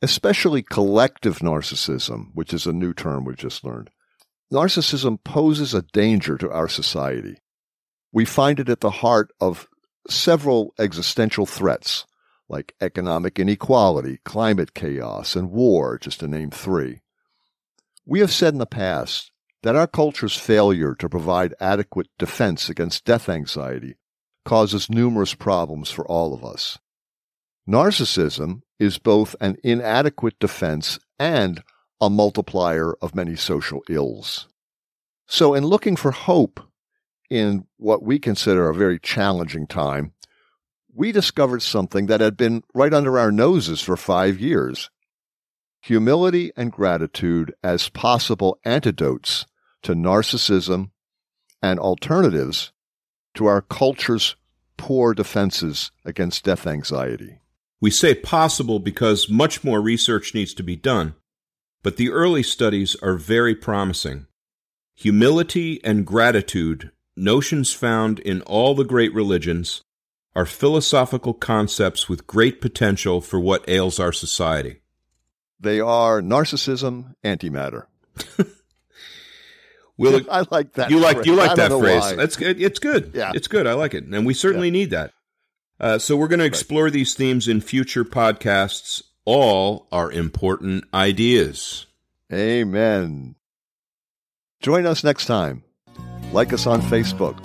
especially 0.00 0.62
collective 0.62 1.40
narcissism, 1.40 2.30
which 2.32 2.54
is 2.54 2.66
a 2.66 2.72
new 2.72 2.94
term 2.94 3.26
we've 3.26 3.36
just 3.36 3.62
learned. 3.62 3.90
Narcissism 4.50 5.22
poses 5.22 5.74
a 5.74 5.82
danger 5.82 6.38
to 6.38 6.50
our 6.50 6.68
society. 6.68 7.36
We 8.10 8.24
find 8.24 8.58
it 8.58 8.70
at 8.70 8.80
the 8.80 8.90
heart 8.90 9.30
of 9.38 9.68
several 10.08 10.72
existential 10.78 11.44
threats, 11.44 12.06
like 12.48 12.74
economic 12.80 13.38
inequality, 13.38 14.20
climate 14.24 14.72
chaos, 14.72 15.36
and 15.36 15.50
war, 15.50 15.98
just 15.98 16.20
to 16.20 16.28
name 16.28 16.50
three. 16.50 17.02
We 18.04 18.20
have 18.20 18.32
said 18.32 18.54
in 18.54 18.58
the 18.58 18.66
past 18.66 19.30
that 19.62 19.76
our 19.76 19.86
culture's 19.86 20.36
failure 20.36 20.94
to 20.96 21.08
provide 21.08 21.54
adequate 21.60 22.08
defense 22.18 22.68
against 22.68 23.04
death 23.04 23.28
anxiety 23.28 23.96
causes 24.44 24.90
numerous 24.90 25.34
problems 25.34 25.90
for 25.90 26.04
all 26.06 26.34
of 26.34 26.44
us. 26.44 26.78
Narcissism 27.68 28.62
is 28.80 28.98
both 28.98 29.36
an 29.40 29.56
inadequate 29.62 30.36
defense 30.40 30.98
and 31.18 31.62
a 32.00 32.10
multiplier 32.10 32.94
of 33.00 33.14
many 33.14 33.36
social 33.36 33.82
ills. 33.88 34.48
So, 35.28 35.54
in 35.54 35.64
looking 35.64 35.94
for 35.94 36.10
hope 36.10 36.60
in 37.30 37.66
what 37.76 38.02
we 38.02 38.18
consider 38.18 38.68
a 38.68 38.74
very 38.74 38.98
challenging 38.98 39.68
time, 39.68 40.12
we 40.92 41.12
discovered 41.12 41.62
something 41.62 42.06
that 42.06 42.20
had 42.20 42.36
been 42.36 42.64
right 42.74 42.92
under 42.92 43.16
our 43.18 43.30
noses 43.30 43.80
for 43.80 43.96
five 43.96 44.40
years 44.40 44.90
humility 45.82 46.52
and 46.56 46.70
gratitude 46.70 47.52
as 47.62 47.88
possible 47.88 48.58
antidotes 48.64 49.46
to 49.82 49.94
narcissism 49.94 50.90
and 51.60 51.78
alternatives 51.80 52.72
to 53.34 53.46
our 53.46 53.60
culture's 53.60 54.36
poor 54.76 55.12
defenses 55.12 55.90
against 56.04 56.44
death 56.44 56.68
anxiety. 56.68 57.40
We 57.80 57.90
say 57.90 58.14
possible 58.14 58.78
because 58.78 59.28
much 59.28 59.64
more 59.64 59.80
research 59.80 60.34
needs 60.34 60.54
to 60.54 60.62
be 60.62 60.76
done, 60.76 61.16
but 61.82 61.96
the 61.96 62.10
early 62.10 62.44
studies 62.44 62.94
are 63.02 63.16
very 63.16 63.56
promising. 63.56 64.26
Humility 64.94 65.82
and 65.82 66.06
gratitude, 66.06 66.92
notions 67.16 67.72
found 67.72 68.20
in 68.20 68.40
all 68.42 68.76
the 68.76 68.84
great 68.84 69.12
religions, 69.12 69.82
are 70.36 70.46
philosophical 70.46 71.34
concepts 71.34 72.08
with 72.08 72.28
great 72.28 72.60
potential 72.60 73.20
for 73.20 73.40
what 73.40 73.68
ails 73.68 73.98
our 73.98 74.12
society. 74.12 74.81
They 75.62 75.80
are 75.80 76.20
narcissism 76.20 77.14
antimatter. 77.24 77.86
We'll, 79.98 80.22
I 80.30 80.44
like 80.50 80.72
that. 80.74 80.90
You 80.90 80.98
like 80.98 81.16
phrase. 81.16 81.26
you 81.26 81.34
like 81.34 81.56
that 81.56 81.70
phrase. 81.70 82.00
Why. 82.00 82.16
That's 82.16 82.36
good. 82.36 82.60
It's 82.60 82.78
good. 82.78 83.12
Yeah. 83.14 83.32
it's 83.34 83.48
good. 83.48 83.66
I 83.66 83.72
like 83.74 83.94
it, 83.94 84.04
and 84.04 84.26
we 84.26 84.34
certainly 84.34 84.68
yeah. 84.68 84.72
need 84.72 84.90
that. 84.90 85.12
Uh, 85.80 85.98
so 85.98 86.16
we're 86.16 86.28
going 86.28 86.40
to 86.40 86.44
explore 86.44 86.84
right. 86.84 86.92
these 86.92 87.14
themes 87.14 87.48
in 87.48 87.60
future 87.60 88.04
podcasts. 88.04 89.02
All 89.24 89.86
are 89.92 90.10
important 90.10 90.82
ideas. 90.92 91.86
Amen. 92.32 93.36
Join 94.60 94.84
us 94.86 95.04
next 95.04 95.26
time. 95.26 95.62
Like 96.32 96.52
us 96.52 96.66
on 96.66 96.82
Facebook. 96.82 97.40